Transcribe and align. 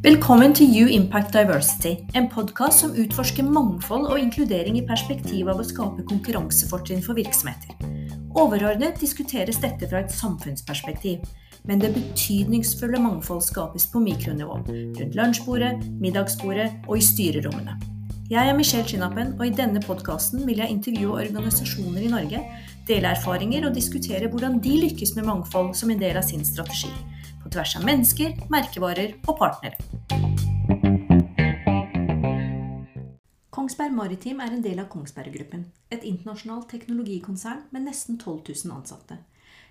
Velkommen 0.00 0.54
til 0.56 0.66
You 0.72 0.88
Impact 0.88 1.34
Diversity, 1.34 1.90
en 2.16 2.28
podkast 2.32 2.80
som 2.80 2.94
utforsker 2.96 3.44
mangfold 3.44 4.06
og 4.08 4.16
inkludering 4.18 4.78
i 4.80 4.86
perspektiv 4.88 5.50
av 5.52 5.60
å 5.60 5.66
skape 5.66 6.06
konkurransefortrinn 6.08 7.04
for 7.04 7.18
virksomheter. 7.18 7.76
Overordnet 8.38 8.98
diskuteres 9.02 9.60
dette 9.60 9.90
fra 9.90 10.00
et 10.00 10.14
samfunnsperspektiv, 10.14 11.20
men 11.68 11.82
det 11.82 11.92
betydningsfulle 11.94 12.98
mangfold 13.02 13.44
skapes 13.44 13.86
på 13.92 14.00
mikronivå, 14.02 14.60
rundt 14.70 15.16
lunsjbordet, 15.18 15.76
middagsbordet 16.00 16.70
og 16.86 16.96
i 16.96 17.04
styrerommene. 17.04 17.76
Jeg 18.30 18.46
er 18.46 18.54
Michelle 18.54 18.86
Chinapen, 18.86 19.32
og 19.40 19.46
i 19.48 19.54
denne 19.54 19.80
podkasten 19.82 20.44
vil 20.46 20.60
jeg 20.62 20.70
intervjue 20.70 21.16
organisasjoner 21.18 22.04
i 22.06 22.10
Norge, 22.12 22.42
dele 22.88 23.12
erfaringer 23.14 23.66
og 23.68 23.74
diskutere 23.76 24.28
hvordan 24.30 24.58
de 24.62 24.76
lykkes 24.86 25.14
med 25.16 25.26
mangfold 25.28 25.74
som 25.78 25.90
en 25.92 26.00
del 26.00 26.18
av 26.20 26.26
sin 26.26 26.44
strategi 26.46 26.92
på 27.42 27.52
tvers 27.52 27.76
av 27.78 27.86
mennesker, 27.88 28.34
merkevarer 28.52 29.16
og 29.26 29.38
partnere. 29.40 29.76
Kongsberg 33.50 33.92
Maritim 33.96 34.40
er 34.40 34.54
en 34.54 34.62
del 34.64 34.80
av 34.82 34.88
Kongsberg 34.92 35.32
Gruppen, 35.34 35.66
et 35.92 36.04
internasjonalt 36.06 36.68
teknologikonsern 36.72 37.66
med 37.74 37.84
nesten 37.88 38.18
12 38.18 38.54
000 38.66 38.76
ansatte. 38.76 39.18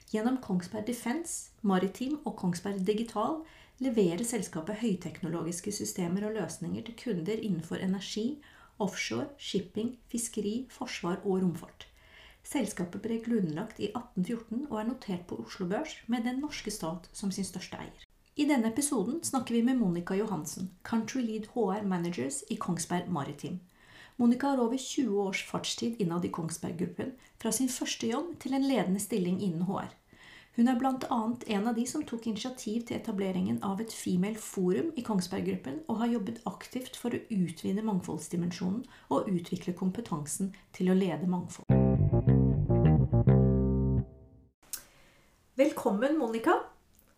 Gjennom 0.09 0.39
Kongsberg 0.41 0.87
Defence, 0.87 1.51
Maritim 1.61 2.17
og 2.23 2.35
Kongsberg 2.39 2.81
Digital 2.85 3.41
leverer 3.83 4.25
selskapet 4.25 4.81
høyteknologiske 4.81 5.73
systemer 5.75 6.25
og 6.29 6.37
løsninger 6.39 6.87
til 6.87 6.97
kunder 7.03 7.37
innenfor 7.37 7.81
energi, 7.83 8.39
offshore, 8.79 9.29
shipping, 9.37 9.97
fiskeri, 10.11 10.63
forsvar 10.71 11.21
og 11.25 11.43
romfart. 11.43 11.88
Selskapet 12.49 13.03
ble 13.03 13.19
grunnlagt 13.21 13.77
i 13.77 13.91
1814 13.91 14.63
og 14.71 14.77
er 14.79 14.87
notert 14.87 15.25
på 15.29 15.37
Oslo 15.43 15.67
Børs 15.69 15.99
med 16.09 16.23
den 16.25 16.39
norske 16.41 16.71
stat 16.73 17.05
som 17.13 17.29
sin 17.29 17.45
største 17.45 17.77
eier. 17.77 18.05
I 18.41 18.47
denne 18.49 18.71
episoden 18.71 19.19
snakker 19.23 19.53
vi 19.53 19.61
med 19.67 19.77
Monica 19.77 20.15
Johansen, 20.17 20.71
Country 20.87 21.21
Lead 21.21 21.51
HR 21.53 21.85
Managers 21.85 22.41
i 22.49 22.57
Kongsberg 22.57 23.11
Maritim. 23.13 23.59
Monica 24.17 24.49
har 24.49 24.63
over 24.63 24.77
20 24.81 25.19
års 25.21 25.43
fartstid 25.45 26.01
innad 26.01 26.25
i 26.25 26.31
Kongsberg 26.33 26.79
Gruppen, 26.79 27.11
fra 27.37 27.51
sin 27.51 27.69
første 27.69 28.09
jobb 28.09 28.33
til 28.41 28.57
en 28.57 28.65
ledende 28.65 28.99
stilling 29.03 29.37
innen 29.45 29.67
HR. 29.69 29.93
Hun 30.57 30.67
er 30.67 30.79
bl.a. 30.79 31.19
en 31.53 31.69
av 31.69 31.77
de 31.77 31.85
som 31.87 32.01
tok 32.03 32.25
initiativ 32.27 32.87
til 32.87 32.97
etableringen 32.97 33.61
av 33.63 33.79
et 33.83 33.93
Female 33.93 34.41
Forum 34.41 34.89
i 34.97 35.05
Kongsberg 35.05 35.45
Gruppen, 35.51 35.83
og 35.87 36.01
har 36.01 36.15
jobbet 36.15 36.41
aktivt 36.49 36.97
for 36.97 37.13
å 37.13 37.21
utvide 37.29 37.85
mangfoldsdimensjonen 37.85 38.81
og 39.13 39.29
utvikle 39.29 39.77
kompetansen 39.77 40.55
til 40.73 40.89
å 40.89 40.97
lede 40.97 41.29
mangfold. 41.29 41.88
Velkommen, 45.59 46.13
Monica. 46.17 46.53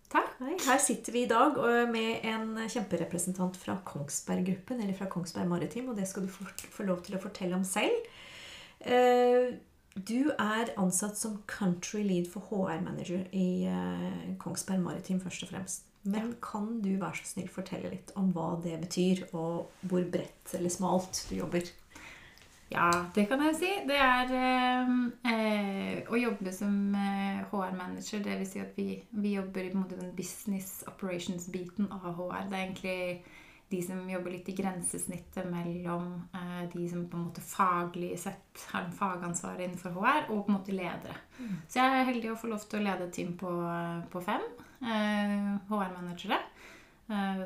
Takk. 0.09 0.31
Her 0.65 0.79
sitter 0.81 1.13
vi 1.13 1.21
i 1.23 1.29
dag 1.29 1.59
med 1.91 2.23
en 2.25 2.55
kjemperepresentant 2.65 3.57
fra 3.61 3.75
Kongsberg 3.85 4.47
Gruppen, 4.47 4.79
eller 4.81 4.97
fra 4.97 5.05
Kongsberg 5.05 5.45
Maritim, 5.45 5.91
og 5.91 5.99
det 5.99 6.07
skal 6.09 6.25
du 6.25 6.31
få, 6.33 6.47
få 6.73 6.87
lov 6.87 7.03
til 7.05 7.19
å 7.19 7.21
fortelle 7.21 7.53
om 7.53 7.61
selv. 7.67 8.07
Eh, 8.81 9.53
du 9.93 10.31
er 10.31 10.73
ansatt 10.81 11.21
som 11.21 11.37
country 11.45 12.01
lead 12.01 12.31
for 12.31 12.49
HR-manager 12.49 13.27
i 13.29 13.67
eh, 13.69 14.33
Kongsberg 14.41 14.81
Maritim 14.87 15.21
først 15.21 15.45
og 15.45 15.53
fremst. 15.53 15.85
Men 16.01 16.33
kan 16.41 16.79
du 16.81 16.95
være 16.95 17.21
så 17.21 17.35
snill 17.35 17.53
fortelle 17.53 17.93
litt 17.93 18.09
om 18.17 18.33
hva 18.33 18.55
det 18.65 18.79
betyr, 18.87 19.27
og 19.37 19.69
hvor 19.85 20.09
bredt 20.17 20.57
eller 20.57 20.73
smalt 20.73 21.27
du 21.29 21.37
jobber? 21.43 21.69
Ja, 22.71 22.87
det 23.15 23.25
kan 23.27 23.41
jeg 23.43 23.57
si. 23.59 23.69
Det 23.87 23.97
er 23.99 24.31
eh, 24.31 24.91
eh 25.27 26.11
å 26.11 26.19
jobbe 26.19 26.53
som 26.55 26.95
eh, 26.95 27.43
HR-manager. 27.51 28.23
Det 28.23 28.37
vil 28.39 28.47
si 28.47 28.61
at 28.63 28.77
vi, 28.79 28.95
vi 29.11 29.35
jobber 29.35 29.67
i 29.67 29.73
den 29.73 30.11
business 30.15 30.81
operations-biten 30.87 31.91
av 31.91 32.07
HR. 32.15 32.47
Det 32.47 32.57
er 32.57 32.63
egentlig 32.63 32.97
de 33.71 33.81
som 33.83 33.99
jobber 34.09 34.33
litt 34.35 34.49
i 34.51 34.55
grensesnittet 34.55 35.47
mellom 35.51 36.13
eh, 36.35 36.63
de 36.71 36.87
som 36.91 37.05
på 37.11 37.19
en 37.19 37.27
måte 37.27 37.43
faglig 37.43 38.13
sett 38.19 38.65
har 38.71 38.87
en 38.87 38.95
fagansvar 38.95 39.59
innenfor 39.59 39.95
HR, 39.95 40.31
og 40.31 40.45
på 40.45 40.51
en 40.51 40.57
måte 40.57 40.75
ledere. 40.75 41.19
Mm. 41.39 41.53
Så 41.67 41.79
jeg 41.79 41.99
er 41.99 42.09
heldig 42.11 42.31
å 42.31 42.39
få 42.39 42.51
lov 42.51 42.63
til 42.67 42.79
å 42.79 42.87
lede 42.87 43.07
et 43.07 43.15
team 43.19 43.35
på, 43.39 43.51
på 44.11 44.23
fem 44.23 44.47
HR-managere. 44.81 46.39
Eh, 46.39 46.50
Eh, 46.50 46.50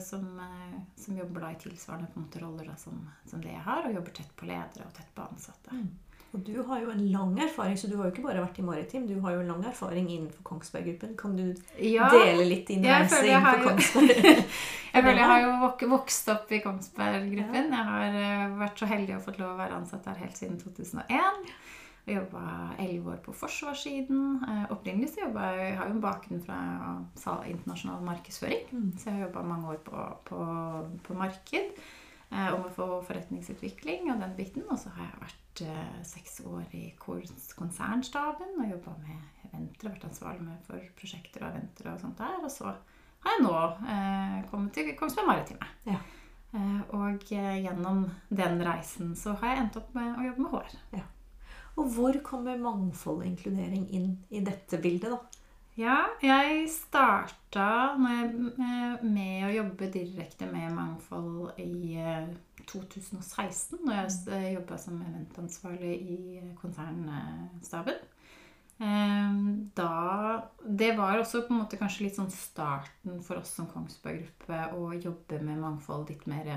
som, 0.02 0.40
eh, 0.40 0.80
som, 0.96 1.18
jobber 1.18 1.42
da 1.42 1.52
i 1.52 1.60
tilsvarende 1.62 2.10
på 2.14 2.20
en 2.20 2.26
måte 2.26 2.40
roller 2.40 2.66
da, 2.66 2.76
som, 2.78 3.00
som, 3.26 3.42
det 3.42 3.54
jeg 3.54 3.64
har, 3.66 3.86
og 3.86 3.96
jobber 3.96 4.18
tett 4.18 4.34
på 4.38 4.50
ledere 4.50 4.88
og 4.88 4.94
tett 4.98 5.14
på 5.16 5.26
ansatte. 5.26 5.76
Mm. 5.76 5.88
Og 6.36 6.42
Du 6.44 6.56
har 6.68 6.82
jo 6.82 6.90
en 6.92 7.04
lang 7.12 7.38
erfaring, 7.40 7.78
så 7.80 7.88
du 7.88 7.96
har 7.96 8.10
jo 8.10 8.12
ikke 8.12 8.26
bare 8.26 8.42
vært 8.44 8.58
i 8.60 8.66
Maritim. 8.68 9.06
Du 9.08 9.22
har 9.24 9.38
jo 9.38 9.44
en 9.44 9.52
lang 9.54 9.62
erfaring 9.64 10.10
innenfor 10.12 10.44
Kongsberg 10.44 10.90
Gruppen. 10.90 11.14
Kan 11.16 11.38
du 11.38 11.46
ja, 11.80 12.10
dele 12.12 12.44
litt 12.50 12.68
din 12.68 12.84
reise 12.84 13.22
innenfor 13.24 13.64
Kongsberg? 13.70 14.20
jeg 14.96 15.06
føler 15.06 15.22
jeg 15.22 15.30
har 15.32 15.46
jo 15.46 15.94
vokst 15.94 16.34
opp 16.34 16.52
i 16.52 16.60
Kongsberg 16.66 17.30
Gruppen. 17.32 17.72
Jeg 17.72 17.88
har 17.92 18.20
eh, 18.20 18.58
vært 18.60 18.84
så 18.84 18.90
heldig 18.92 19.16
å 19.16 19.22
fått 19.24 19.40
lov 19.40 19.54
å 19.54 19.62
være 19.62 19.80
ansatt 19.80 20.04
der 20.10 20.20
helt 20.26 20.36
siden 20.42 20.60
2001. 20.60 21.48
Jeg 22.06 22.20
jobba 22.20 22.42
elleve 22.78 23.16
år 23.16 23.22
på 23.26 23.34
forsvarssiden. 23.34 24.26
Eh, 24.46 24.66
opprinnelig 24.76 25.16
så 25.16 25.24
jobba 25.24 25.52
jeg 25.58 25.78
har 25.80 25.90
jo 25.90 25.96
en 25.96 26.04
bakgrunn 26.04 26.44
fra 26.46 26.58
internasjonal 27.50 28.04
markedsføring. 28.06 28.68
Mm. 28.72 28.92
Så 28.94 29.10
jeg 29.10 29.18
har 29.18 29.28
jobba 29.28 29.46
mange 29.50 29.72
år 29.74 29.80
på, 29.88 30.04
på, 30.30 30.42
på 31.08 31.18
marked 31.18 31.72
eh, 32.30 32.52
å 32.54 32.60
få 32.76 32.90
forretningsutvikling 33.08 34.12
og 34.14 34.22
den 34.22 34.36
biten. 34.38 34.68
Og 34.70 34.78
så 34.82 34.94
har 34.98 35.10
jeg 35.10 35.24
vært 35.24 35.64
eh, 35.66 35.96
seks 36.06 36.44
år 36.46 36.78
i 36.78 36.84
konsernstaben 37.02 38.54
og 38.54 38.76
jobba 38.76 38.94
med 39.02 39.50
eventer. 39.50 39.90
Vært 39.90 40.06
ansvarlig 40.12 40.46
med 40.46 40.62
for 40.68 40.86
prosjekter 41.00 41.48
og 41.48 41.56
eventer 41.56 41.90
og 41.90 42.06
sånt 42.06 42.22
der. 42.22 42.38
Og 42.44 42.54
så 42.54 42.70
har 42.70 43.34
jeg 43.34 43.48
nå 43.48 43.56
eh, 43.96 44.38
kommet 44.52 44.78
til 44.78 44.94
Kongsberg 45.00 45.32
Maritime. 45.32 45.74
Ja. 45.90 45.98
Eh, 46.56 46.82
og 46.96 47.26
eh, 47.34 47.58
gjennom 47.66 48.06
den 48.30 48.62
reisen 48.64 49.16
så 49.18 49.34
har 49.42 49.56
jeg 49.56 49.66
endt 49.66 49.82
opp 49.82 49.94
med 49.98 50.14
å 50.14 50.30
jobbe 50.30 50.46
med 50.46 50.54
HR. 50.54 50.80
Ja. 51.00 51.06
Og 51.76 51.90
hvor 51.92 52.20
kommer 52.24 52.60
mangfold 52.62 53.24
og 53.24 53.28
inkludering 53.28 53.90
inn 53.96 54.12
i 54.32 54.44
dette 54.46 54.80
bildet, 54.82 55.12
da? 55.12 55.42
Ja, 55.76 55.98
jeg 56.24 56.70
starta 56.72 57.98
med 58.00 59.44
å 59.44 59.52
jobbe 59.52 59.90
direkte 59.92 60.48
med 60.48 60.72
mangfold 60.72 61.58
i 61.60 62.00
2016, 62.64 63.82
når 63.84 63.98
jeg 63.98 64.14
mm. 64.24 64.46
jobba 64.54 64.78
som 64.80 65.02
eventansvarlig 65.04 65.96
i 66.16 66.20
konsernstaben. 66.62 68.00
Ehm, 68.78 69.72
da, 69.76 70.48
det 70.64 70.94
var 70.98 71.20
også 71.20 71.44
på 71.44 71.54
en 71.54 71.62
måte 71.62 71.80
kanskje 71.80 72.08
litt 72.08 72.18
sånn 72.20 72.32
starten 72.32 73.22
for 73.24 73.40
oss 73.40 73.54
som 73.56 73.70
Kongsberg 73.72 74.24
Gruppe 74.24 74.62
å 74.76 74.90
jobbe 74.96 75.40
med 75.44 75.60
mangfold 75.60 76.12
litt 76.12 76.26
mer 76.28 76.50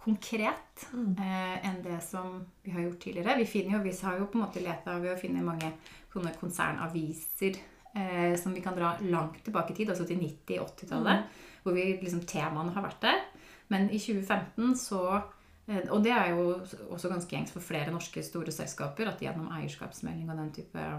konkret 0.00 0.86
mm. 0.92 1.10
eh, 1.18 1.56
enn 1.68 1.82
det 1.84 1.98
som 2.04 2.38
vi 2.62 2.72
har 2.72 2.86
gjort 2.86 3.02
tidligere. 3.02 3.36
Vi, 3.42 3.48
finner 3.48 3.76
jo, 3.76 3.82
vi 3.84 3.92
har 4.02 4.20
jo 4.20 4.28
på 4.30 4.38
en 4.38 4.46
måte 4.46 4.62
leta 4.64 4.96
ved 5.02 5.12
å 5.14 5.20
finne 5.20 5.44
mange 5.44 5.74
sånne 6.12 6.32
konsernaviser 6.40 7.58
eh, 7.94 8.32
som 8.40 8.56
vi 8.56 8.62
kan 8.64 8.76
dra 8.78 8.94
langt 9.04 9.42
tilbake 9.44 9.74
i 9.74 9.80
tid, 9.80 9.92
altså 9.92 10.08
til 10.08 10.22
90-80-tallet, 10.22 11.26
mm. 11.26 11.60
hvor 11.64 11.76
vi, 11.76 11.86
liksom, 12.00 12.24
temaene 12.28 12.74
har 12.76 12.86
vært 12.86 13.04
der. 13.04 13.22
Men 13.70 13.90
i 13.92 14.00
2015 14.00 14.74
så 14.80 15.04
eh, 15.68 15.84
Og 15.92 16.00
det 16.02 16.16
er 16.16 16.32
jo 16.32 16.56
også 16.90 17.12
ganske 17.12 17.36
gjengs 17.36 17.52
for 17.54 17.64
flere 17.64 17.92
norske 17.94 18.24
store 18.26 18.54
selskaper 18.54 19.12
at 19.12 19.22
gjennom 19.22 19.52
eierskapsmelding 19.58 20.32
og 20.32 20.40
den 20.40 20.54
type 20.62 20.90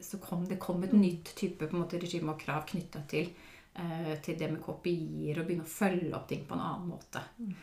så 0.00 0.16
kom 0.22 0.46
det 0.48 0.56
kom 0.62 0.82
et 0.84 0.94
nytt 0.96 1.34
type 1.36 1.66
på 1.66 1.76
en 1.76 1.82
måte, 1.82 1.98
regime 2.00 2.32
og 2.32 2.40
krav 2.40 2.62
knytta 2.70 3.02
til, 3.10 3.30
eh, 3.74 4.14
til 4.24 4.38
det 4.38 4.50
med 4.52 4.62
kopier 4.64 5.40
og 5.40 5.48
begynne 5.48 5.66
å 5.66 5.74
følge 5.74 6.14
opp 6.16 6.28
ting 6.30 6.46
på 6.48 6.56
en 6.56 6.64
annen 6.64 6.88
måte. 6.88 7.20
Mm. 7.38 7.54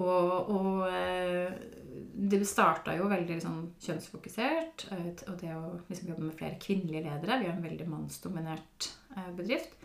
Og, 0.00 0.50
og 0.52 0.84
eh, 0.88 1.52
det 2.32 2.40
starta 2.48 2.94
jo 2.96 3.10
veldig 3.10 3.36
liksom, 3.36 3.56
kjønnsfokusert. 3.82 4.86
Eh, 4.94 5.08
og 5.28 5.34
det 5.40 5.50
å 5.52 5.64
liksom, 5.88 6.12
jobbe 6.12 6.28
med 6.28 6.38
flere 6.38 6.60
kvinnelige 6.62 7.04
ledere. 7.08 7.40
Vi 7.42 7.50
er 7.50 7.56
en 7.56 7.66
veldig 7.66 7.88
mannsdominert 7.90 8.88
eh, 9.16 9.28
bedrift. 9.36 9.76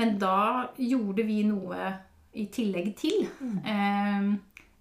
Men 0.00 0.16
da 0.20 0.70
gjorde 0.80 1.26
vi 1.28 1.42
noe 1.44 1.90
i 2.40 2.46
tillegg 2.54 2.92
til 2.96 3.26
mm. 3.26 4.28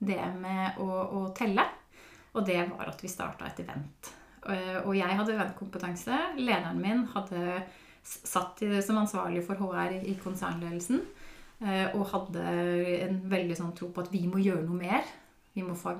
det 0.05 0.19
med 0.39 0.77
å, 0.79 0.87
å, 1.17 1.21
telle. 1.35 1.65
Og 2.37 2.45
det 2.47 2.61
var 2.69 2.91
at 2.91 3.01
vi 3.03 3.09
starta 3.11 3.49
et 3.49 3.59
event. 3.65 4.11
Og 4.85 4.93
jeg 4.95 5.17
hadde 5.17 5.33
eventkompetanse. 5.33 6.19
Lederen 6.37 6.79
min 6.79 7.01
hadde 7.11 7.57
satt 8.05 8.61
som 8.85 9.01
ansvarlig 9.01 9.41
for 9.49 9.59
HR 9.59 9.97
i 9.97 10.13
konsernledelsen. 10.21 11.01
Eh, 11.59 11.87
og 11.91 12.07
hadde 12.13 12.43
en 13.03 13.17
veldig 13.31 13.57
sånn 13.57 13.73
tro 13.75 13.89
på 13.91 14.05
at 14.05 14.13
vi 14.13 14.23
må 14.31 14.39
gjøre 14.39 14.63
noe 14.67 14.79
mer. 14.79 15.09
Vi 15.55 15.65
må 15.65 15.75
få, 15.75 15.95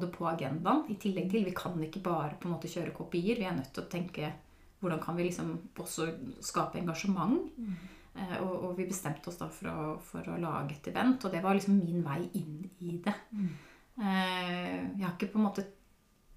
det 0.00 0.08
på 0.14 0.28
agendaen. 0.30 0.86
I 0.88 0.96
tillegg 1.00 1.28
til 1.32 1.44
Vi 1.44 1.54
kan 1.56 1.76
ikke 1.84 2.04
bare 2.04 2.38
på 2.40 2.48
en 2.48 2.54
måte 2.56 2.70
kjøre 2.70 2.94
kopier. 2.96 3.36
Vi 3.36 3.48
er 3.48 3.56
nødt 3.58 3.74
til 3.74 3.84
å 3.84 3.90
tenke 3.92 4.32
hvordan 4.80 5.00
kan 5.02 5.16
vi 5.16 5.26
liksom 5.26 5.52
også 5.76 6.08
skape 6.44 6.80
engasjement. 6.80 7.50
Mm. 7.58 7.76
Eh, 8.16 8.36
og, 8.40 8.52
og, 8.54 8.70
vi 8.78 8.88
bestemte 8.88 9.28
oss 9.28 9.40
da 9.40 9.48
for 9.52 9.68
å, 9.68 9.86
for 10.00 10.32
å, 10.32 10.38
lage 10.40 10.78
et 10.78 10.90
event, 10.92 11.24
og 11.24 11.32
det 11.32 11.42
var 11.44 11.56
liksom 11.56 11.76
min 11.76 12.04
vei 12.04 12.22
inn 12.38 12.62
i 12.80 12.96
det. 13.04 13.14
Mm. 13.36 13.50
Eh, 14.00 14.78
jeg 14.96 15.04
har 15.04 15.16
ikke 15.16 15.32
på 15.34 15.40
en 15.40 15.48
måte 15.48 15.66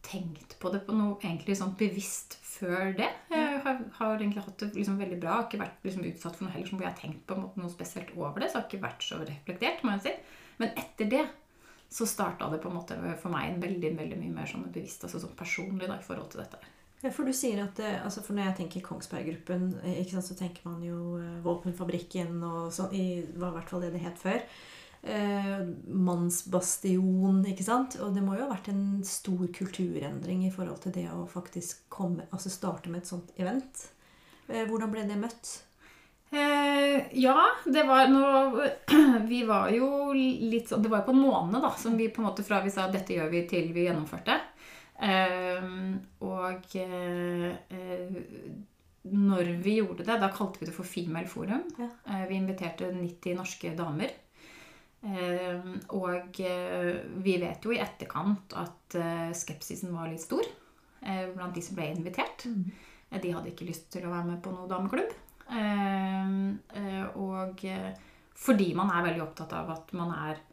tenkt 0.05 0.55
på 0.59 0.71
det 0.73 0.81
på 0.87 0.95
noe 0.95 1.17
egentlig 1.19 1.57
sånn 1.59 1.75
bevisst 1.79 2.37
før 2.45 2.93
det. 2.97 3.09
Jeg 3.31 3.59
har, 3.65 3.81
har 3.99 4.15
egentlig 4.15 4.43
hatt 4.45 4.63
det 4.63 4.71
liksom 4.75 4.97
veldig 4.99 5.19
bra. 5.21 5.35
Har 5.37 5.47
ikke 5.47 5.61
vært 5.61 5.85
liksom 5.85 6.07
utsatt 6.09 6.37
for 6.37 6.47
noe 6.47 6.55
heller 6.55 6.71
som 6.71 6.81
jeg 6.81 6.89
har 6.89 6.97
tenkt 6.99 7.21
på 7.29 7.37
noe 7.39 7.71
spesielt 7.73 8.15
over 8.17 8.41
det. 8.41 8.49
Så 8.51 8.59
har 8.59 8.67
ikke 8.67 8.83
vært 8.83 9.05
så 9.05 9.19
reflektert, 9.21 9.85
må 9.85 9.95
jeg 9.97 10.07
si. 10.07 10.15
Men 10.59 10.73
etter 10.79 11.11
det 11.11 11.23
så 11.89 12.05
starta 12.05 12.49
det 12.51 12.59
på 12.61 12.69
en 12.69 12.77
måte 12.77 12.97
for 13.21 13.33
meg 13.33 13.47
en 13.49 13.63
veldig 13.63 13.95
veldig 13.97 14.17
mye 14.19 14.35
mer 14.41 14.49
sånn 14.49 14.67
bevisst, 14.69 15.05
altså 15.07 15.21
sånn 15.23 15.37
personlig 15.39 15.87
da, 15.89 15.97
i 15.97 16.05
forhold 16.05 16.29
til 16.33 16.43
dette. 16.43 16.59
Ja, 16.99 17.13
for 17.15 17.23
du 17.23 17.31
sier 17.33 17.61
at, 17.63 17.79
eh, 17.79 18.01
altså 18.03 18.21
for 18.21 18.35
Når 18.35 18.49
jeg 18.49 18.55
tenker 18.57 18.83
Kongsberg-gruppen, 18.83 19.69
eh, 19.83 20.01
ikke 20.01 20.17
sant, 20.17 20.27
så 20.27 20.35
tenker 20.35 20.67
man 20.67 20.83
jo 20.83 21.15
eh, 21.17 21.39
Våpenfabrikken 21.45 22.43
og 22.43 22.73
sånn. 22.75 22.91
i 22.93 23.23
var 23.39 23.53
i 23.53 23.57
hvert 23.57 23.71
fall 23.71 23.85
det 23.85 23.93
det 23.95 24.03
het 24.03 24.19
før. 24.19 24.43
Eh, 25.01 25.61
mannsbastion, 25.87 27.39
ikke 27.47 27.63
sant. 27.63 27.95
Og 28.03 28.11
det 28.15 28.23
må 28.25 28.35
jo 28.35 28.43
ha 28.45 28.51
vært 28.51 28.71
en 28.73 28.99
stor 29.07 29.45
kulturendring 29.55 30.43
i 30.47 30.51
forhold 30.51 30.83
til 30.83 30.95
det 30.97 31.07
å 31.13 31.23
faktisk 31.29 31.87
komme, 31.93 32.27
altså 32.33 32.51
starte 32.51 32.91
med 32.91 33.03
et 33.03 33.11
sånt 33.11 33.31
event. 33.39 33.87
Eh, 34.49 34.65
hvordan 34.67 34.91
ble 34.91 35.05
det 35.07 35.19
møtt? 35.19 35.53
Eh, 36.29 37.07
ja, 37.17 37.47
det 37.65 37.85
var 37.87 38.11
noe, 38.11 38.67
Vi 39.31 39.39
var 39.49 39.71
jo 39.73 40.11
litt 40.13 40.69
sånn 40.69 40.83
Det 40.85 40.91
var 40.91 41.01
jo 41.01 41.07
på 41.07 41.15
en 41.15 41.23
måned, 41.23 41.57
da, 41.63 41.71
som 41.73 41.95
vi 41.97 42.11
på 42.13 42.21
en 42.21 42.27
måte 42.27 42.45
fra 42.45 42.59
vi 42.61 42.69
sa 42.69 42.85
'dette 42.85 43.15
gjør 43.15 43.31
vi', 43.33 43.47
til 43.49 43.71
vi 43.73 43.87
gjennomførte. 43.87 44.35
Eh, 45.01 45.69
og 46.27 46.75
eh, 46.75 47.49
eh, 47.71 48.19
når 49.09 49.53
vi 49.63 49.79
gjorde 49.79 50.03
det, 50.03 50.19
da 50.21 50.29
kalte 50.29 50.59
vi 50.59 50.67
det 50.69 50.75
for 50.75 50.85
Female 50.85 51.27
Forum. 51.27 51.63
Ja. 51.79 51.89
Eh, 52.05 52.27
vi 52.29 52.35
inviterte 52.35 52.91
90 52.91 53.39
norske 53.39 53.73
damer. 53.77 54.11
Eh, 55.03 55.61
og 55.95 56.39
eh, 56.43 56.97
vi 57.23 57.37
vet 57.39 57.63
jo 57.63 57.71
i 57.71 57.79
etterkant 57.79 58.51
at 58.59 58.95
eh, 58.99 59.29
skepsisen 59.31 59.93
var 59.95 60.09
litt 60.11 60.21
stor 60.25 60.43
blant 60.99 61.55
de 61.55 61.61
som 61.63 61.77
ble 61.77 61.85
invitert. 61.95 62.43
Eh, 62.45 63.19
De 63.23 63.31
hadde 63.31 63.53
ikke 63.53 63.65
lyst 63.69 63.87
til 63.93 64.03
å 64.05 64.11
være 64.11 64.25
med 64.33 64.41
på 64.43 64.51
noen 64.51 64.67
dameklubb. 64.69 65.13
Og 67.19 67.63
fordi 68.39 68.69
man 68.77 68.91
er 68.93 69.07
veldig 69.09 69.23
opptatt 69.25 69.55
av 69.57 69.71
at 69.77 69.93
man 69.97 70.11
er 70.15 70.45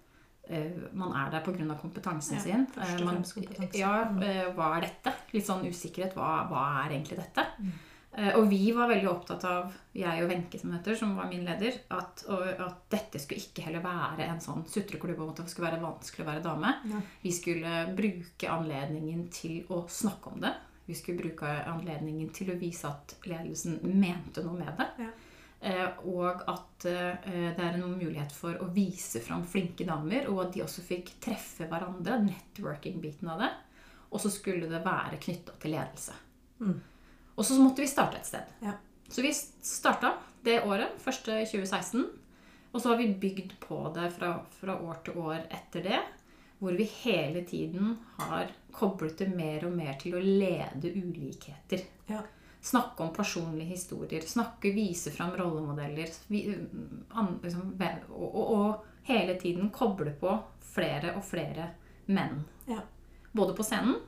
man 0.95 1.11
er 1.19 1.31
der 1.33 1.41
pga. 1.43 1.75
kompetansen 1.81 2.37
Ja, 2.37 2.41
sin. 2.43 2.67
først 2.71 3.01
og 3.03 3.09
fremst 3.09 3.35
kompetanse. 3.35 3.79
Ja, 3.81 4.05
Mm. 4.05 4.55
hva 4.55 4.77
er 4.77 4.81
dette? 4.87 5.13
Litt 5.33 5.45
sånn 5.45 5.67
usikkerhet. 5.67 6.15
Hva, 6.15 6.47
hva 6.49 6.85
er 6.87 6.91
egentlig 6.95 7.17
dette? 7.19 7.45
Mm. 7.59 7.73
Eh, 8.17 8.33
Og 8.39 8.47
vi 8.49 8.71
var 8.73 8.89
veldig 8.89 9.09
opptatt 9.11 9.45
av, 9.45 9.75
jeg 9.93 10.23
og 10.25 10.31
Wenche 10.31 10.59
som 10.61 10.73
heter, 10.73 10.97
som 10.97 11.17
var 11.19 11.29
min 11.29 11.45
leder, 11.45 11.75
at, 11.93 12.25
at 12.29 12.79
dette 12.93 13.21
skulle 13.21 13.43
ikke 13.45 13.67
heller 13.67 13.85
være 13.85 14.25
en 14.31 14.41
sånn 14.41 14.65
sutreklubb 14.73 15.21
om 15.21 15.35
at 15.35 15.43
det 15.43 15.51
skulle 15.53 15.69
være 15.71 15.83
vanskelig 15.83 16.25
å 16.25 16.31
være 16.31 16.45
dame. 16.47 16.73
Ja. 16.93 17.03
Vi 17.23 17.33
skulle 17.37 17.75
bruke 17.99 18.49
anledningen 18.55 19.27
til 19.29 19.67
å 19.69 19.83
snakke 19.93 20.33
om 20.33 20.41
det. 20.41 20.55
Vi 20.87 20.95
skulle 20.97 21.21
bruke 21.21 21.51
anledningen 21.67 22.31
til 22.33 22.55
å 22.55 22.59
vise 22.61 22.89
at 22.89 23.17
ledelsen 23.27 23.81
mente 23.83 24.45
noe 24.47 24.57
med 24.63 24.81
det. 24.81 24.89
Ja. 25.05 25.13
Eh, 25.67 26.03
og 26.09 26.45
at 26.53 26.85
eh, 26.89 27.21
det 27.27 27.61
er 27.65 27.77
en 27.77 27.97
mulighet 27.99 28.33
for 28.33 28.57
å 28.63 28.69
vise 28.73 29.21
fram 29.25 29.45
flinke 29.45 29.85
damer, 29.89 30.29
og 30.33 30.45
at 30.47 30.53
de 30.55 30.65
også 30.65 30.85
fikk 30.87 31.17
treffe 31.25 31.69
hverandre. 31.69 32.21
Networking-biten 32.31 33.29
av 33.33 33.45
det. 33.45 33.53
Og 34.09 34.23
så 34.23 34.31
skulle 34.33 34.69
det 34.71 34.85
være 34.85 35.19
knytta 35.21 35.57
til 35.61 35.75
ledelse. 35.77 36.15
Mm. 36.63 36.77
Og 37.37 37.45
så 37.45 37.57
måtte 37.61 37.85
vi 37.85 37.91
starte 37.91 38.21
et 38.21 38.29
sted. 38.29 38.55
Ja. 38.65 38.77
Så 39.09 39.23
vi 39.23 39.33
starta 39.33 40.17
det 40.45 40.63
året, 40.65 40.97
første 41.03 41.41
2016. 41.45 42.07
Og 42.73 42.83
så 42.83 42.93
har 42.93 43.01
vi 43.01 43.13
bygd 43.21 43.59
på 43.61 43.81
det 43.95 44.11
fra, 44.17 44.33
fra 44.61 44.79
år 44.83 45.03
til 45.05 45.19
år 45.21 45.45
etter 45.51 45.85
det. 45.85 46.01
Hvor 46.59 46.73
vi 46.73 46.89
hele 47.03 47.45
tiden 47.45 47.99
har 48.17 48.49
koblet 48.73 49.19
det 49.21 49.29
mer 49.37 49.67
og 49.69 49.77
mer 49.77 49.99
til 50.01 50.17
å 50.17 50.23
lede 50.25 50.93
ulikheter. 50.97 51.85
Ja. 52.09 52.23
Snakke 52.67 53.05
om 53.05 53.13
personlige 53.15 53.77
historier. 53.77 54.25
Snakke, 54.27 54.73
vise 54.75 55.13
fram 55.15 55.37
rollemodeller. 55.37 56.11
Vi, 56.33 56.43
an, 57.13 57.37
liksom, 57.43 57.77
og, 58.11 58.27
og, 58.27 58.53
og 58.57 59.07
hele 59.07 59.37
tiden 59.41 59.71
koble 59.71 60.17
på 60.19 60.33
flere 60.73 61.15
og 61.17 61.25
flere 61.25 61.71
menn. 62.11 62.41
Ja. 62.67 62.81
Både 63.37 63.55
på 63.57 63.65
scenen 63.67 64.01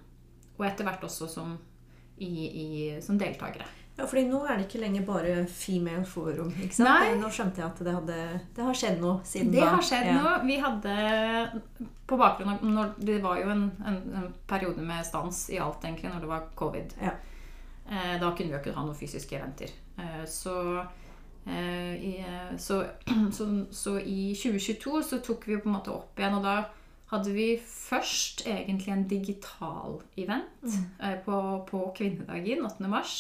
og 0.58 0.66
etter 0.66 0.86
hvert 0.88 1.04
også 1.06 1.28
som, 1.30 1.54
i, 2.24 2.48
i, 2.62 2.68
som 3.02 3.18
deltakere. 3.20 3.66
Ja, 3.98 4.06
fordi 4.06 4.28
nå 4.28 4.44
er 4.46 4.60
det 4.60 4.68
ikke 4.68 4.78
lenger 4.78 5.06
bare 5.08 5.32
female 5.50 6.04
forum. 6.06 6.52
ikke 6.54 6.76
sant? 6.76 6.86
Nei. 6.86 7.16
Nå 7.18 7.30
skjønte 7.34 7.58
jeg 7.58 7.66
at 7.66 7.80
det, 7.82 7.94
hadde, 7.96 8.18
det 8.54 8.66
har 8.68 8.76
skjedd 8.78 9.00
noe 9.02 9.16
siden 9.26 9.50
Det 9.50 9.64
da. 9.64 9.72
har 9.72 9.82
skjedd 9.88 10.06
ja. 10.06 10.18
noe. 10.20 10.34
Vi 10.46 10.58
hadde 10.62 11.88
På 12.06 12.18
bakgrunn 12.20 12.52
av 12.52 12.62
når 12.62 12.92
Det 13.08 13.16
var 13.24 13.40
jo 13.42 13.50
en, 13.56 13.64
en, 13.90 13.98
en 14.20 14.28
periode 14.46 14.84
med 14.86 15.02
stans 15.06 15.48
i 15.50 15.58
alt, 15.58 15.82
egentlig, 15.82 16.12
når 16.12 16.22
det 16.22 16.30
var 16.30 16.46
covid. 16.62 16.94
Ja. 17.02 17.16
Eh, 17.90 18.14
da 18.22 18.30
kunne 18.30 18.52
vi 18.52 18.54
jo 18.54 18.62
ikke 18.62 18.76
ha 18.76 18.86
noen 18.86 19.00
fysiske 19.00 19.34
eventer. 19.40 19.74
Eh, 19.98 20.22
så, 20.30 20.56
eh, 21.48 21.94
i, 21.98 22.14
så, 22.56 22.84
så, 23.36 23.50
så 23.74 23.98
i 23.98 24.30
2022 24.38 25.02
så 25.10 25.18
tok 25.26 25.48
vi 25.48 25.56
jo 25.56 25.64
på 25.64 25.72
en 25.72 25.78
måte 25.80 25.94
opp 25.96 26.22
igjen, 26.22 26.38
og 26.38 26.46
da 26.46 26.60
hadde 27.08 27.32
vi 27.32 27.48
først 27.64 28.44
egentlig 28.46 28.92
en 28.92 29.06
digital 29.08 30.00
event 30.16 30.62
mm. 30.62 31.22
på, 31.24 31.38
på 31.70 31.82
kvinnedagen 31.96 32.66
8. 32.66 32.88
mars 32.88 33.14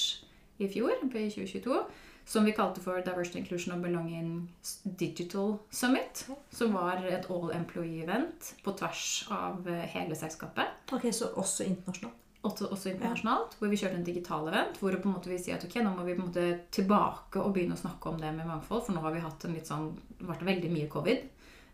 i 0.58 0.68
fjor, 0.68 0.92
i 1.02 1.30
2022, 1.30 1.80
som 2.28 2.44
vi 2.44 2.52
kalte 2.52 2.82
for 2.84 3.00
Diversity 3.00 3.38
Inclusion 3.40 3.74
and 3.74 3.82
Belonging 3.82 4.48
Digital 4.82 5.56
Summit. 5.70 6.26
Som 6.50 6.74
var 6.76 7.00
et 7.08 7.30
all 7.30 7.52
employee-event 7.56 8.54
på 8.64 8.74
tvers 8.76 9.04
av 9.32 9.68
eh, 9.68 9.86
hele 9.94 10.16
selskapet. 10.18 10.74
Ok, 10.92 11.08
Så 11.12 11.32
også 11.34 11.64
internasjonalt. 11.64 12.24
Også, 12.42 12.68
også 12.70 12.92
internasjonalt, 12.92 13.56
hvor 13.58 13.68
vi 13.68 13.76
kjørte 13.80 13.96
en 13.98 14.04
digital 14.04 14.46
event. 14.48 14.76
Hvor 14.78 14.92
på 14.94 15.08
en 15.08 15.16
måte 15.16 15.32
vi 15.32 15.40
sier 15.40 15.56
at 15.56 15.64
ok, 15.64 15.80
nå 15.82 15.94
må 15.96 16.04
vi 16.04 16.14
på 16.14 16.22
en 16.22 16.28
måte 16.28 16.44
tilbake 16.74 17.40
og 17.40 17.54
begynne 17.56 17.74
å 17.78 17.80
snakke 17.80 18.12
om 18.12 18.20
det 18.20 18.30
med 18.36 18.46
mangfold. 18.46 18.84
For 18.86 18.94
nå 18.94 19.02
har 19.06 19.16
vi 19.16 19.24
hatt 19.24 19.48
en 19.48 19.56
litt 19.56 19.70
sånn, 19.70 19.88
vært 20.20 20.44
veldig 20.46 20.70
mye 20.74 20.92
covid. 20.92 21.24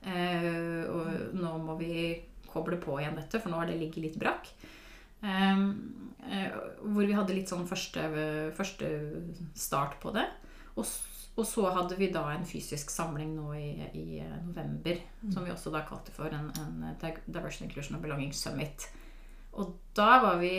Eh, 0.04 0.84
og 0.90 1.34
nå 1.38 1.52
må 1.64 1.76
vi 1.80 1.94
koble 2.50 2.78
på 2.82 2.98
igjen 3.00 3.16
dette, 3.18 3.40
for 3.40 3.50
nå 3.50 3.60
har 3.60 3.70
det 3.70 3.78
ligget 3.80 4.04
litt 4.04 4.18
brakk. 4.20 4.50
Eh, 5.24 5.64
eh, 6.30 6.58
hvor 6.84 7.06
vi 7.06 7.16
hadde 7.16 7.36
litt 7.36 7.50
sånn 7.50 7.66
første, 7.68 8.06
første 8.56 8.90
start 9.56 9.98
på 10.02 10.12
det. 10.14 10.26
Og, 10.74 10.84
og 11.38 11.46
så 11.48 11.68
hadde 11.74 11.96
vi 11.98 12.10
da 12.14 12.26
en 12.32 12.44
fysisk 12.46 12.92
samling 12.92 13.32
nå 13.36 13.54
i, 13.58 13.70
i 13.94 14.06
november, 14.44 15.00
som 15.30 15.46
vi 15.46 15.54
også 15.54 15.72
da 15.74 15.84
kalte 15.88 16.14
for 16.14 16.30
en, 16.34 16.50
en 16.60 16.84
Diversion 17.26 17.68
Inclusion 17.68 17.96
and 17.96 18.04
Belonging 18.04 18.34
Summit. 18.34 18.88
Og 19.54 19.76
da 19.94 20.18
var 20.22 20.40
vi 20.40 20.50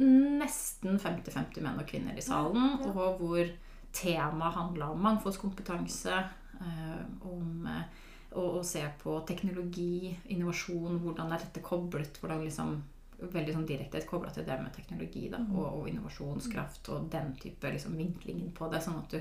nesten 0.00 0.96
50-50 0.96 1.60
menn 1.64 1.80
og 1.82 1.88
kvinner 1.88 2.16
i 2.16 2.24
salen, 2.24 2.78
Ja, 2.80 2.86
ja. 2.88 2.92
og 2.94 3.20
hvor 3.20 3.50
temaet 3.92 4.56
handla 4.56 4.92
om 4.94 5.02
mangfoldskompetanse, 5.04 6.22
eh, 6.60 7.02
om 7.28 7.66
å, 8.32 8.46
å 8.60 8.62
se 8.66 8.82
på 9.02 9.16
teknologi, 9.28 10.14
innovasjon, 10.34 11.00
hvordan 11.02 11.34
er 11.34 11.42
dette 11.44 11.62
koblet, 11.64 12.20
hvordan 12.22 12.44
liksom 12.46 12.78
veldig 13.20 13.52
sånn 13.52 13.66
direkte 13.68 14.00
kobla 14.08 14.30
til 14.32 14.46
det 14.46 14.56
med 14.62 14.72
teknologi 14.72 15.26
da, 15.28 15.42
og, 15.52 15.66
og 15.80 15.88
innovasjonskraft 15.90 16.88
og 16.94 17.10
den 17.12 17.34
type 17.40 17.68
liksom, 17.74 17.98
vinklingen 17.98 18.48
på 18.56 18.70
det, 18.72 18.80
sånn 18.84 19.02
at 19.02 19.16
du 19.16 19.20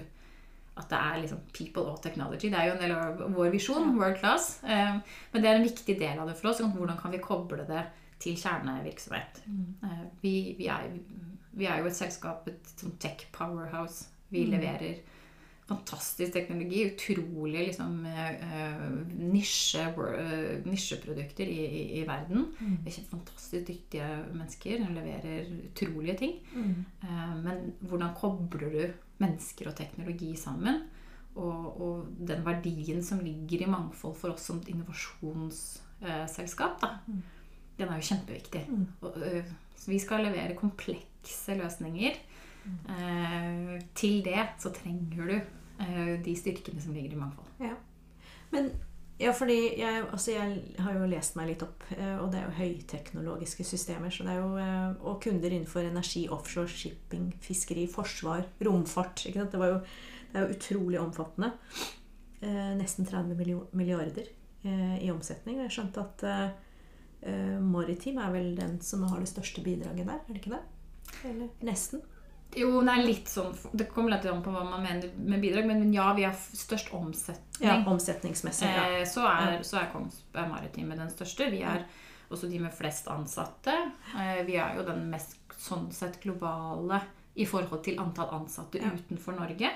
at 0.80 0.88
det 0.88 1.00
er 1.00 1.18
liksom 1.20 1.39
people 1.51 1.92
og 1.92 2.01
technology. 2.04 2.48
Det 2.48 2.60
er 2.60 2.70
jo 2.70 2.75
en 2.78 2.84
del 2.84 2.94
av 2.96 3.24
vår 3.36 3.50
visjon, 3.51 3.89
world 3.98 4.20
class. 4.22 4.62
Eh, 4.63 5.00
men 5.34 5.44
det 5.44 5.50
er 5.50 5.58
en 5.58 5.66
viktig 5.66 5.96
del 6.00 6.22
av 6.22 6.30
det 6.30 6.38
for 6.39 6.51
oss. 6.51 6.62
sånn, 6.62 6.72
Hvordan 6.72 7.00
kan 7.01 7.12
vi 7.12 7.20
koble 7.24 7.66
det 7.68 7.82
til 8.24 8.38
kjernevirksomhet? 8.39 9.42
Eh, 9.84 10.06
vi, 10.22 10.34
vi, 10.56 10.70
er, 10.72 10.88
vi 11.51 11.68
er 11.68 11.82
jo 11.82 11.89
et 11.89 11.98
selskap, 11.98 12.48
et 12.48 12.72
sånn 12.80 12.96
tech 13.01 13.28
powerhouse. 13.36 14.08
Vi 14.32 14.46
leverer 14.48 15.01
fantastisk 15.69 16.33
teknologi. 16.33 16.85
Utrolig 16.89 17.67
liksom, 17.69 18.05
eh, 18.05 18.81
nisje, 19.19 19.83
eh, 19.85 20.65
nisjeprodukter 20.65 21.47
i, 21.47 21.65
i, 21.65 21.99
i 22.01 22.03
verden. 22.07 22.45
Vi 22.83 22.91
er 22.91 23.11
fantastisk 23.11 23.67
dyktige 23.69 24.09
mennesker 24.33 24.77
De 24.83 24.89
leverer 24.97 25.45
utrolige 25.69 26.17
ting. 26.23 26.33
Eh, 27.03 27.35
Men 27.43 27.57
hvordan 27.79 28.15
kobler 28.17 28.69
du 28.73 28.93
mennesker 29.21 29.67
og 29.71 29.75
teknologi 29.79 30.31
sammen? 30.35 30.75
Og, 31.39 31.81
og 31.81 31.95
den 32.27 32.45
verdien 32.45 33.03
som 33.05 33.19
ligger 33.23 33.61
i 33.63 33.69
mangfold 33.69 34.15
for 34.17 34.29
oss 34.33 34.45
som 34.49 34.57
et 34.59 34.69
innovasjonsselskap, 34.73 36.81
mm. 37.07 37.21
den 37.77 37.88
er 37.88 37.95
jo 37.95 38.07
kjempeviktig. 38.09 38.63
Og, 39.01 39.11
ø, 39.23 39.41
så 39.77 39.91
vi 39.91 39.99
skal 40.03 40.23
levere 40.25 40.55
komplekse 40.59 41.55
løsninger. 41.55 42.13
Eh, 42.89 43.79
til 43.95 44.23
det 44.25 44.47
så 44.59 44.69
trenger 44.75 45.25
du 45.29 45.35
eh, 45.38 45.43
de 45.79 46.33
styrkene 46.36 46.81
som 46.83 46.91
ligger 46.91 47.13
i 47.15 47.19
mangfold. 47.19 47.48
Ja. 47.63 47.75
Men 48.51 48.71
ja, 49.19 49.33
fordi 49.36 49.57
jeg, 49.75 50.03
altså 50.13 50.31
jeg 50.31 50.75
har 50.79 50.95
jo 50.95 51.07
lest 51.12 51.36
meg 51.36 51.50
litt 51.50 51.63
opp, 51.65 51.83
eh, 51.91 52.15
og 52.21 52.29
det 52.31 52.39
er 52.39 52.45
jo 52.45 52.55
høyteknologiske 52.55 53.65
systemer. 53.67 54.13
Så 54.15 54.24
det 54.24 54.31
er 54.31 54.39
jo, 54.39 54.53
eh, 54.63 54.93
og 55.03 55.17
kunder 55.25 55.51
innenfor 55.51 55.83
energi, 55.83 56.24
offshore, 56.31 56.71
shipping, 56.71 57.25
fiskeri, 57.43 57.83
forsvar, 57.91 58.45
romfart. 58.63 59.25
Ikke 59.27 59.41
sant? 59.41 59.51
Det, 59.51 59.59
var 59.59 59.74
jo, 59.74 59.81
det 60.31 60.39
er 60.39 60.45
jo 60.45 60.55
utrolig 60.55 61.01
omfattende. 61.01 61.51
Eh, 62.39 62.71
nesten 62.79 63.09
30 63.09 63.36
milliarder 63.75 64.31
eh, 64.63 64.95
i 65.03 65.12
omsetning. 65.12 65.59
Og 65.59 65.67
jeg 65.67 65.75
skjønte 65.75 66.05
at 66.05 66.25
eh, 66.29 66.48
eh, 67.27 67.57
Maritim 67.59 68.24
er 68.24 68.31
vel 68.38 68.53
den 68.55 68.79
som 68.79 69.03
har 69.12 69.19
det 69.19 69.33
største 69.33 69.65
bidraget 69.67 70.07
der, 70.07 70.24
er 70.24 70.31
det 70.31 70.39
ikke 70.39 70.55
det? 70.55 70.63
Eller 71.27 71.51
nesten? 71.67 72.07
Jo, 72.58 72.82
det 72.82 72.94
er 72.96 73.03
litt 73.06 73.27
sånn 73.29 73.51
Det 73.77 73.86
kommer 73.91 74.15
litt 74.15 74.25
an 74.25 74.39
på 74.41 74.50
hva 74.53 74.63
man 74.65 74.82
mener 74.82 75.12
med 75.22 75.41
bidrag, 75.44 75.68
men 75.70 75.91
ja, 75.94 76.08
vi 76.18 76.24
har 76.25 76.34
størst 76.34 76.89
omsetning. 76.98 77.62
Ja, 77.62 77.75
omsetningsmessig. 77.91 78.70
Ja. 78.74 78.88
Eh, 79.00 79.06
så, 79.06 79.25
er, 79.29 79.60
så 79.68 79.77
er 79.84 79.91
Kongsberg 79.94 80.50
Maritime 80.50 80.98
den 80.98 81.12
største. 81.13 81.50
Vi 81.53 81.62
er 81.62 81.86
også 82.29 82.50
de 82.50 82.60
med 82.63 82.74
flest 82.74 83.08
ansatte. 83.12 83.75
Eh, 84.18 84.41
vi 84.48 84.58
er 84.62 84.79
jo 84.79 84.88
den 84.88 85.06
mest 85.12 85.38
sånn 85.60 85.89
sett 85.94 86.20
globale 86.24 87.01
i 87.39 87.46
forhold 87.46 87.84
til 87.86 88.00
antall 88.01 88.34
ansatte 88.41 88.82
Ja. 88.82 88.89
utenfor 88.96 89.38
Norge. 89.38 89.70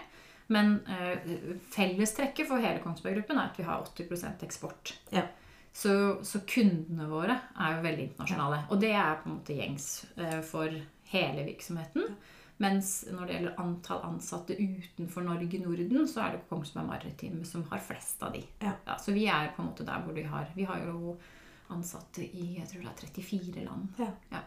Men 0.51 0.79
eh, 0.89 1.29
fellestrekket 1.71 2.47
for 2.49 2.59
hele 2.63 2.81
Kongsberg 2.83 3.15
Gruppen 3.21 3.39
er 3.39 3.51
at 3.51 3.59
vi 3.59 3.63
har 3.67 3.85
80 3.85 4.43
eksport. 4.43 4.95
Ja. 5.13 5.27
Så, 5.73 5.93
så 6.25 6.41
kundene 6.45 7.07
våre 7.09 7.37
er 7.57 7.77
jo 7.77 7.85
veldig 7.85 8.03
internasjonale. 8.11 8.59
Og 8.69 8.81
det 8.81 8.91
er 8.93 9.15
på 9.23 9.29
en 9.29 9.37
måte 9.39 9.55
gjengs 9.57 9.87
eh, 10.17 10.39
for 10.45 10.69
hele 11.13 11.45
virksomheten. 11.47 12.15
Mens 12.63 12.89
når 13.11 13.27
det 13.29 13.35
gjelder 13.37 13.59
antall 13.63 14.01
ansatte 14.07 14.55
utenfor 14.57 15.25
Norge, 15.27 15.59
Norden, 15.63 16.07
så 16.07 16.23
er 16.25 16.37
det 16.37 16.41
Kongsberg 16.49 16.87
Maritime 16.89 17.43
som 17.45 17.63
har 17.71 17.83
flest 17.83 18.23
av 18.23 18.33
de. 18.35 18.43
Ja. 18.63 18.73
så 18.97 19.11
vi 19.15 19.27
er 19.27 19.51
på 19.55 19.61
en 19.63 19.69
måte 19.71 19.85
der 19.87 20.01
hvor 20.05 20.15
vi 20.15 20.23
har 20.23 20.47
Vi 20.55 20.63
har 20.69 20.79
jo 20.87 21.15
ansatte 21.73 22.23
i 22.25 22.57
jeg 22.59 22.67
tror 22.69 22.81
det 22.83 22.91
er 22.91 23.07
34 23.21 23.63
land. 23.65 23.87
Ja. 23.99 24.11
Ja. 24.31 24.41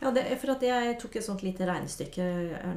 Ja, 0.00 0.10
det, 0.14 0.22
for 0.38 0.52
at 0.54 0.62
jeg 0.62 0.92
tok 1.02 1.16
et 1.18 1.24
sånt 1.26 1.42
lite 1.42 1.66
regnestykke. 1.66 2.24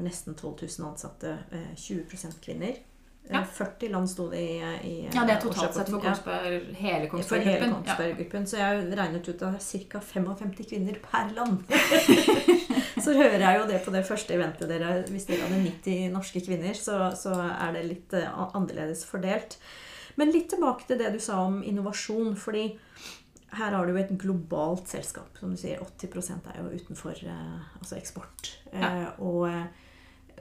Nesten 0.02 0.34
12 0.34 0.64
000 0.80 0.88
ansatte. 0.90 1.36
eh, 1.52 1.76
20 1.76 2.40
kvinner. 2.42 2.70
Eh, 2.72 2.88
Ja. 3.30 3.44
40 3.46 3.92
land 3.94 4.10
sto 4.10 4.26
det 4.32 4.40
i, 4.42 4.56
i 4.90 4.94
Ja, 5.14 5.22
det 5.30 5.36
er 5.36 5.42
totalt 5.44 5.76
sett 5.76 5.90
for 5.94 6.02
Kongsberg, 6.02 6.56
Ja. 6.72 6.74
Hele 6.80 7.08
Kongsberg-gruppen. 7.12 7.86
Ja. 7.86 8.46
Så 8.46 8.58
jeg 8.58 8.98
regnet 8.98 9.28
ut 9.30 9.42
at 9.42 9.54
det 9.54 9.62
er 9.62 9.90
ca. 9.92 10.00
55 10.00 10.66
kvinner 10.72 10.98
per 11.06 11.30
land. 11.38 11.62
så 13.04 13.14
hører 13.16 13.44
jeg 13.44 13.60
jo 13.60 13.68
det 13.70 13.80
på 13.86 13.94
det 13.94 14.04
første 14.08 14.36
eventet 14.36 14.70
dere 14.72 15.02
Hvis 15.10 15.28
dere 15.30 15.48
hadde 15.48 15.62
90 15.64 16.12
norske 16.14 16.44
kvinner, 16.46 16.78
så, 16.78 17.12
så 17.18 17.36
er 17.40 17.76
det 17.76 17.88
litt 17.88 18.16
eh, 18.18 18.42
annerledes 18.52 19.04
fordelt. 19.08 19.58
Men 20.20 20.34
litt 20.34 20.50
tilbake 20.52 20.88
til 20.88 21.00
det 21.00 21.14
du 21.14 21.20
sa 21.24 21.42
om 21.46 21.62
innovasjon. 21.64 22.36
fordi 22.36 22.72
her 23.52 23.74
har 23.76 23.86
du 23.86 23.92
jo 23.92 24.00
et 24.00 24.12
globalt 24.20 24.88
selskap. 24.88 25.36
Som 25.40 25.52
du 25.52 25.60
sier, 25.60 25.82
80 25.84 26.52
er 26.54 26.60
jo 26.62 26.70
utenfor 26.72 27.16
eh, 27.24 27.72
altså 27.80 27.98
eksport. 27.98 28.54
Eh, 28.72 29.08
og, 29.20 29.50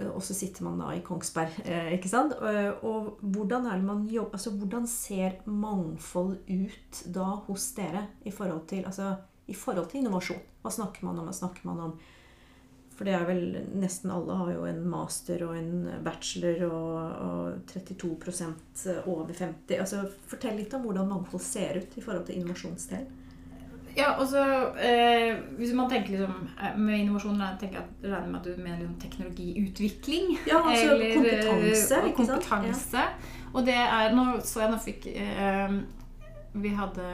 og 0.06 0.20
så 0.22 0.36
sitter 0.36 0.64
man 0.68 0.78
da 0.80 0.92
i 0.94 1.02
Kongsberg, 1.04 1.58
ikke 1.96 2.10
sant? 2.12 2.36
Og, 2.38 2.84
og 2.86 3.24
hvordan 3.34 3.66
er 3.66 3.80
det 3.80 3.88
man 3.88 4.06
jobber 4.08 4.38
Altså 4.38 4.54
hvordan 4.54 4.86
ser 4.88 5.42
mangfold 5.50 6.38
ut 6.46 7.02
da 7.10 7.26
hos 7.48 7.72
dere 7.76 8.06
i 8.24 8.32
forhold 8.32 8.64
til, 8.70 8.86
altså, 8.86 9.16
i 9.50 9.58
forhold 9.58 9.90
til 9.90 10.04
innovasjon? 10.04 10.46
Hva 10.62 10.72
snakker 10.72 11.04
man 11.08 11.18
om? 11.18 11.28
Hva 11.28 11.36
snakker 11.36 11.66
man 11.68 11.84
om? 11.88 11.98
For 13.00 13.08
det 13.08 13.14
er 13.16 13.22
vel 13.24 13.44
Nesten 13.80 14.10
alle 14.12 14.34
har 14.36 14.50
jo 14.52 14.66
en 14.68 14.82
master 14.92 15.40
og 15.46 15.54
en 15.56 15.86
bachelor, 16.04 16.66
og, 16.68 16.98
og 17.24 17.70
32% 17.72 18.82
over 19.08 19.32
50 19.32 19.80
altså 19.80 20.02
Fortell 20.28 20.58
litt 20.60 20.76
om 20.76 20.84
hvordan 20.84 21.08
mangfold 21.08 21.40
ser 21.40 21.80
ut 21.80 21.96
i 21.96 22.04
forhold 22.04 22.26
til 22.28 22.36
innovasjonsdel. 22.36 23.06
Ja, 23.96 24.10
og 24.20 24.28
så 24.28 24.42
eh, 24.78 25.40
Hvis 25.56 25.72
man 25.74 25.88
tenker 25.90 26.12
liksom 26.12 26.50
eh, 26.60 26.76
med 26.76 26.98
innovasjon 27.06 27.40
jeg 27.40 27.56
tenker 27.62 27.80
at, 27.80 27.94
regner 28.04 28.28
med 28.28 28.40
at 28.42 28.50
du 28.50 28.60
mener 28.60 28.82
liksom 28.82 28.98
teknologiutvikling. 29.06 30.28
Ja, 30.50 30.60
altså 30.60 30.92
eller, 30.92 31.14
kompetanse, 31.16 31.94
eh, 31.96 32.02
og 32.02 32.12
ikke 32.12 32.28
sant? 32.28 32.50
kompetanse. 32.50 33.06
Og 33.54 33.64
det 33.66 33.80
er 33.80 34.12
Nå 34.14 34.26
så 34.44 34.66
jeg 34.66 34.74
nå 34.74 34.82
fikk 34.84 35.08
eh, 35.14 35.80
Vi 36.52 36.68
hadde 36.74 37.04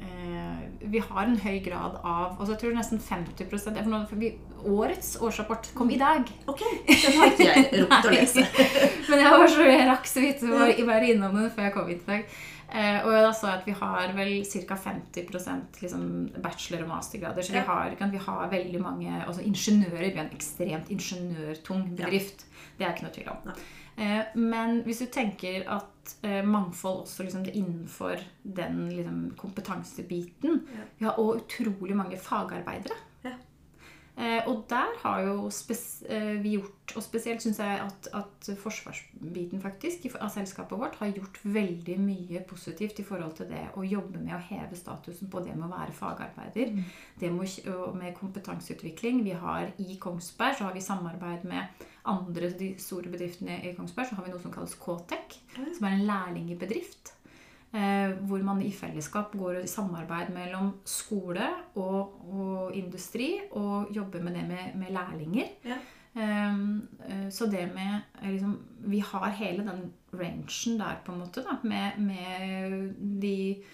eh, 0.00 0.60
Vi 0.80 1.00
har 1.04 1.26
en 1.26 1.36
høy 1.36 1.58
grad 1.64 1.98
av 2.00 2.38
altså 2.38 2.54
Jeg 2.54 2.60
tror 2.62 2.76
nesten 2.78 3.00
50 3.04 3.50
for 3.50 3.90
nå, 3.90 4.00
for 4.08 4.16
vi, 4.20 4.30
Årets 4.66 5.16
årsrapport 5.22 5.68
kom 5.76 5.90
i 5.92 5.98
dag. 6.00 6.24
Ok, 6.48 6.62
den 6.88 7.18
har 7.20 7.28
ikke 7.34 7.46
jeg 7.50 7.66
rukket 7.82 8.08
å 8.08 8.14
lese. 8.14 8.44
Men 9.10 9.20
jeg 9.22 9.30
var 9.36 9.52
så 9.52 9.66
jeg 9.68 9.86
rakk 9.90 10.08
så 10.10 10.24
vidt 10.24 10.42
å 10.48 10.56
være- 10.88 11.10
innom 11.12 11.36
den 11.36 11.50
før 11.54 11.68
jeg 11.68 11.74
kom 11.76 11.90
hit 11.92 12.02
i 12.02 12.10
dag. 12.14 12.36
Eh, 12.66 12.96
og 13.06 13.12
da 13.14 13.30
sa 13.36 13.52
jeg 13.52 13.60
at 13.60 13.68
vi 13.68 13.74
har 13.78 14.16
vel 14.16 14.32
ca. 14.42 14.78
50% 14.88 15.78
liksom 15.84 16.06
bachelor- 16.42 16.82
og 16.82 16.90
mastergrader. 16.96 17.46
Så 17.46 17.54
vi, 17.54 17.62
har, 17.68 17.94
kan, 18.00 18.10
vi 18.10 18.24
har 18.24 18.50
veldig 18.50 18.80
mange 18.82 19.12
altså 19.20 19.44
ingeniører. 19.46 20.08
Vi 20.08 20.18
er 20.18 20.24
en 20.24 20.34
ekstremt 20.34 20.90
ingeniørtung 20.96 21.90
bedrift. 21.94 22.48
Det 22.76 22.88
er 22.88 22.96
ikke 22.96 23.06
noe 23.06 23.14
tvil 23.20 23.30
om. 23.36 23.44
Nei. 23.52 23.60
Eh, 23.96 24.36
men 24.36 24.82
hvis 24.84 25.00
du 25.00 25.08
tenker 25.08 25.64
at 25.72 26.16
eh, 26.26 26.44
mangfold 26.44 27.06
også 27.06 27.24
liksom, 27.24 27.46
det 27.46 27.56
innenfor 27.56 28.20
den 28.42 28.88
liksom, 28.92 29.20
kompetansebiten 29.40 30.62
Ja. 30.76 30.86
Vi 30.98 31.08
har 31.08 31.20
òg 31.20 31.40
utrolig 31.40 31.96
mange 31.96 32.18
fagarbeidere. 32.20 32.96
Ja. 33.24 33.32
Eh, 34.16 34.48
og 34.48 34.66
der 34.68 34.92
har 35.00 35.22
jo 35.24 35.48
vi 36.42 36.52
gjort, 36.56 36.92
og 36.96 37.02
spesielt 37.04 37.42
syns 37.42 37.58
jeg 37.58 37.80
at, 37.84 38.08
at 38.12 38.50
forsvarsbiten 38.60 39.60
faktisk 39.60 40.06
av 40.20 40.28
selskapet 40.32 40.78
vårt 40.78 41.00
har 41.00 41.16
gjort 41.16 41.40
veldig 41.42 41.98
mye 42.00 42.44
positivt 42.48 43.00
i 43.00 43.04
forhold 43.04 43.36
til 43.40 43.48
det 43.48 43.64
å 43.76 43.84
jobbe 43.84 44.20
med 44.20 44.36
å 44.36 44.44
heve 44.52 44.76
statusen 44.76 45.32
på 45.32 45.40
det 45.40 45.56
med 45.56 45.68
å 45.68 45.72
være 45.72 45.96
fagarbeider. 45.96 46.76
Det 47.20 47.32
med, 47.32 47.48
med 47.96 48.16
kompetanseutvikling. 48.16 49.24
Vi 49.24 49.36
har 49.36 49.72
I 49.78 49.96
Kongsberg 50.00 50.56
så 50.58 50.68
har 50.68 50.76
vi 50.76 50.84
samarbeid 50.84 51.44
med 51.48 51.86
andre 52.08 52.50
de 52.58 52.72
store 52.80 53.12
bedriftene 53.12 53.60
i 53.64 53.74
Kongsberg. 53.76 54.10
Så 54.10 54.18
har 54.18 54.26
vi 54.26 54.32
noe 54.32 54.42
som 54.42 54.54
kalles 54.54 54.76
K-Tech, 54.80 55.38
som 55.56 55.86
er 55.88 55.96
en 55.96 56.06
lærlingbedrift. 56.08 57.16
Eh, 57.76 58.12
hvor 58.28 58.42
man 58.46 58.62
i 58.62 58.70
fellesskap 58.72 59.34
går 59.36 59.58
i 59.64 59.68
samarbeid 59.68 60.30
mellom 60.32 60.70
skole 60.86 61.48
og, 61.74 62.14
og 62.30 62.76
industri 62.78 63.34
og 63.50 63.90
jobber 63.92 64.22
med 64.22 64.38
det 64.38 64.44
med, 64.48 64.78
med 64.80 64.94
lærlinger. 64.94 65.50
Ja. 65.66 65.76
Um, 66.16 66.86
så 67.30 67.44
det 67.52 67.66
med 67.74 67.98
eh, 68.22 68.30
liksom, 68.30 68.54
Vi 68.88 68.98
har 69.04 69.28
hele 69.36 69.66
den 69.66 69.92
rangen 70.14 70.78
der, 70.78 71.02
på 71.04 71.12
en 71.12 71.18
måte, 71.18 71.42
da, 71.44 71.58
med, 71.62 71.98
med 71.98 72.94
de 73.22 73.64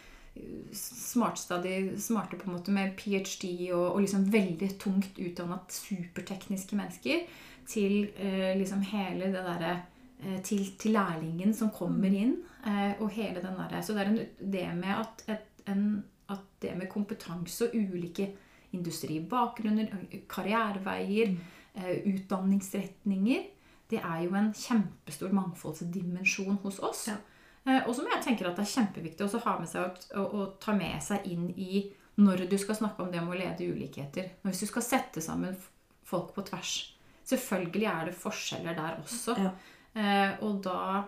smartstadig 0.73 2.01
smarte 2.03 2.37
på 2.37 2.49
en 2.49 2.57
måte 2.57 2.73
med 2.73 2.97
ph.d. 2.97 3.73
og, 3.75 3.93
og 3.93 4.01
liksom 4.01 4.33
veldig 4.33 4.71
tungt 4.81 5.19
utdannet 5.21 5.77
supertekniske 5.77 6.77
mennesker 6.77 7.27
til 7.69 8.09
eh, 8.17 8.53
liksom 8.59 8.83
hele 8.93 9.31
det 9.33 9.45
derre 9.47 9.75
eh, 10.23 10.41
til, 10.45 10.65
til 10.79 10.97
lærlingen 10.97 11.55
som 11.55 11.73
kommer 11.75 12.13
inn. 12.13 12.37
Eh, 12.67 12.95
og 13.01 13.11
hele 13.11 13.43
den 13.43 13.59
derre 13.59 13.83
Så 13.83 13.97
det 13.97 14.05
er 14.05 14.13
en, 14.13 14.21
det 14.53 14.67
med 14.79 14.95
at, 14.95 15.25
et, 15.29 15.65
en, 15.73 16.05
at 16.31 16.45
det 16.63 16.77
med 16.79 16.91
kompetanse 16.91 17.67
og 17.69 17.75
ulike 17.75 18.31
industribakgrunner, 18.73 19.91
karriereveier, 20.29 21.35
eh, 21.75 21.99
utdanningsretninger 22.15 23.43
Det 23.91 23.99
er 24.01 24.23
jo 24.25 24.35
en 24.35 24.55
kjempestor 24.57 25.35
mangfoldsdimensjon 25.37 26.57
hos 26.63 26.79
oss. 26.81 27.09
Ja. 27.09 27.19
Eh, 27.67 27.83
og 27.87 27.95
som 27.95 28.07
jeg 28.09 28.23
tenker 28.25 28.49
at 28.49 28.57
det 28.57 28.65
er 28.65 28.73
kjempeviktig 28.73 29.27
å 29.27 29.43
ha 29.45 29.59
med 29.61 29.69
seg 29.69 29.99
og, 30.19 30.55
ta 30.63 30.73
med 30.75 31.03
seg 31.05 31.27
inn 31.31 31.51
i 31.55 31.85
når 32.23 32.47
du 32.51 32.57
skal 32.59 32.77
snakke 32.79 33.05
om 33.05 33.13
det 33.13 33.21
med 33.23 33.37
å 33.37 33.39
lede 33.39 33.69
ulikheter. 33.69 34.33
Hvis 34.43 34.65
du 34.65 34.71
skal 34.71 34.85
sette 34.87 35.21
sammen 35.25 35.57
folk 36.05 36.35
på 36.35 36.45
tvers. 36.49 36.92
Selvfølgelig 37.25 37.87
er 37.91 38.05
det 38.11 38.15
forskjeller 38.19 38.75
der 38.79 38.97
også. 39.03 39.37
Ja. 39.39 39.51
Eh, 39.95 40.33
og 40.45 40.63
da 40.65 41.05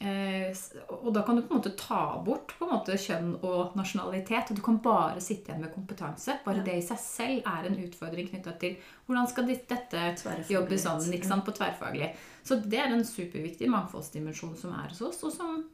eh, 0.00 0.54
og 0.90 1.12
da 1.14 1.22
kan 1.22 1.36
du 1.36 1.42
på 1.42 1.54
en 1.54 1.60
måte 1.60 1.74
ta 1.78 2.00
bort 2.24 2.54
måte 2.60 2.96
kjønn 2.98 3.34
og 3.46 3.76
nasjonalitet. 3.78 4.50
Og 4.50 4.56
du 4.58 4.62
kan 4.64 4.78
bare 4.82 5.20
sitte 5.22 5.50
igjen 5.52 5.60
med 5.62 5.72
kompetanse. 5.74 6.38
Bare 6.44 6.56
Ja. 6.62 6.62
det 6.62 6.74
i 6.78 6.86
seg 6.86 6.98
selv 6.98 7.42
er 7.46 7.66
en 7.68 7.78
utfordring 7.84 8.28
knytta 8.30 8.58
til 8.58 8.76
hvordan 9.06 9.28
skal 9.28 9.46
dette 9.46 10.16
jobbe 10.50 10.78
sammen 10.78 11.44
på 11.44 11.52
tverrfaglig. 11.54 12.14
Så 12.44 12.56
det 12.64 12.78
er 12.78 12.92
en 12.92 13.04
superviktig 13.04 13.68
mangfoldsdimensjon 13.70 14.56
som 14.56 14.72
er 14.72 14.88
hos 14.88 15.00
oss, 15.02 15.22
og 15.24 15.32
som 15.32 15.64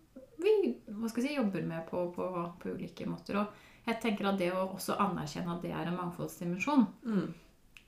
vi 0.41 0.77
hva 0.89 1.09
skal 1.09 1.23
jeg 1.25 1.31
si, 1.33 1.37
jobber 1.37 1.62
med 1.67 1.87
på, 1.89 2.12
på, 2.15 2.53
på 2.61 2.69
ulike 2.75 3.07
måter. 3.07 3.37
Og 3.37 3.47
jeg 3.87 4.00
tenker 4.00 4.29
at 4.29 4.39
det 4.39 4.53
å 4.53 4.69
også 4.75 4.97
anerkjenne 4.99 5.53
at 5.57 5.62
det 5.62 5.73
er 5.73 5.87
en 5.89 5.97
mangfoldsdimensjon, 5.97 6.87
Mm. 7.05 7.35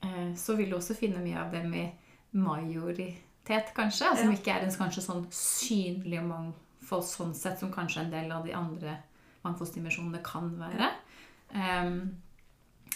Eh, 0.03 0.33
så 0.35 0.55
vil 0.57 0.69
du 0.69 0.75
også 0.77 0.95
finne 0.97 1.21
mye 1.23 1.39
av 1.39 1.51
dem 1.51 1.73
i 1.73 1.85
majoritet, 2.33 3.73
kanskje. 3.75 4.15
Som 4.17 4.31
Ja. 4.31 4.37
ikke 4.37 4.51
er 4.55 4.63
en 4.65 4.71
kanskje 4.71 5.01
sånn 5.05 5.25
synlig 5.31 6.21
mangfold 6.23 7.03
sånn 7.03 7.33
sett 7.35 7.59
som 7.59 7.71
kanskje 7.71 8.01
en 8.05 8.11
del 8.11 8.31
av 8.31 8.45
de 8.45 8.53
andre 8.53 8.97
mangfoldsdimensjonene 9.43 10.21
kan 10.23 10.49
være. 10.59 10.91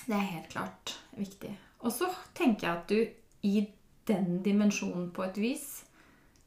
Det 0.07 0.15
er 0.15 0.31
helt 0.31 0.49
klart 0.49 0.95
viktig. 1.17 1.51
Og 1.83 1.91
så 1.91 2.07
tenker 2.33 2.67
jeg 2.67 2.77
at 2.77 2.87
du 2.87 3.07
i 3.43 3.67
den 4.07 4.41
dimensjonen 4.43 5.11
på 5.13 5.23
et 5.27 5.37
vis 5.37 5.83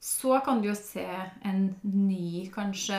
så 0.00 0.38
kan 0.44 0.62
du 0.62 0.68
jo 0.70 0.74
se 0.74 1.04
en 1.44 1.76
ny 1.84 2.46
kanskje 2.54 2.98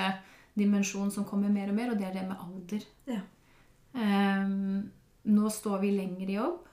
dimensjon 0.57 1.09
som 1.11 1.25
kommer 1.25 1.49
mer 1.49 1.69
og 1.71 1.75
mer, 1.75 1.91
og 1.91 1.97
det 1.97 2.07
er 2.07 2.13
det 2.13 2.27
med 2.29 2.37
alder. 2.37 2.85
Ja. 3.09 3.21
Um, 3.93 4.91
nå 5.25 5.49
står 5.51 5.81
vi 5.81 5.91
lenger 5.97 6.29
i 6.29 6.37
jobb 6.37 6.67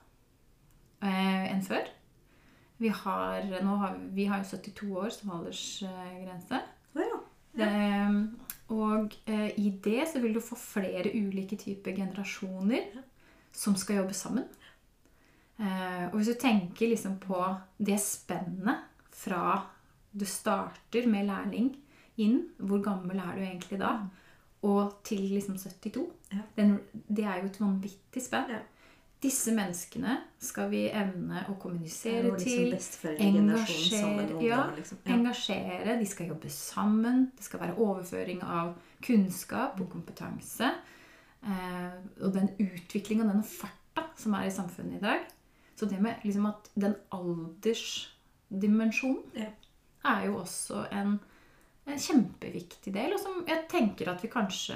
enn 1.06 1.62
før. 1.66 1.88
Vi 2.78 2.90
har, 2.94 3.42
har, 3.42 3.96
vi 4.14 4.26
har 4.30 4.42
jo 4.42 4.50
72 4.56 4.90
år 4.96 5.10
som 5.14 5.32
aldersgrense. 5.34 6.60
Å 6.94 7.02
ja. 7.02 7.18
Det, 7.58 7.70
og 8.70 9.14
eh, 9.26 9.50
i 9.58 9.70
det 9.84 10.04
så 10.10 10.20
vil 10.22 10.36
du 10.36 10.42
få 10.44 10.58
flere 10.60 11.10
ulike 11.16 11.56
typer 11.58 11.96
generasjoner 11.96 12.92
som 13.54 13.74
skal 13.78 14.02
jobbe 14.02 14.14
sammen. 14.14 14.46
Eh, 15.58 16.04
og 16.10 16.18
hvis 16.20 16.30
du 16.30 16.38
tenker 16.38 16.92
liksom 16.92 17.16
på 17.22 17.40
det 17.82 17.98
spennet 18.02 18.86
fra 19.18 19.64
du 20.12 20.24
starter 20.28 21.08
med 21.10 21.26
lærling 21.28 21.72
inn, 22.22 22.42
hvor 22.58 22.82
gammel 22.84 23.18
er 23.22 23.34
du 23.38 23.42
egentlig 23.42 23.80
da, 23.80 23.96
og 24.66 24.98
til 25.06 25.22
liksom 25.34 25.58
72 25.58 26.06
Ja. 26.32 26.42
den, 26.56 26.80
Det 26.92 27.24
er 27.24 27.40
jo 27.40 27.46
et 27.46 27.60
vanvittig 27.60 28.22
spenn. 28.22 28.50
Ja. 28.50 28.60
Disse 29.18 29.50
menneskene 29.50 30.12
skal 30.38 30.68
vi 30.70 30.84
evne 30.94 31.40
å 31.50 31.56
kommunisere 31.58 32.28
liksom 32.28 32.44
til. 32.44 32.68
Liksom 32.70 33.16
engasjere, 33.18 34.38
ja, 34.46 34.60
liksom. 34.76 35.00
Ja. 35.02 35.10
engasjere, 35.16 35.96
de 35.98 36.06
skal 36.06 36.28
jobbe 36.30 36.46
sammen. 36.54 37.32
Det 37.34 37.42
skal 37.48 37.58
være 37.64 37.74
overføring 37.82 38.38
av 38.46 38.76
kunnskap 39.02 39.74
og 39.82 39.90
kompetanse. 39.90 40.70
Eh, 41.42 41.98
og 42.22 42.30
den 42.34 42.48
utviklinga, 42.62 43.26
den 43.26 43.42
farta 43.42 44.06
som 44.18 44.34
er 44.38 44.46
i 44.46 44.54
samfunnet 44.54 44.98
i 45.00 45.02
dag. 45.02 45.20
Så 45.78 45.86
det 45.90 45.98
med 46.02 46.14
liksom 46.26 46.46
at 46.50 46.70
den 46.74 46.94
aldersdimensjonen 47.14 49.22
Ja. 49.34 49.50
er 50.04 50.26
jo 50.26 50.36
også 50.38 50.84
en, 50.94 51.18
en 51.86 51.98
kjempeviktig 51.98 52.92
del, 52.94 53.12
og 53.14 53.20
som 53.22 53.44
jeg 53.46 53.64
tenker 53.70 54.08
at 54.10 54.22
vi 54.22 54.28
kanskje 54.30 54.74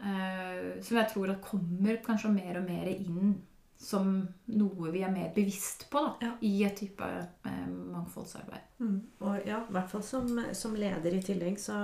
eh, 0.00 0.82
Som 0.82 0.96
jeg 0.96 1.08
tror 1.12 1.30
at 1.30 1.42
kommer 1.44 1.96
kanskje 2.04 2.30
mer 2.32 2.56
og 2.60 2.64
mer 2.68 2.86
inn 2.88 3.42
som 3.80 4.10
noe 4.52 4.90
vi 4.92 5.00
er 5.02 5.12
mer 5.12 5.30
bevisst 5.34 5.86
på 5.90 6.02
da, 6.04 6.10
Ja. 6.20 6.32
i 6.44 6.64
et 6.66 6.76
type 6.76 7.06
eh, 7.06 7.68
mangfoldsarbeid. 7.68 8.66
Mm. 8.80 8.98
Og 9.24 9.46
ja, 9.48 9.62
i 9.64 9.72
hvert 9.72 9.88
fall 9.90 10.02
som, 10.04 10.28
som 10.52 10.74
leder 10.76 11.16
i 11.16 11.22
tillegg, 11.24 11.56
så 11.60 11.78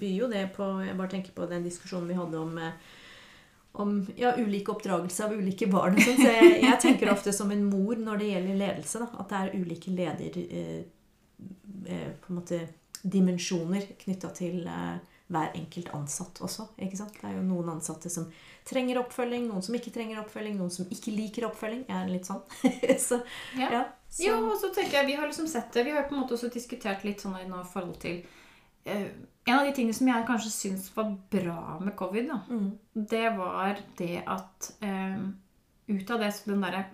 byr 0.00 0.14
jo 0.22 0.30
det 0.32 0.46
på 0.56 0.70
Jeg 0.86 0.96
bare 0.96 1.12
tenker 1.12 1.36
på 1.36 1.48
den 1.50 1.68
diskusjonen 1.68 2.08
vi 2.08 2.16
hadde 2.16 2.40
om 2.40 2.56
eh, 2.58 2.72
om 3.78 4.06
ja, 4.16 4.32
ulik 4.36 4.68
oppdragelse 4.72 5.24
av 5.24 5.32
ulike 5.32 5.66
barn. 5.70 6.00
Så 6.00 6.16
jeg, 6.16 6.62
jeg 6.64 6.80
tenker 6.82 7.12
ofte 7.12 7.32
som 7.36 7.52
en 7.54 7.62
mor 7.68 8.00
når 8.00 8.18
det 8.18 8.30
gjelder 8.32 8.58
ledelse, 8.58 9.02
da, 9.04 9.08
at 9.22 9.28
det 9.30 9.42
er 9.42 9.60
ulike 9.60 9.92
leder... 9.94 10.38
Eh, 10.48 10.80
eh, 11.86 12.08
på 12.18 12.32
en 12.32 12.40
måte 12.40 12.58
dimensjoner 13.02 13.84
knytta 14.00 14.32
til 14.34 14.66
eh, 14.66 14.96
hver 15.28 15.52
enkelt 15.54 15.90
ansatt 15.96 16.40
også. 16.44 16.68
ikke 16.80 16.96
sant? 16.96 17.16
Det 17.20 17.28
er 17.28 17.36
jo 17.36 17.44
noen 17.44 17.68
ansatte 17.74 18.10
som 18.12 18.28
trenger 18.68 19.00
oppfølging, 19.02 19.46
noen 19.48 19.64
som 19.64 19.76
ikke 19.76 19.92
trenger 19.92 20.20
oppfølging, 20.22 20.56
noen 20.56 20.72
som 20.72 20.88
ikke 20.92 21.12
liker 21.12 21.46
oppfølging. 21.48 21.84
Jeg 21.88 21.96
er 21.98 22.12
litt 22.12 22.28
sånn. 22.28 22.42
så, 23.08 23.20
Ja. 23.58 23.70
ja, 23.74 23.82
så, 24.08 24.24
Jo, 24.24 24.38
og 24.50 24.56
så 24.60 24.72
tenker 24.74 25.00
jeg, 25.00 25.10
Vi 25.10 25.16
har 25.20 25.28
liksom 25.28 25.48
sett 25.50 25.72
det, 25.72 25.84
vi 25.84 25.96
har 25.96 26.08
på 26.08 26.16
en 26.16 26.22
måte 26.22 26.36
også 26.36 26.52
diskutert 26.52 27.04
litt 27.04 27.24
sånn 27.24 27.36
i 27.40 27.48
noe 27.48 27.64
forhold 27.68 27.98
til 28.00 28.22
eh, 28.88 29.08
En 29.48 29.58
av 29.58 29.66
de 29.68 29.74
tingene 29.76 29.96
som 29.96 30.08
jeg 30.08 30.28
kanskje 30.28 30.52
syns 30.52 30.88
var 30.96 31.12
bra 31.32 31.78
med 31.80 31.96
covid, 31.96 32.28
da, 32.28 32.40
mm, 32.48 32.70
det 33.08 33.26
var 33.36 33.80
det 34.00 34.22
at 34.26 34.72
eh, 34.84 35.28
ut 35.88 36.10
av 36.12 36.20
det 36.24 36.32
så 36.36 36.50
den 36.50 36.64
derre 36.64 36.86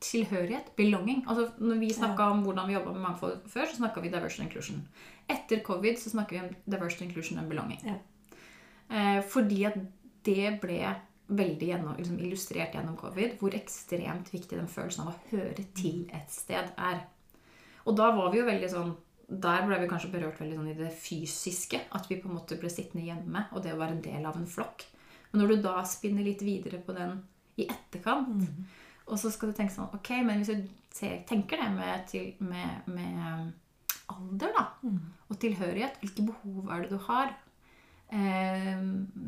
tilhørighet, 0.00 0.72
belonging 0.76 1.24
altså 1.26 1.48
Når 1.58 1.80
vi 1.80 1.88
snakka 1.94 2.30
om 2.32 2.44
hvordan 2.46 2.68
vi 2.68 2.74
jobba 2.76 2.92
med 2.92 3.02
mangfold 3.02 3.40
før, 3.50 3.66
så 3.66 3.80
snakka 3.80 4.00
vi 4.00 4.12
diversion 4.12 4.44
and 4.44 4.50
inclusion. 4.50 4.88
Etter 5.28 5.62
covid 5.64 5.98
så 5.98 6.10
snakker 6.10 6.36
vi 6.36 6.42
om 6.46 6.54
diversion 6.64 7.08
inclusion 7.08 7.38
and 7.38 7.48
belonging. 7.48 7.80
Ja. 7.84 7.98
Eh, 8.88 9.22
fordi 9.24 9.64
at 9.68 9.78
det 10.24 10.58
ble 10.62 10.80
veldig 11.28 11.68
gjennom, 11.68 11.96
liksom 11.98 12.18
illustrert 12.24 12.74
gjennom 12.74 12.96
covid 12.96 13.36
hvor 13.40 13.56
ekstremt 13.56 14.30
viktig 14.32 14.56
den 14.56 14.70
følelsen 14.70 15.04
av 15.04 15.12
å 15.12 15.18
høre 15.32 15.66
til 15.76 16.06
et 16.16 16.32
sted 16.32 16.72
er. 16.76 17.02
Og 17.84 17.96
da 17.96 18.10
var 18.16 18.32
vi 18.32 18.40
jo 18.40 18.48
veldig 18.48 18.72
sånn 18.72 18.96
Der 19.28 19.66
ble 19.66 19.76
vi 19.82 19.88
kanskje 19.90 20.08
berørt 20.08 20.38
veldig 20.40 20.56
sånn 20.56 20.70
i 20.70 20.76
det 20.78 20.88
fysiske. 20.96 21.82
At 21.92 22.06
vi 22.08 22.16
på 22.16 22.30
en 22.30 22.38
måte 22.38 22.56
ble 22.56 22.70
sittende 22.72 23.04
hjemme, 23.04 23.42
og 23.52 23.60
det 23.60 23.74
å 23.74 23.80
være 23.80 23.98
en 23.98 24.06
del 24.06 24.24
av 24.24 24.38
en 24.40 24.48
flokk. 24.48 24.86
Men 25.28 25.42
når 25.42 25.50
du 25.50 25.66
da 25.66 25.82
spinner 25.84 26.24
litt 26.24 26.40
videre 26.40 26.80
på 26.80 26.94
den 26.96 27.18
i 27.60 27.66
etterkant, 27.68 28.46
og 29.08 29.18
så 29.20 29.30
skal 29.32 29.50
du 29.50 29.56
tenke 29.56 29.74
sånn 29.74 29.90
Ok, 29.96 30.12
men 30.26 30.42
hvis 30.42 30.52
du 30.52 30.68
ser, 30.94 31.20
tenker 31.28 31.60
det 31.62 31.68
med, 31.74 32.06
til, 32.10 32.30
med, 32.44 32.88
med 32.92 33.52
alder, 34.12 34.54
da, 34.56 34.64
og 35.28 35.38
tilhørighet, 35.40 36.00
hvilke 36.02 36.24
behov 36.30 36.72
er 36.72 36.84
det 36.84 36.94
du 36.94 36.98
har? 37.08 37.34
Eh, 38.08 38.80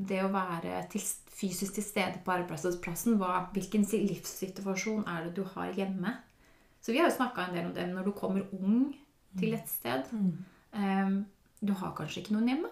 det 0.09 0.23
å 0.25 0.33
være 0.33 0.81
til, 0.93 1.05
fysisk 1.41 1.77
til 1.77 1.85
stede 1.85 2.23
på 2.25 2.35
arbeidsplassen, 2.35 3.19
hva, 3.21 3.47
hvilken 3.55 3.85
livssituasjon 3.85 5.05
er 5.05 5.29
det 5.29 5.35
du 5.37 5.45
har 5.57 5.73
hjemme? 5.77 6.17
Så 6.81 6.95
vi 6.95 7.01
har 7.01 7.11
jo 7.11 7.17
snakka 7.19 7.47
en 7.47 7.57
del 7.57 7.69
om 7.69 7.75
det 7.77 7.87
når 7.91 8.09
du 8.09 8.15
kommer 8.17 8.47
ung 8.57 8.89
til 9.39 9.57
et 9.57 9.69
sted. 9.69 10.09
Eh, 10.73 11.17
du 11.61 11.75
har 11.77 11.97
kanskje 11.97 12.23
ikke 12.23 12.37
noen 12.39 12.55
hjemme. 12.55 12.71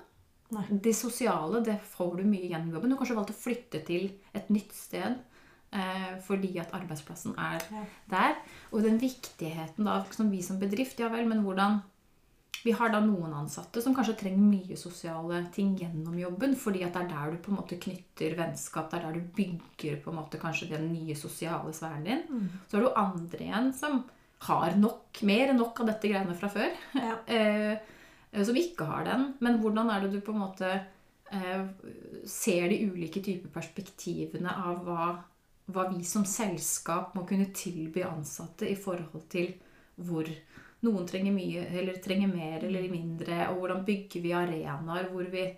Nei. 0.57 0.65
Det 0.81 0.95
sosiale 0.97 1.61
det 1.65 1.77
får 1.93 2.23
du 2.23 2.25
mye 2.25 2.49
gjennom 2.49 2.73
jobben. 2.73 2.89
Du 2.89 2.97
har 2.97 3.03
kanskje 3.03 3.19
valgt 3.19 3.35
å 3.35 3.43
flytte 3.43 3.83
til 3.85 4.09
et 4.37 4.49
nytt 4.53 4.73
sted 4.73 5.19
fordi 6.25 6.55
at 6.63 6.71
arbeidsplassen 6.73 7.35
er 7.37 7.61
der. 8.09 8.39
Og 8.73 8.83
den 8.87 8.97
viktigheten 9.01 9.85
da, 9.85 10.01
som 10.17 10.31
vi 10.33 10.41
som 10.43 10.57
bedrift 10.61 11.01
Ja 11.01 11.11
vel, 11.13 11.29
men 11.29 11.43
hvordan 11.45 11.83
Vi 12.65 12.73
har 12.75 12.89
da 12.91 12.99
noen 12.99 13.35
ansatte 13.37 13.79
som 13.85 13.95
kanskje 13.95 14.17
trenger 14.19 14.43
mye 14.43 14.77
sosiale 14.77 15.45
ting 15.55 15.77
gjennom 15.79 16.17
jobben, 16.19 16.57
fordi 16.59 16.81
at 16.83 16.97
det 16.97 17.05
er 17.05 17.11
der 17.13 17.31
du 17.31 17.43
på 17.45 17.53
en 17.53 17.59
måte 17.61 17.79
knytter 17.79 18.35
vennskap, 18.35 18.89
det 18.91 18.99
er 18.99 19.05
der 19.07 19.21
du 19.21 19.29
bygger 19.37 20.01
på 20.03 20.11
en 20.11 20.19
måte 20.19 20.41
kanskje 20.43 20.73
den 20.73 20.89
nye 20.91 21.15
sosiale 21.15 21.71
sfæren 21.77 22.09
din. 22.09 22.25
Så 22.67 22.77
har 22.77 22.83
du 22.83 22.99
andre 22.99 23.45
igjen 23.45 23.71
som 23.79 24.03
har 24.47 24.77
nok, 24.79 25.23
mer 25.27 25.53
enn 25.53 25.59
nok 25.59 25.81
av 25.83 25.91
dette 25.93 26.11
greiene 26.11 26.37
fra 26.39 26.51
før. 26.53 26.75
Ja. 26.99 27.17
eh, 27.37 28.45
som 28.45 28.59
ikke 28.59 28.87
har 28.87 29.07
den. 29.09 29.27
Men 29.45 29.59
hvordan 29.63 29.91
er 29.91 30.05
det 30.05 30.13
du 30.15 30.21
på 30.25 30.35
en 30.35 30.43
måte 30.45 30.71
eh, 31.33 31.65
ser 32.29 32.69
de 32.71 32.83
ulike 32.91 33.23
typer 33.25 33.51
perspektivene 33.55 34.53
av 34.53 34.85
hva, 34.87 35.09
hva 35.69 35.89
vi 35.93 36.03
som 36.07 36.25
selskap 36.25 37.15
må 37.17 37.27
kunne 37.29 37.51
tilby 37.57 38.03
ansatte 38.07 38.69
i 38.69 38.77
forhold 38.79 39.27
til 39.33 39.53
hvor 40.09 40.29
noen 40.87 41.07
trenger 41.09 41.35
mye, 41.35 41.65
eller 41.75 41.99
trenger 42.03 42.31
mer 42.31 42.65
eller 42.65 42.87
mindre, 42.91 43.49
og 43.51 43.63
hvordan 43.63 43.85
bygger 43.87 44.25
vi 44.25 44.35
arenaer 44.37 45.09
hvor 45.13 45.27
vi 45.33 45.49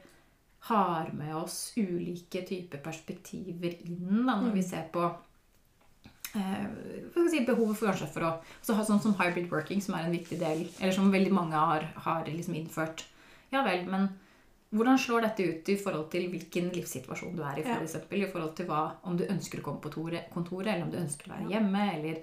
har 0.70 1.10
med 1.16 1.34
oss 1.36 1.72
ulike 1.76 2.42
typer 2.48 2.82
perspektiver 2.84 3.76
inn 3.86 4.24
da, 4.26 4.36
når 4.40 4.52
vi 4.56 4.64
ser 4.64 4.88
på 4.92 5.04
eh, 6.36 6.66
si, 7.30 7.44
behovet 7.46 7.78
for 7.78 7.88
kanskje 7.88 8.10
for 8.12 8.28
å 8.28 8.32
så 8.60 8.76
ha 8.76 8.84
sånn 8.84 9.00
som 9.04 9.16
hybrid 9.20 9.48
working, 9.52 9.80
som 9.84 9.96
er 9.96 10.08
en 10.08 10.16
viktig 10.16 10.40
del, 10.40 10.66
eller 10.80 10.96
som 10.96 11.12
veldig 11.12 11.32
mange 11.36 11.56
har, 11.56 11.86
har 12.04 12.28
liksom 12.28 12.58
innført. 12.60 13.06
Ja 13.54 13.64
vel, 13.66 13.86
men 13.88 14.10
hvordan 14.70 14.98
slår 15.02 15.24
dette 15.26 15.46
ut 15.48 15.68
i 15.72 15.76
forhold 15.80 16.06
til 16.12 16.28
hvilken 16.30 16.68
livssituasjon 16.74 17.34
du 17.36 17.42
er 17.42 17.58
i, 17.58 17.64
for 17.66 17.82
eksempel, 17.82 18.22
I 18.22 18.30
forhold 18.30 18.54
til 18.58 18.68
hva, 18.70 18.82
om 19.08 19.16
du 19.18 19.24
ønsker 19.26 19.60
å 19.60 19.66
komme 19.66 19.82
på 19.82 19.90
tore- 19.90 20.28
kontoret, 20.34 20.74
eller 20.74 20.86
om 20.86 20.92
du 20.92 21.00
ønsker 21.00 21.26
å 21.26 21.34
være 21.34 21.50
hjemme, 21.50 21.86
eller 21.96 22.20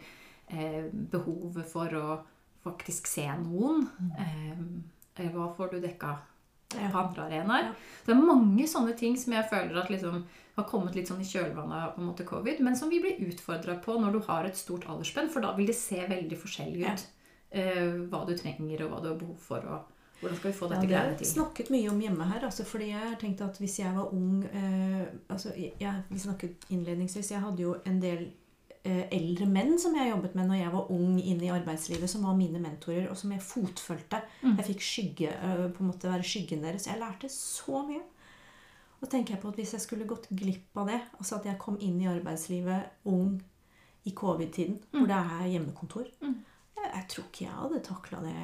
eh, 0.47 0.86
behovet 1.12 1.67
for 1.67 1.97
å 1.99 2.05
faktisk 2.63 3.07
se 3.12 3.27
noen. 3.41 3.83
Eh, 4.19 4.63
eller 5.17 5.33
hva 5.36 5.49
får 5.57 5.73
du 5.73 5.79
dekka 5.83 6.13
på 6.71 6.99
andre 6.99 7.25
arenaer? 7.25 7.69
Det 8.05 8.13
er 8.13 8.21
mange 8.21 8.67
sånne 8.67 8.95
ting 8.99 9.17
som 9.19 9.33
jeg 9.36 9.49
føler 9.49 9.81
at 9.81 9.91
liksom 9.91 10.23
har 10.57 10.65
kommet 10.71 10.95
litt 10.97 11.10
sånn 11.12 11.21
i 11.21 11.27
kjølvannet 11.27 11.99
av 11.99 12.23
covid, 12.31 12.63
men 12.65 12.75
som 12.75 12.89
vi 12.89 13.01
blir 13.03 13.19
utfordra 13.27 13.75
på 13.83 13.99
når 14.01 14.15
du 14.15 14.19
har 14.25 14.47
et 14.47 14.57
stort 14.57 14.88
aldersspenn, 14.89 15.29
for 15.29 15.43
da 15.43 15.51
vil 15.57 15.69
det 15.69 15.75
se 15.77 15.99
veldig 16.07 16.39
forskjellig 16.39 16.88
ut. 16.88 17.05
Eh, 17.51 17.93
hva 18.12 18.23
du 18.27 18.33
trenger, 18.36 18.83
og 18.83 18.91
hva 18.91 19.03
du 19.03 19.12
har 19.12 19.19
behov 19.19 19.38
for, 19.39 19.63
og 19.67 19.93
hvordan 20.19 20.38
skal 20.39 20.51
vi 20.51 20.58
få 20.58 20.67
dette 20.71 20.88
ja, 20.88 20.89
greiene 20.89 21.17
til. 21.19 21.30
snakket 21.30 21.69
mye 21.73 21.91
om 21.91 22.01
hjemme 22.01 22.25
her. 22.32 22.45
Altså, 22.47 22.65
fordi 22.65 22.89
jeg 22.89 23.03
har 23.03 23.15
tenkt 23.21 23.41
at 23.45 23.60
hvis 23.62 23.80
jeg 23.80 23.93
var 23.95 24.13
ung 24.13 24.43
eh, 24.45 25.06
altså, 25.30 25.53
jeg, 25.58 25.93
Vi 26.10 26.19
snakket 26.19 26.67
innledningsvis. 26.73 27.32
Jeg 27.32 27.43
hadde 27.43 27.62
jo 27.62 27.75
en 27.86 28.01
del 28.01 28.23
eh, 28.84 29.06
eldre 29.13 29.45
menn 29.51 29.75
som 29.80 29.95
jeg 29.97 30.10
jobbet 30.10 30.36
med 30.39 30.49
når 30.49 30.62
jeg 30.62 30.73
var 30.73 30.91
ung 30.95 31.19
inne 31.21 31.45
i 31.45 31.53
arbeidslivet, 31.53 32.10
som 32.10 32.25
var 32.25 32.38
mine 32.39 32.62
mentorer, 32.63 33.10
og 33.12 33.17
som 33.17 33.32
jeg 33.36 33.45
fotfølte. 33.45 34.23
Mm. 34.41 34.58
Jeg 34.58 34.69
fikk 34.71 34.86
skygge, 34.89 35.34
eh, 35.38 35.65
på 35.69 35.84
en 35.84 35.91
måte 35.91 36.10
være 36.10 36.25
skyggen 36.25 36.65
deres. 36.65 36.89
Jeg 36.89 37.01
lærte 37.01 37.30
så 37.30 37.84
mye. 37.86 38.01
Og 38.97 39.10
tenker 39.12 39.36
jeg 39.36 39.41
på 39.43 39.51
at 39.51 39.60
hvis 39.60 39.75
jeg 39.75 39.84
skulle 39.84 40.10
gått 40.10 40.25
glipp 40.34 40.77
av 40.82 40.89
det, 40.89 41.01
altså 41.19 41.38
at 41.38 41.45
jeg 41.45 41.62
kom 41.62 41.77
inn 41.80 41.99
i 42.01 42.10
arbeidslivet 42.10 43.06
ung 43.06 43.38
i 44.08 44.13
covid-tiden, 44.15 44.80
hvor 44.95 45.10
det 45.10 45.17
er 45.19 45.49
hjemmekontor 45.53 46.08
Mm. 46.21 46.38
Jeg, 46.93 47.06
tror 47.12 47.26
ikke 47.28 47.45
jeg 47.45 47.56
hadde 47.56 47.84
takla 47.86 48.19
det 48.23 48.36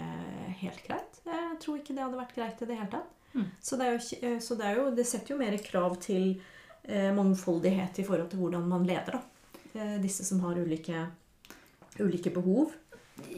helt 0.61 0.81
greit. 0.87 1.19
Jeg 1.27 1.59
tror 1.63 1.79
ikke 1.79 1.95
det 1.95 2.03
hadde 2.05 2.19
vært 2.19 2.35
greit 2.37 2.63
i 2.63 2.69
det 2.69 2.79
hele 2.79 2.91
tatt. 2.93 3.19
Mm. 3.33 3.45
Så, 3.61 3.77
det 3.79 3.89
jo, 3.89 3.99
eh, 4.21 4.39
så 4.45 4.57
det, 4.59 4.73
jo, 4.77 4.89
det 4.93 5.05
setter 5.09 5.33
jo 5.33 5.39
mer 5.39 5.57
krav 5.65 5.97
til 6.03 6.35
eh, 6.83 7.09
mangfoldighet 7.15 8.01
i 8.03 8.05
forhold 8.07 8.29
til 8.31 8.43
hvordan 8.43 8.67
man 8.69 8.85
leder. 8.87 9.17
da. 9.17 9.49
Eh, 9.73 9.95
disse 10.03 10.25
som 10.27 10.43
har 10.45 10.59
ulike, 10.59 11.07
ulike 11.99 12.33
behov. 12.33 12.75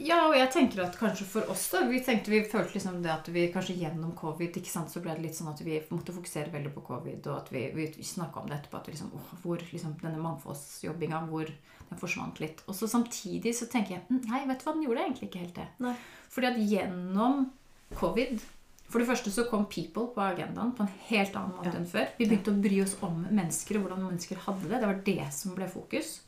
Ja, 0.00 0.22
og 0.30 0.34
jeg 0.38 0.48
tenker 0.54 0.80
at 0.86 0.96
kanskje 0.96 1.26
for 1.28 1.50
oss 1.52 1.66
da, 1.72 1.82
vi 1.88 1.98
tenkte 2.04 2.30
vi 2.32 2.40
følte 2.48 2.78
liksom 2.78 3.02
det 3.04 3.10
at 3.12 3.26
vi 3.28 3.42
kanskje 3.52 3.76
gjennom 3.76 4.14
covid 4.16 4.56
ikke 4.56 4.70
sant, 4.72 4.88
så 4.92 5.02
ble 5.04 5.12
det 5.16 5.24
litt 5.26 5.36
sånn 5.36 5.50
at 5.52 5.60
vi 5.60 5.76
måtte 5.90 6.14
fokusere 6.16 6.52
veldig 6.54 6.72
på 6.72 6.84
covid, 6.86 7.26
og 7.28 7.36
at 7.42 7.50
vi, 7.52 7.66
vi, 7.76 7.86
snakka 8.06 8.40
om 8.40 8.48
det 8.48 8.56
etterpå, 8.56 8.80
at 8.80 8.88
vi 8.88 8.94
liksom, 8.94 9.12
åh, 9.18 9.34
hvor 9.42 9.60
liksom, 9.60 9.96
denne 10.00 10.22
mangfoldsjobbinga 10.24 11.20
hvor 11.28 11.50
den 11.90 12.00
forsvant 12.00 12.40
litt. 12.40 12.62
Og 12.66 12.74
så 12.74 12.88
samtidig 12.90 13.52
så 13.54 13.68
tenker 13.70 13.94
jeg 13.98 14.02
"Mm, 14.08 14.22
nei, 14.30 14.40
vet 14.48 14.58
du 14.58 14.64
hva, 14.64 14.72
den 14.74 14.86
gjorde 14.88 15.04
egentlig 15.04 15.28
ikke 15.28 15.44
helt 15.44 15.54
det. 15.60 15.68
Nei. 15.84 15.94
Fordi 16.30 16.46
at 16.46 16.58
gjennom 16.72 17.50
covid 17.94 18.40
For 18.88 19.00
det 19.02 19.08
første 19.08 19.30
så 19.34 19.42
kom 19.50 19.64
people 19.66 20.06
på 20.14 20.20
agendaen 20.22 20.70
på 20.72 20.84
en 20.84 20.92
helt 21.08 21.34
annen 21.34 21.56
måte 21.56 21.72
Ja. 21.72 21.78
enn 21.80 21.86
før. 21.90 22.06
Vi 22.18 22.24
begynte 22.28 22.52
å 22.52 22.62
bry 22.62 22.80
oss 22.84 22.94
om 23.02 23.26
mennesker 23.32 23.76
og 23.80 23.82
hvordan 23.88 24.04
mennesker 24.06 24.36
hadde 24.36 24.68
det. 24.68 24.78
Det 24.80 24.86
var 24.86 25.00
det 25.04 25.32
som 25.34 25.54
ble 25.56 25.66
fokus. 25.66 26.20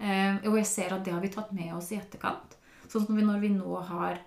Eh, 0.00 0.36
og 0.48 0.56
jeg 0.56 0.66
ser 0.66 0.92
at 0.92 1.04
det 1.04 1.12
har 1.12 1.20
vi 1.20 1.28
tatt 1.28 1.52
med 1.52 1.72
oss 1.72 1.92
i 1.92 1.96
etterkant. 2.00 2.56
Sånn 2.92 3.06
som 3.08 3.18
når 3.18 3.40
vi 3.40 3.50
nå 3.54 3.72
har 3.88 4.18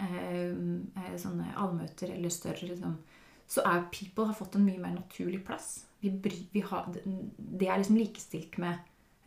eh, 0.00 0.48
eh, 0.48 1.16
sånne 1.20 1.50
allmøter 1.60 2.14
eller 2.14 2.32
større 2.32 2.70
liksom, 2.70 2.96
Så 3.46 3.62
er 3.68 3.84
people 3.92 4.26
har 4.26 4.34
fått 4.34 4.56
en 4.56 4.64
mye 4.66 4.80
mer 4.82 4.94
naturlig 4.96 5.44
plass. 5.46 5.86
Vi 6.00 6.10
vi 6.52 6.60
har, 6.60 6.88
det 6.88 7.68
er 7.68 7.78
liksom 7.78 8.00
likestilt 8.00 8.58
med 8.58 8.78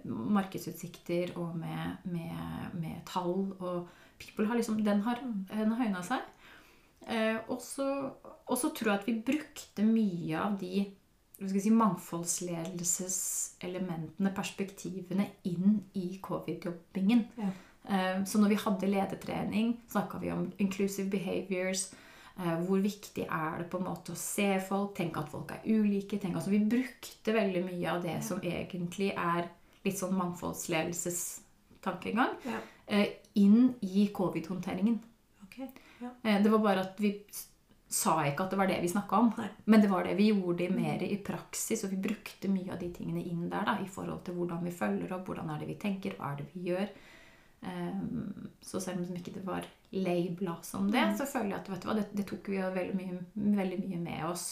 markedsutsikter 0.04 1.38
og 1.38 1.58
med, 1.58 1.96
med, 2.04 2.34
med 2.74 3.06
tall. 3.06 3.54
Og 3.60 3.88
people 4.20 4.48
har 4.48 4.56
liksom 4.56 4.84
Den 4.84 5.02
har, 5.02 5.16
den 5.54 5.72
har 5.72 5.86
høyna 5.86 6.04
seg. 6.04 6.20
Eh, 7.08 7.38
og 7.48 7.62
så 7.62 8.14
tror 8.76 8.92
jeg 8.92 9.00
at 9.00 9.08
vi 9.08 9.24
brukte 9.32 9.84
mye 9.88 10.40
av 10.40 10.60
de 10.60 10.86
skal 11.40 11.62
si, 11.64 11.72
mangfoldsledelseselementene, 11.72 14.36
perspektivene, 14.36 15.26
inn 15.48 15.88
i 15.96 16.20
covid-jobbingen. 16.24 17.28
Ja. 17.40 17.50
Eh, 17.90 18.24
Så 18.26 18.38
når 18.40 18.48
vi 18.50 18.56
hadde 18.56 18.88
ledertrening, 18.92 19.78
snakka 19.90 20.18
vi 20.22 20.32
om 20.32 20.52
inclusive 20.60 21.10
behaviors. 21.10 21.94
eh, 22.40 22.60
Hvor 22.66 22.80
viktig 22.82 23.26
er 23.30 23.58
det 23.58 23.70
på 23.70 23.78
en 23.80 23.84
måte 23.86 24.12
å 24.12 24.16
se 24.16 24.60
folk, 24.60 24.96
tenke 24.96 25.18
at 25.20 25.30
folk 25.30 25.52
er 25.52 25.60
ulike. 25.66 26.18
Tenke, 26.20 26.36
altså 26.36 26.50
vi 26.52 26.60
brukte 26.60 27.34
veldig 27.34 27.64
mye 27.66 27.88
av 27.92 28.02
det 28.04 28.24
som 28.24 28.40
egentlig 28.42 29.14
er 29.18 29.50
litt 29.86 29.98
sånn 29.98 30.14
mangfoldsledelsestankegang, 30.16 32.30
Ja. 32.46 32.60
eh, 32.88 33.08
inn 33.36 33.76
i 33.82 34.08
covid-håndteringen. 34.14 35.00
Okay. 35.44 35.68
Ja. 36.02 36.10
Det 36.40 36.50
var 36.52 36.60
bare 36.60 36.80
at 36.82 36.98
vi 37.00 37.24
sa 37.90 38.24
ikke 38.24 38.42
at 38.44 38.50
det 38.52 38.58
var 38.58 38.68
det 38.68 38.82
vi 38.82 38.88
snakka 38.88 39.14
om. 39.18 39.34
Nei. 39.38 39.50
Men 39.66 39.82
det 39.82 39.90
var 39.90 40.04
det 40.04 40.16
vi 40.18 40.32
gjorde 40.32 40.70
mer 40.72 41.02
i 41.02 41.18
praksis, 41.18 41.84
og 41.84 41.90
vi 41.92 41.98
brukte 41.98 42.48
mye 42.48 42.72
av 42.72 42.80
de 42.80 42.90
tingene 42.94 43.24
inn 43.26 43.50
der. 43.50 43.66
da, 43.66 43.78
I 43.82 43.86
forhold 43.88 44.24
til 44.24 44.34
hvordan 44.36 44.64
vi 44.64 44.72
følger 44.72 45.12
opp, 45.14 45.26
hvordan 45.28 45.50
er 45.50 45.58
det 45.60 45.68
vi 45.68 45.76
tenker, 45.76 46.12
hva 46.18 46.32
er 46.34 46.38
det 46.38 46.46
vi 46.54 46.62
gjør. 46.72 46.88
Ehm, 47.62 48.50
så 48.62 48.80
selv 48.80 49.04
om 49.04 49.20
ikke 49.20 49.36
det 49.36 49.44
var 49.48 49.68
labela 49.92 50.56
som 50.64 50.88
det, 50.92 51.04
så 51.18 51.28
føler 51.28 51.56
jeg 51.56 51.60
at 51.60 51.70
vet 51.74 51.84
du 51.84 51.90
hva, 51.90 51.98
det, 51.98 52.08
det 52.16 52.26
tok 52.30 52.50
vi 52.52 52.60
jo 52.60 52.72
veldig 52.76 52.96
mye, 53.00 53.22
veldig 53.60 53.80
mye 53.84 54.02
med 54.06 54.26
oss. 54.30 54.50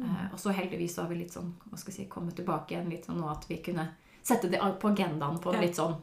Mm. 0.00 0.30
og 0.32 0.38
så 0.40 0.52
heldigvis 0.54 0.94
så 0.94 1.02
har 1.02 1.10
vi 1.10 1.18
litt 1.18 1.34
sånn, 1.34 1.50
hva 1.66 1.76
skal 1.76 1.92
jeg 1.92 2.06
si, 2.06 2.08
kommet 2.08 2.36
tilbake 2.38 2.72
igjen 2.72 2.86
litt 2.88 3.04
sånn 3.04 3.18
nå 3.20 3.26
at 3.28 3.42
vi 3.50 3.58
kunne 3.60 3.82
sette 4.24 4.48
det 4.48 4.60
på 4.80 4.92
agendaen 4.94 5.40
på 5.42 5.52
litt 5.58 5.76
sånn 5.76 5.98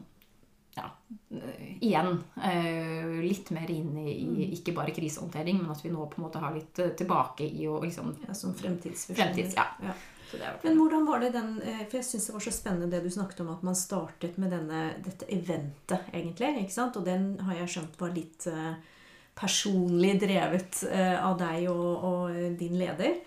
ja, 0.76 0.90
eh, 1.30 1.64
igjen 1.80 2.12
eh, 2.44 3.08
litt 3.24 3.50
mer 3.50 3.70
inn 3.70 3.96
i, 3.98 4.12
i 4.12 4.48
ikke 4.54 4.74
bare 4.76 4.94
krisehåndtering, 4.94 5.58
men 5.62 5.72
at 5.74 5.82
vi 5.84 5.90
nå 5.90 6.06
på 6.06 6.20
en 6.20 6.26
måte 6.28 6.42
har 6.42 6.54
litt 6.54 6.78
eh, 6.82 6.92
tilbake 6.98 7.48
i 7.48 7.66
å 7.66 7.80
liksom 7.82 8.14
Ja, 8.26 8.36
som 8.36 8.54
fremtidsvisjoner. 8.54 9.32
Fremtids, 9.32 9.56
ja. 9.58 9.66
Ja. 9.82 9.96
Men 10.62 10.76
hvordan 10.78 11.06
var 11.08 11.22
det 11.22 11.32
den 11.36 11.56
eh, 11.62 11.82
For 11.86 11.98
jeg 12.00 12.06
syns 12.08 12.28
det 12.28 12.34
var 12.36 12.44
så 12.44 12.52
spennende 12.54 12.90
det 12.92 13.00
du 13.04 13.10
snakket 13.12 13.42
om, 13.44 13.50
at 13.54 13.64
man 13.66 13.78
startet 13.78 14.38
med 14.40 14.52
denne, 14.54 14.82
dette 15.04 15.28
eventet, 15.32 16.12
egentlig. 16.12 16.52
ikke 16.64 16.76
sant? 16.76 16.98
Og 17.00 17.06
den 17.08 17.32
har 17.46 17.58
jeg 17.62 17.74
skjønt 17.74 17.98
var 18.00 18.14
litt 18.14 18.46
eh, 18.50 18.72
personlig 19.38 20.14
drevet 20.20 20.82
eh, 20.90 21.16
av 21.16 21.38
deg 21.40 21.68
og, 21.72 22.06
og 22.10 22.38
din 22.60 22.78
leder. 22.80 23.20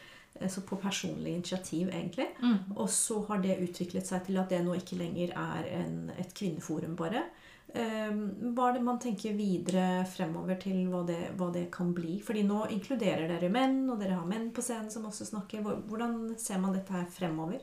Så 0.49 0.63
på 0.65 0.77
personlig 0.81 1.35
initiativ, 1.35 1.91
egentlig. 1.91 2.25
Mm. 2.41 2.73
Og 2.73 2.87
så 2.89 3.19
har 3.27 3.41
det 3.43 3.59
utviklet 3.61 4.07
seg 4.07 4.23
til 4.25 4.39
at 4.41 4.49
det 4.49 4.61
nå 4.65 4.73
ikke 4.79 4.97
lenger 4.97 5.35
er 5.37 5.67
en, 5.77 5.97
et 6.17 6.31
kvinneforum, 6.33 6.95
bare. 6.97 7.27
Eh, 7.73 8.11
Hva 8.51 8.69
er 8.69 8.77
det 8.77 8.83
man 8.83 8.99
tenker 8.99 9.35
videre 9.37 10.03
fremover 10.11 10.57
til 10.59 10.83
hva 10.91 11.05
det, 11.07 11.19
hva 11.39 11.51
det 11.55 11.67
kan 11.73 11.93
bli? 11.95 12.17
Fordi 12.23 12.43
nå 12.47 12.65
inkluderer 12.75 13.29
dere 13.31 13.51
menn, 13.53 13.83
og 13.89 14.01
dere 14.01 14.17
har 14.19 14.27
menn 14.27 14.49
på 14.55 14.63
scenen 14.65 14.91
som 14.91 15.05
også 15.07 15.29
snakker. 15.29 15.63
Hvordan 15.87 16.33
ser 16.39 16.59
man 16.59 16.75
dette 16.75 16.91
her 16.95 17.07
fremover? 17.11 17.61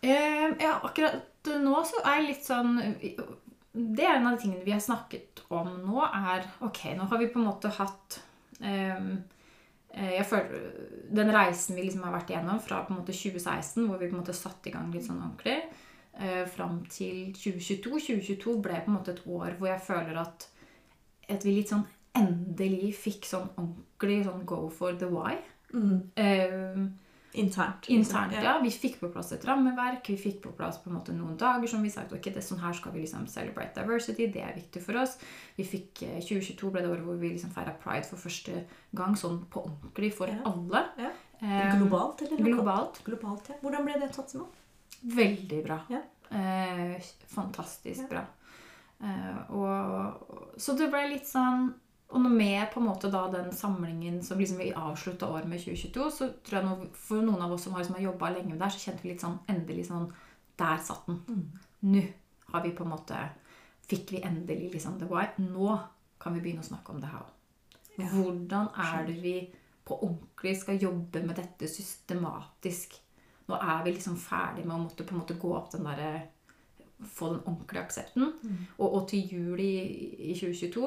Eh, 0.00 0.50
ja, 0.60 0.78
akkurat 0.84 1.48
nå 1.60 1.78
så 1.86 2.00
er 2.04 2.20
jeg 2.20 2.26
litt 2.26 2.44
sånn 2.46 2.74
Det 3.72 4.04
er 4.04 4.16
en 4.18 4.26
av 4.28 4.34
de 4.36 4.42
tingene 4.42 4.64
vi 4.64 4.74
har 4.74 4.82
snakket 4.82 5.40
om 5.52 5.68
nå, 5.84 6.02
er 6.04 6.44
Ok, 6.66 6.82
nå 6.96 7.06
har 7.10 7.20
vi 7.20 7.28
på 7.32 7.40
en 7.40 7.46
måte 7.48 7.70
hatt 7.76 8.18
ehm, 8.60 9.12
eh, 9.94 10.16
jeg 10.18 10.26
føler, 10.28 10.66
Den 11.16 11.32
reisen 11.34 11.76
vi 11.78 11.86
liksom 11.86 12.04
har 12.06 12.16
vært 12.16 12.32
igjennom 12.32 12.60
fra 12.62 12.82
på 12.84 12.92
en 12.92 13.00
måte 13.00 13.14
2016, 13.16 13.86
hvor 13.86 13.98
vi 14.00 14.08
på 14.10 14.16
en 14.16 14.22
måte 14.22 14.36
satte 14.36 14.70
i 14.70 14.74
gang 14.74 14.90
litt 14.92 15.06
sånn 15.06 15.22
ordentlig, 15.22 15.58
eh, 16.18 16.44
fram 16.46 16.84
til 16.90 17.32
2022 17.34 18.00
2022 18.06 18.56
ble 18.62 18.80
på 18.84 18.90
en 18.90 18.96
måte 18.98 19.12
et 19.16 19.22
år 19.26 19.56
hvor 19.58 19.68
jeg 19.68 19.80
føler 19.86 20.16
at, 20.22 20.48
at 21.28 21.44
vi 21.44 21.56
litt 21.58 21.68
sånn 21.72 21.84
endelig 22.16 22.94
fikk 22.96 23.24
sånn 23.28 23.50
ordentlig 23.58 24.22
sånn 24.24 24.46
go 24.48 24.68
for 24.72 24.92
the 24.96 25.06
why. 25.12 25.36
Ehm, 26.16 26.94
Internt. 27.36 27.84
liksom. 27.88 27.96
Internt, 27.96 28.32
ja. 28.42 28.54
Vi 28.62 28.70
fikk 28.72 28.94
på 29.00 29.10
plass 29.12 29.32
et 29.36 29.44
rammeverk. 29.44 30.06
Vi 30.08 30.16
fikk 30.16 30.38
på 30.46 30.52
plass 30.56 30.78
på 30.80 30.88
en 30.88 30.94
måte 30.96 31.12
noen 31.12 31.36
dager 31.36 31.68
som 31.68 31.82
vi 31.84 31.90
sa 31.92 32.00
ok, 32.08 32.30
det 32.32 32.38
er 32.40 32.46
sånn 32.46 32.62
her 32.62 32.72
skal 32.72 32.94
vi 32.94 33.02
liksom 33.02 33.26
celebrate 33.28 33.74
diversity. 33.76 34.30
Det 34.32 34.40
er 34.40 34.54
viktig 34.56 34.80
for 34.80 34.96
oss. 35.02 35.18
Vi 35.58 35.64
fikk, 35.68 36.02
eh, 36.06 36.20
2022 36.24 36.70
ble 36.72 36.80
det 36.80 36.88
året 36.94 37.04
hvor 37.04 37.18
vi 37.20 37.34
liksom 37.34 37.50
feira 37.52 37.74
pride 37.82 38.06
for 38.08 38.16
første 38.16 38.64
gang 38.96 39.12
sånn 39.20 39.42
på 39.52 39.66
ordentlig 39.68 40.14
for 40.14 40.26
Ja. 40.32 40.38
alle. 40.46 40.86
Ja. 40.96 41.10
Eh, 41.42 41.76
Globalt, 41.76 42.22
eller? 42.22 42.38
globalt. 42.42 43.02
Globalt, 43.04 43.48
ja. 43.50 43.56
Hvordan 43.60 43.84
ble 43.84 44.00
det 44.00 44.12
tatt 44.16 44.32
imot? 44.34 44.54
Veldig 45.00 45.62
bra. 45.64 45.80
Ja. 45.92 46.02
Eh, 46.30 47.02
fantastisk 47.26 48.08
bra. 48.10 48.24
Eh, 49.00 49.50
og, 49.54 50.56
så 50.56 50.74
det 50.78 50.88
ble 50.88 51.02
litt 51.10 51.28
sånn 51.28 51.68
Og 52.16 52.22
med 52.22 52.70
på 52.72 52.80
en 52.80 52.86
måte 52.86 53.10
da 53.12 53.26
den 53.28 53.50
samlingen 53.52 54.20
som 54.24 54.38
liksom 54.40 54.60
vi 54.62 54.70
avslutta 54.70 55.26
året 55.26 55.48
med 55.50 55.58
2022, 55.58 56.04
så 56.14 56.28
tror 56.46 56.56
jeg 56.60 56.66
nå, 56.68 56.74
for 56.94 57.24
noen 57.26 57.42
av 57.42 57.52
oss 57.52 57.64
som 57.66 57.74
har, 57.74 57.82
liksom 57.82 57.96
har 57.98 58.04
jobba 58.04 58.30
lenge 58.30 58.52
med 58.52 58.60
det, 58.60 58.68
her, 58.68 58.76
så 58.76 58.84
kjente 58.84 59.02
vi 59.02 59.10
litt 59.10 59.24
sånn 59.24 59.40
endelig 59.50 59.88
sånn 59.88 60.06
Der 60.56 60.78
satt 60.86 61.10
den. 61.10 61.18
Mm. 61.26 61.42
Nå 61.90 62.04
har 62.52 62.62
vi 62.62 62.70
på 62.78 62.86
en 62.86 62.92
måte 62.94 63.18
Fikk 63.90 64.14
vi 64.14 64.22
endelig 64.22 64.70
liksom 64.72 65.00
the 65.00 65.06
why. 65.10 65.26
Nå 65.42 65.74
kan 66.22 66.34
vi 66.34 66.40
begynne 66.42 66.62
å 66.64 66.66
snakke 66.66 66.94
om 66.94 67.02
det 67.02 67.10
her. 67.10 67.26
Ja. 67.96 68.08
Hvordan 68.10 68.70
er 68.82 69.04
det 69.06 69.18
vi 69.22 69.34
på 69.86 69.98
ordentlig 69.98 70.56
skal 70.58 70.80
jobbe 70.82 71.22
med 71.22 71.38
dette 71.38 71.68
systematisk? 71.70 72.96
Nå 73.46 73.58
er 73.58 73.84
vi 73.84 73.94
liksom 73.94 74.16
ferdig 74.18 74.64
med 74.66 74.76
å 74.76 74.82
måtte 74.84 75.06
på 75.06 75.14
en 75.14 75.22
måte 75.22 75.38
gå 75.40 75.52
opp 75.56 75.70
den 75.74 75.86
derre 75.86 76.14
Få 76.96 77.26
den 77.28 77.42
ordentlige 77.44 77.82
aksepten. 77.82 78.30
Mm. 78.40 78.60
Og, 78.78 78.86
og 78.86 79.02
til 79.10 79.26
juli 79.28 79.66
i, 79.84 80.06
i 80.30 80.36
2022 80.38 80.86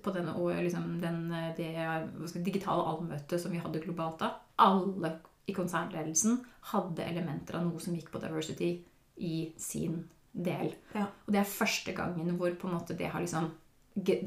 på 0.00 0.12
denne, 0.14 0.32
liksom 0.64 0.86
den, 1.02 1.18
det 1.58 1.66
hva 1.76 2.28
skal, 2.30 2.44
digitale 2.46 2.86
allmøtet 2.88 3.42
som 3.42 3.52
vi 3.52 3.60
hadde 3.60 3.82
globalt 3.84 4.22
da, 4.22 4.30
alle 4.64 5.18
i 5.48 5.54
konsernledelsen 5.56 6.40
hadde 6.72 7.04
elementer 7.04 7.58
av 7.58 7.66
noe 7.66 7.80
som 7.80 7.96
gikk 7.96 8.08
på 8.12 8.22
diversity 8.22 8.70
i 9.24 9.34
sin 9.60 10.00
del. 10.32 10.72
Ja. 10.94 11.06
Og 11.26 11.32
det 11.34 11.42
er 11.42 11.50
første 11.50 11.94
gangen 11.96 12.36
hvor 12.38 12.52
på 12.56 12.68
en 12.68 12.76
måte 12.78 12.96
det 12.98 13.10
har 13.12 13.24
liksom 13.24 13.50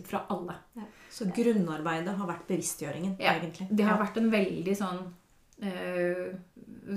Fra 0.03 0.25
alle. 0.27 0.57
Ja. 0.75 0.83
Så 1.07 1.29
grunnarbeidet 1.31 2.11
har 2.17 2.27
vært 2.27 2.49
bevisstgjøringen, 2.49 3.13
Ja, 3.23 3.37
egentlig. 3.37 3.69
Det 3.71 3.85
har 3.87 4.01
vært 4.01 4.17
en 4.19 4.27
veldig 4.33 4.73
sånn 4.75 4.99
eh, 5.61 6.31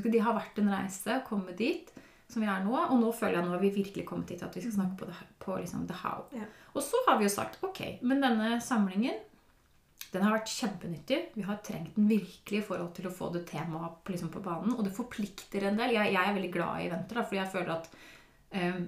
Det 0.04 0.22
har 0.24 0.36
vært 0.38 0.58
en 0.62 0.72
reise 0.74 1.18
å 1.20 1.26
komme 1.28 1.54
dit 1.58 1.92
som 2.30 2.42
vi 2.42 2.48
er 2.48 2.64
nå. 2.64 2.72
Og 2.74 2.96
nå 3.00 3.12
føler 3.14 3.38
jeg 3.40 3.48
nå 3.50 3.60
vi 3.62 3.74
virkelig 3.76 4.06
kommet 4.08 4.32
dit 4.32 4.42
at 4.42 4.56
vi 4.56 4.64
skal 4.64 4.78
snakke 4.78 4.98
på, 5.02 5.10
det, 5.10 5.18
på 5.44 5.58
liksom 5.60 5.86
the 5.90 5.98
how. 6.00 6.24
Ja. 6.34 6.48
Og 6.74 6.82
så 6.82 7.00
har 7.06 7.20
vi 7.20 7.28
jo 7.28 7.34
sagt 7.34 7.60
ok, 7.62 7.84
men 8.02 8.24
denne 8.24 8.56
samlingen 8.64 9.20
den 10.14 10.22
har 10.22 10.36
vært 10.36 10.50
kjempenyttig. 10.54 11.16
Vi 11.34 11.42
har 11.42 11.56
trengt 11.66 11.96
den 11.96 12.06
virkelig 12.06 12.60
i 12.60 12.66
forhold 12.66 12.92
til 12.94 13.08
å 13.08 13.14
få 13.14 13.32
det 13.34 13.48
temaet 13.50 13.96
på, 14.06 14.12
liksom 14.14 14.28
på 14.30 14.42
banen. 14.44 14.76
Og 14.76 14.84
det 14.86 14.92
forplikter 14.94 15.66
en 15.66 15.80
del. 15.80 15.94
Jeg, 15.96 16.12
jeg 16.14 16.22
er 16.22 16.36
veldig 16.36 16.50
glad 16.54 16.82
i 16.82 16.84
eventer, 16.86 17.18
da, 17.18 17.24
fordi 17.26 17.40
jeg 17.40 17.50
føler 17.50 17.72
at 17.74 17.88
um, 18.54 18.84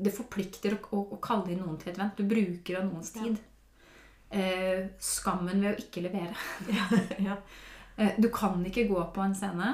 det 0.00 0.14
forplikter 0.16 0.78
å, 0.78 0.80
å, 0.96 1.02
å 1.12 1.18
kalle 1.20 1.52
inn 1.52 1.60
noen 1.60 1.76
til 1.76 1.92
et 1.92 2.00
event. 2.00 2.16
Du 2.16 2.24
bruker 2.24 2.80
av 2.80 2.86
noens 2.88 3.12
Ja. 3.18 3.26
tid. 3.26 3.44
Eh, 4.28 4.88
skammen 5.00 5.60
ved 5.60 5.74
å 5.74 5.82
ikke 5.84 6.02
levere. 6.04 6.32
ja. 7.28 7.36
Eh, 7.36 7.67
Du 8.22 8.28
kan 8.30 8.60
ikke 8.66 8.86
gå 8.88 9.00
på 9.14 9.22
en 9.24 9.34
scene 9.34 9.72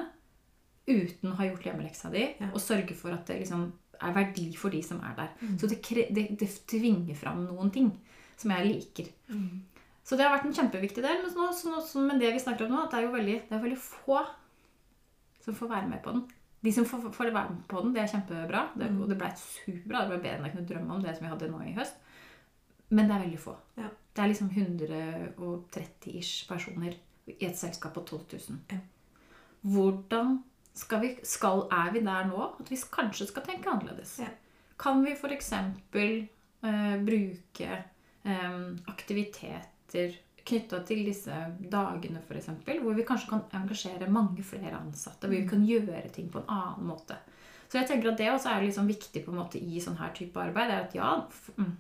uten 0.89 1.31
å 1.33 1.37
ha 1.39 1.45
gjort 1.49 1.65
hjemmeleksa 1.65 2.11
di 2.13 2.23
Ja. 2.41 2.51
og 2.53 2.61
sørge 2.61 2.95
for 2.97 3.13
at 3.13 3.27
det 3.29 3.39
liksom 3.43 3.67
er 4.01 4.13
verdi 4.17 4.51
for 4.57 4.71
de 4.75 4.81
som 4.85 4.99
er 5.05 5.15
der. 5.17 5.29
Mm. 5.41 5.59
Så 5.61 5.69
det, 5.71 5.79
det, 6.15 6.25
det 6.41 6.49
tvinger 6.69 7.15
fram 7.17 7.45
noen 7.47 7.71
ting 7.73 7.91
som 8.37 8.51
jeg 8.51 8.67
liker. 8.69 9.11
Mm. 9.29 9.63
Så 10.05 10.17
det 10.17 10.25
har 10.27 10.35
vært 10.37 10.45
en 10.49 10.57
kjempeviktig 10.57 11.03
del. 11.05 11.21
Men, 11.23 11.33
nå, 11.37 11.51
så 11.57 11.71
nå, 11.73 11.81
så, 11.85 12.01
men 12.05 12.19
det 12.21 12.33
vi 12.35 12.41
snakker 12.43 12.67
om 12.67 12.73
nå, 12.75 12.83
at 12.85 12.91
det 12.93 12.99
er 12.99 13.07
jo 13.07 13.13
veldig, 13.15 13.37
det 13.49 13.57
er 13.57 13.63
veldig 13.63 13.79
få 13.81 14.19
som 15.45 15.55
får 15.57 15.69
være 15.71 15.89
med 15.89 16.03
på 16.05 16.13
den. 16.17 16.25
De 16.65 16.73
som 16.73 16.85
får, 16.89 17.07
får 17.13 17.31
være 17.33 17.51
med 17.55 17.65
på 17.69 17.81
den, 17.85 17.93
det 17.95 18.03
er 18.03 18.13
kjempebra. 18.13 18.65
Det, 18.75 18.91
Mm. 18.91 19.01
Og 19.05 19.09
det 19.09 19.19
ble 19.21 19.31
superbra. 19.37 20.05
Det 20.05 20.11
ble 20.15 20.21
bedre 20.25 20.37
enn 20.39 20.45
jeg 20.49 20.55
kunne 20.57 20.69
drømme 20.73 20.95
om 20.99 21.03
det 21.05 21.17
som 21.17 21.25
vi 21.27 21.33
hadde 21.33 21.51
nå 21.53 21.61
i 21.69 21.75
høst. 21.77 21.97
Men 22.91 23.09
det 23.09 23.15
er 23.17 23.25
veldig 23.25 23.41
få. 23.41 23.55
Ja. 23.81 23.89
Det 24.15 24.23
er 24.23 24.29
liksom 24.33 24.51
130-ish 24.55 26.47
personer 26.49 26.95
i 27.31 27.37
et 27.47 27.59
selskap 27.59 27.95
på 27.95 28.05
12 28.05 28.23
000. 28.51 28.59
Ja. 28.73 28.81
Hvordan 29.65 30.39
skal 30.75 31.01
vi, 31.01 31.13
skal, 31.23 31.67
er 31.73 31.93
vi 31.95 32.03
der 32.05 32.27
nå 32.29 32.51
at 32.59 32.71
vi 32.71 32.79
kanskje 32.93 33.29
skal 33.31 33.47
tenke 33.47 33.71
annerledes? 33.71 34.19
Ja. 34.21 34.31
Kan 34.81 35.05
vi 35.05 35.15
f.eks. 35.15 35.53
Eh, 36.65 36.95
bruke 37.05 37.71
eh, 38.25 38.61
aktiviteter 38.91 40.17
knytta 40.45 40.81
til 40.85 41.05
disse 41.07 41.37
dagene, 41.73 42.21
f.eks., 42.25 42.51
hvor 42.83 42.97
vi 42.97 43.07
kanskje 43.07 43.31
kan 43.31 43.45
engasjere 43.63 44.11
mange 44.13 44.45
flere 44.45 44.77
ansatte. 44.77 45.29
Hvor 45.29 45.37
vi 45.37 45.49
kan 45.49 45.65
gjøre 45.65 46.09
ting 46.13 46.29
på 46.33 46.43
en 46.43 46.51
annen 46.53 46.91
måte. 46.91 47.17
Så 47.69 47.81
jeg 47.81 47.89
tenker 47.89 48.13
at 48.13 48.21
det 48.21 48.29
også 48.31 48.53
er 48.53 48.67
liksom 48.67 48.89
viktig 48.91 49.25
på 49.25 49.33
en 49.33 49.41
måte 49.41 49.59
i 49.59 49.81
sånn 49.83 49.99
her 49.99 50.13
type 50.17 50.41
arbeid. 50.41 50.71
er 50.71 50.85
at 50.85 50.95
ja, 50.95 51.15
mm, 51.57 51.73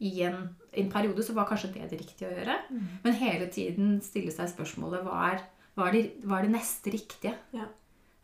i 0.00 0.12
en, 0.24 0.38
en, 0.72 0.92
periode 0.92 1.24
så 1.24 1.34
var 1.36 1.48
kanskje 1.48 1.72
det 1.74 1.90
det 1.90 1.98
riktige 2.00 2.30
å 2.30 2.34
gjøre. 2.34 2.56
Mm. 2.70 2.86
Men 3.04 3.18
hele 3.20 3.48
tiden 3.52 3.98
stille 4.04 4.32
seg 4.34 4.48
spørsmålet 4.52 5.04
hva 5.04 5.18
er, 5.32 5.42
hva 5.76 5.90
er, 5.90 5.96
det, 5.96 6.04
hva 6.24 6.38
er 6.38 6.48
det, 6.48 6.54
neste 6.54 6.94
riktige? 6.94 7.34
Ja. 7.56 7.68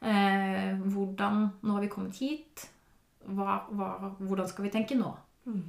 Eh, 0.06 0.72
hvordan 0.92 1.46
Nå 1.62 1.76
har 1.76 1.84
vi 1.84 1.92
kommet 1.92 2.16
hit. 2.22 2.66
Hva, 3.26 3.60
hva, 3.74 3.90
hvordan 4.22 4.48
skal 4.48 4.68
vi 4.68 4.72
tenke 4.72 4.96
nå? 4.98 5.12
Mm. 5.46 5.62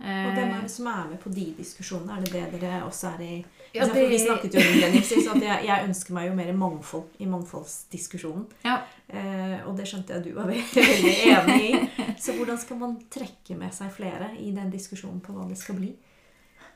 Og 0.00 0.30
hvem 0.32 0.54
er 0.54 0.62
det 0.64 0.72
som 0.72 0.86
er 0.88 1.10
med 1.10 1.20
på 1.20 1.32
de 1.32 1.50
diskusjonene? 1.58 2.16
Er 2.16 2.24
det 2.24 2.32
det 2.32 2.62
dere 2.62 2.84
også 2.86 3.14
er 3.14 3.24
i 3.24 3.34
ja, 3.72 3.86
det... 3.86 4.06
Vi 4.10 4.18
snakket 4.18 4.56
jo 4.56 4.62
om 4.62 4.78
det, 4.82 5.02
så 5.06 5.20
jeg, 5.38 5.64
jeg, 5.66 5.86
ønsker 5.86 6.16
meg 6.16 6.28
jo 6.28 6.36
mer 6.38 6.52
mangfold 6.58 7.22
i 7.22 7.28
mangfoldsdiskusjonen. 7.30 8.46
Ja. 8.66 8.80
Eh, 9.06 9.56
og 9.66 9.74
det 9.78 9.86
skjønte 9.90 10.16
jeg 10.16 10.26
du 10.26 10.30
var 10.36 10.50
veldig 10.50 11.16
enig 11.30 11.58
i. 11.68 12.14
Så 12.20 12.34
hvordan 12.38 12.60
skal 12.60 12.80
man 12.82 12.98
trekke 13.12 13.58
med 13.58 13.74
seg 13.76 13.92
flere 13.94 14.32
i 14.38 14.52
den 14.56 14.72
diskusjonen 14.72 15.22
på 15.24 15.36
hva 15.36 15.46
det 15.50 15.58
skal 15.60 15.78
bli? 15.78 15.92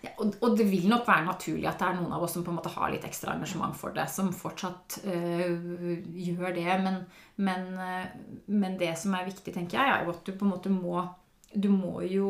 Ja, 0.05 0.11
og, 0.21 0.35
og, 0.43 0.57
det 0.59 0.67
vil 0.69 0.87
nok 0.91 1.07
være 1.09 1.25
naturlig 1.25 1.69
at 1.71 1.81
det 1.81 1.87
er 1.89 1.97
noen 1.97 2.13
av 2.13 2.25
oss 2.27 2.35
som 2.37 2.45
på 2.45 2.53
en 2.53 2.59
måte 2.59 2.73
har 2.75 2.91
litt 2.93 3.07
ekstra 3.09 3.33
engasjement 3.33 3.77
for 3.79 3.95
det, 3.97 4.05
som 4.13 4.33
fortsatt 4.37 4.99
øh, 5.09 5.95
gjør 6.21 6.53
det. 6.57 6.67
Men, 6.85 6.99
men, 7.41 7.71
øh, 7.81 8.09
men, 8.53 8.77
det 8.81 8.93
som 9.01 9.17
er 9.17 9.31
viktig, 9.31 9.55
tenker 9.55 9.81
jeg, 9.81 9.93
er 9.95 10.05
jo 10.05 10.13
at 10.13 10.27
du 10.27 10.35
på 10.35 10.45
en 10.45 10.53
måte 10.53 10.73
må 10.73 11.07
du 11.55 11.69
må 11.71 12.03
jo 12.07 12.29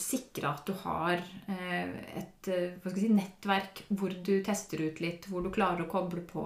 sikre 0.00 0.50
at 0.50 0.66
du 0.66 0.74
har 0.82 1.20
eh, 1.20 1.92
et 2.18 2.50
eh, 2.50 2.90
si, 2.96 3.10
nettverk 3.14 3.84
hvor 3.94 4.14
du 4.26 4.32
tester 4.46 4.82
ut 4.82 5.00
litt, 5.02 5.28
hvor 5.30 5.44
du 5.44 5.52
klarer 5.54 5.84
å 5.84 5.90
koble 5.90 6.24
på. 6.26 6.44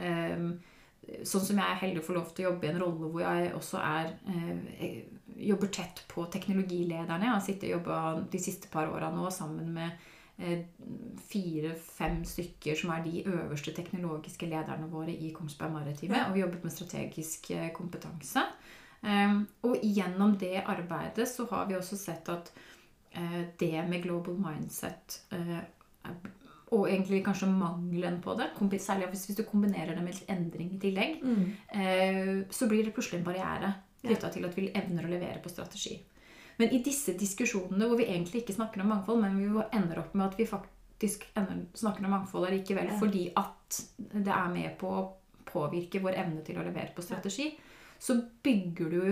Eh, 0.00 0.48
sånn 1.22 1.44
som 1.44 1.60
jeg 1.60 1.66
er 1.66 1.82
heldig 1.84 2.02
å 2.02 2.06
få 2.08 2.16
lov 2.16 2.32
til 2.34 2.46
å 2.46 2.50
jobbe 2.50 2.66
i 2.66 2.72
en 2.72 2.80
rolle 2.82 3.10
hvor 3.12 3.22
jeg 3.22 3.52
også 3.54 3.78
er 3.78 4.08
jobber 5.36 5.70
tett 5.70 6.02
på 6.10 6.24
teknologilederne. 6.32 7.28
Jeg 7.28 7.34
har 7.34 7.44
sittet 7.44 7.68
og 7.68 7.76
jobba 7.76 7.98
de 8.32 8.40
siste 8.42 8.70
par 8.72 8.90
åra 8.90 9.12
nå 9.14 9.28
sammen 9.30 9.68
med 9.76 10.12
fire-fem 11.30 12.18
stykker 12.28 12.76
som 12.76 12.90
er 12.92 13.04
de 13.06 13.22
øverste 13.22 13.72
teknologiske 13.76 14.48
lederne 14.50 14.88
våre 14.90 15.14
i 15.14 15.30
Kongsberg 15.36 15.72
Maritime. 15.72 16.24
Og 16.26 16.34
vi 16.34 16.42
jobbet 16.42 16.66
med 16.66 16.74
strategisk 16.74 17.52
kompetanse. 17.76 18.42
Ehm, 19.02 19.44
og 19.66 19.82
gjennom 19.82 20.36
det 20.40 20.62
arbeidet 20.64 21.28
så 21.28 21.46
har 21.50 21.68
vi 21.68 21.76
også 21.76 21.98
sett 22.00 22.28
at 22.32 22.52
eh, 23.12 23.42
det 23.58 23.74
med 23.88 24.02
global 24.06 24.38
mindset 24.40 25.20
eh, 25.36 25.60
og 26.74 26.88
egentlig 26.90 27.22
kanskje 27.24 27.46
mangelen 27.46 28.18
på 28.22 28.34
det, 28.38 28.48
særlig 28.82 29.12
hvis 29.12 29.36
du 29.38 29.44
kombinerer 29.46 29.94
det 29.94 30.02
med 30.02 30.16
litt 30.16 30.30
endring 30.32 30.72
i 30.74 30.80
tillegg, 30.82 31.20
mm. 31.22 31.44
Eh, 31.70 32.32
så 32.50 32.66
blir 32.66 32.84
det 32.84 32.94
plutselig 32.94 33.20
en 33.20 33.28
barriere 33.28 33.72
knytta 34.02 34.30
til 34.34 34.46
at 34.46 34.56
vi 34.58 34.70
evner 34.74 35.06
å 35.06 35.10
levere 35.10 35.38
på 35.42 35.52
strategi. 35.52 36.00
Men 36.56 36.72
i 36.72 36.80
disse 36.82 37.14
diskusjonene 37.18 37.86
hvor 37.86 38.00
vi 38.00 38.08
egentlig 38.08 38.42
ikke 38.42 38.56
snakker 38.56 38.82
om 38.82 38.90
mangfold, 38.94 39.22
men 39.22 39.38
vi 39.38 39.66
ender 39.76 40.00
opp 40.02 40.14
med 40.16 40.26
at 40.26 40.38
vi 40.40 40.48
faktisk 40.48 41.28
snakker 41.76 42.06
om 42.06 42.14
mangfold 42.16 42.48
likevel 42.50 42.94
fordi 42.98 43.28
at 43.36 43.80
det 43.98 44.32
er 44.32 44.52
med 44.52 44.76
på 44.80 44.90
å 44.90 45.06
påvirke 45.46 46.00
vår 46.02 46.18
evne 46.24 46.42
til 46.46 46.58
å 46.58 46.64
levere 46.66 46.94
på 46.96 47.04
strategi, 47.04 47.50
så 47.98 48.18
bygger 48.42 48.90
du 48.90 49.02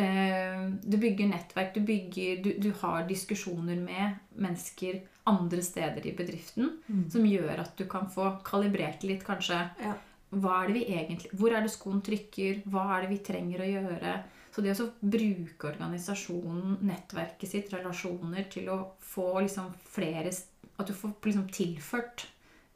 eh, 0.00 0.64
Du 0.82 0.96
bygger 0.98 1.30
nettverk, 1.30 1.74
du, 1.74 1.80
bygger, 1.80 2.42
du, 2.44 2.50
du, 2.58 2.70
har 2.80 3.06
diskusjoner 3.08 3.78
med 3.80 4.18
mennesker 4.34 5.02
andre 5.30 5.62
steder 5.64 6.06
i 6.06 6.16
bedriften 6.16 6.74
mm. 6.86 7.06
som 7.10 7.26
gjør 7.26 7.62
at 7.62 7.78
du 7.78 7.86
kan 7.88 8.10
få 8.12 8.34
kalibrert 8.44 9.06
litt, 9.06 9.24
kanskje. 9.24 9.62
Ja. 9.80 9.94
Hva 10.34 10.60
er 10.60 10.70
det 10.70 10.80
vi 10.80 10.84
egentlig, 10.98 11.30
Hvor 11.38 11.54
er 11.54 11.62
det 11.62 11.72
skoen 11.72 12.02
trykker? 12.04 12.64
Hva 12.68 12.88
er 12.96 13.04
det 13.04 13.12
vi 13.14 13.22
trenger 13.24 13.62
å 13.62 13.70
gjøre? 13.70 14.14
Så 14.54 14.62
det 14.62 14.74
å 14.78 14.90
bruke 15.00 15.70
organisasjonen, 15.72 16.76
nettverket 16.86 17.50
sitt, 17.50 17.72
relasjoner, 17.74 18.46
til 18.50 18.68
å 18.70 18.78
få 19.02 19.40
liksom 19.40 19.72
flere 19.90 20.30
At 20.30 20.90
du 20.90 20.94
får 20.94 21.16
liksom 21.24 21.48
tilført 21.54 22.26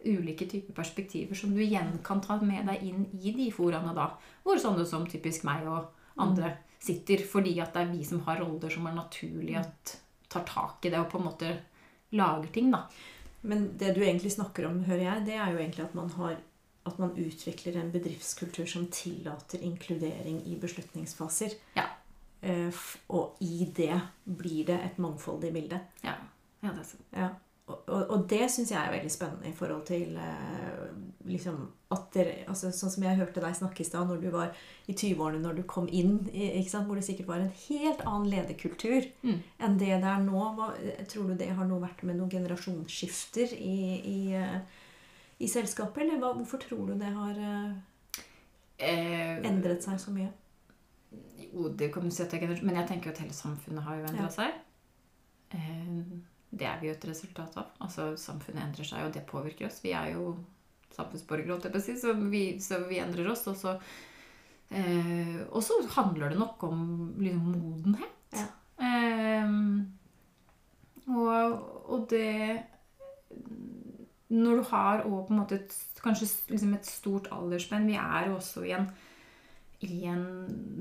ulike 0.05 0.47
typer 0.47 0.75
perspektiver 0.75 1.35
som 1.35 1.55
du 1.55 1.63
igjen 1.63 1.99
kan 2.05 2.21
ta 2.23 2.39
med 2.41 2.69
deg 2.71 2.85
inn 2.87 3.07
i 3.19 3.33
de 3.35 3.49
foraene 3.55 3.95
da. 3.97 4.13
Hvor 4.45 4.61
sånne 4.63 4.87
som 4.87 5.07
typisk 5.11 5.47
meg 5.49 5.67
og 5.67 5.89
andre 6.23 6.55
sitter. 6.79 7.25
Fordi 7.27 7.57
at 7.63 7.75
det 7.75 7.85
er 7.85 7.93
vi 7.93 8.05
som 8.07 8.23
har 8.29 8.41
roller 8.43 8.73
som 8.73 8.87
er 8.87 8.97
naturlig 8.99 9.59
at 9.59 9.97
tar 10.29 10.45
tak 10.47 10.85
i 10.85 10.93
det 10.93 11.01
og 11.01 11.09
på 11.11 11.19
en 11.19 11.29
måte 11.31 11.55
lager 12.15 12.53
ting. 12.53 12.71
da. 12.71 12.85
Men 13.41 13.71
det 13.79 13.95
du 13.97 14.03
egentlig 14.03 14.33
snakker 14.35 14.69
om, 14.69 14.83
hører 14.85 15.05
jeg, 15.05 15.27
det 15.27 15.37
er 15.39 15.53
jo 15.53 15.59
egentlig 15.59 15.85
at 15.87 15.95
man, 15.95 16.11
har, 16.19 16.37
at 16.87 16.99
man 16.99 17.15
utvikler 17.17 17.79
en 17.81 17.93
bedriftskultur 17.95 18.67
som 18.67 18.89
tillater 18.93 19.63
inkludering 19.65 20.43
i 20.47 20.59
beslutningsfaser. 20.61 21.57
Ja. 21.79 21.87
Eh, 22.43 22.83
og 23.09 23.39
i 23.43 23.67
det 23.75 23.95
blir 24.25 24.67
det 24.69 24.79
et 24.85 24.99
mangfoldig 25.03 25.53
bilde. 25.55 25.81
Ja, 26.05 26.19
ja 26.63 26.75
det 26.75 26.85
er 26.85 26.91
sant. 26.93 27.07
Ja 27.17 27.35
og, 27.69 28.03
og, 28.09 28.23
det 28.31 28.47
syns 28.53 28.71
jeg 28.73 28.81
er 28.81 28.95
veldig 28.95 29.11
spennende 29.13 29.51
i 29.51 29.57
forhold 29.57 29.83
til 29.89 30.15
eh, 30.17 30.85
liksom, 31.29 31.59
at 31.93 32.07
dere, 32.15 32.35
altså, 32.49 32.71
Sånn 32.73 32.93
som 32.95 33.05
jeg 33.05 33.19
hørte 33.19 33.43
deg 33.45 33.57
snakke 33.59 33.83
i 33.85 33.87
stad 33.89 34.09
når 34.09 34.23
du 34.23 34.29
var 34.33 34.55
i 34.89 34.95
20-årene, 34.95 35.43
når 35.45 35.59
du 35.59 35.63
kom 35.69 35.89
inn, 35.93 36.17
hvor 36.25 36.97
det 36.97 37.05
sikkert 37.05 37.29
var 37.29 37.43
en 37.45 37.53
helt 37.67 38.01
annen 38.07 38.31
lederkultur 38.33 39.09
mm. 39.21 39.43
enn 39.65 39.77
det 39.81 39.91
det 40.01 40.13
er 40.15 40.25
nå. 40.25 40.41
Hva, 40.57 40.71
tror 41.13 41.29
du 41.29 41.37
det 41.41 41.51
har 41.59 41.69
noe 41.69 41.83
vært 41.85 42.05
med 42.09 42.17
noen 42.21 42.33
generasjonsskifter 42.33 43.53
i, 43.59 43.77
i, 43.99 44.19
i, 44.33 45.45
i 45.45 45.51
selskapet? 45.51 46.07
Eller 46.07 46.23
hva, 46.23 46.33
hvorfor 46.39 46.65
tror 46.65 46.89
du 46.89 46.97
det 47.01 47.13
har 47.13 47.43
eh, 48.81 49.37
endret 49.49 49.85
seg 49.85 50.01
så 50.01 50.15
mye? 50.15 50.33
Jo, 51.49 51.69
det 51.69 51.93
kan 51.93 52.05
du 52.05 52.13
si 52.13 52.25
at 52.25 52.33
det 52.33 52.43
er 52.45 52.65
Men 52.65 52.81
jeg 52.81 52.89
tenker 52.89 53.11
jo 53.11 53.15
at 53.17 53.23
hele 53.25 53.37
samfunnet 53.37 53.85
har 53.85 54.01
jo 54.01 54.09
endra 54.09 54.27
ja. 54.29 54.33
seg. 54.33 54.65
Uh, 55.49 56.19
det 56.51 56.65
er 56.65 56.79
vi 56.81 56.89
jo 56.89 56.95
et 56.97 57.09
resultat 57.11 57.57
av. 57.61 57.73
Altså 57.85 58.13
Samfunnet 58.21 58.65
endrer 58.65 58.89
seg, 58.89 59.05
og 59.05 59.13
det 59.15 59.27
påvirker 59.29 59.69
oss. 59.69 59.83
Vi 59.85 59.93
er 59.97 60.15
jo 60.15 60.33
samfunnsborgere, 60.95 61.81
så 61.81 62.15
vi, 62.17 62.45
så 62.61 62.81
vi 62.89 63.01
endrer 63.03 63.29
oss. 63.31 63.45
Og 63.51 63.59
så, 63.59 63.75
eh, 64.71 65.37
og 65.51 65.63
så 65.65 65.81
handler 65.99 66.33
det 66.33 66.41
nok 66.41 66.65
om 66.71 66.81
liksom, 67.21 67.53
modenhet. 67.53 68.17
Ja. 68.33 68.47
Eh, 68.89 69.53
og, 71.09 71.61
og, 71.89 72.03
det 72.11 72.63
Når 74.29 74.57
du 74.57 74.65
har 74.69 75.07
og 75.07 75.23
på 75.27 75.33
en 75.33 75.39
måte 75.41 75.57
et, 75.57 75.73
kanskje 76.05 76.29
liksom 76.51 76.75
et 76.77 76.87
stort 76.87 77.31
aldersspenn 77.33 77.89
Vi 77.89 77.97
er 77.97 78.29
jo 78.29 78.35
også 78.37 78.67
i 78.69 78.75
en, 78.77 78.91
i 79.89 80.05
en 80.05 80.27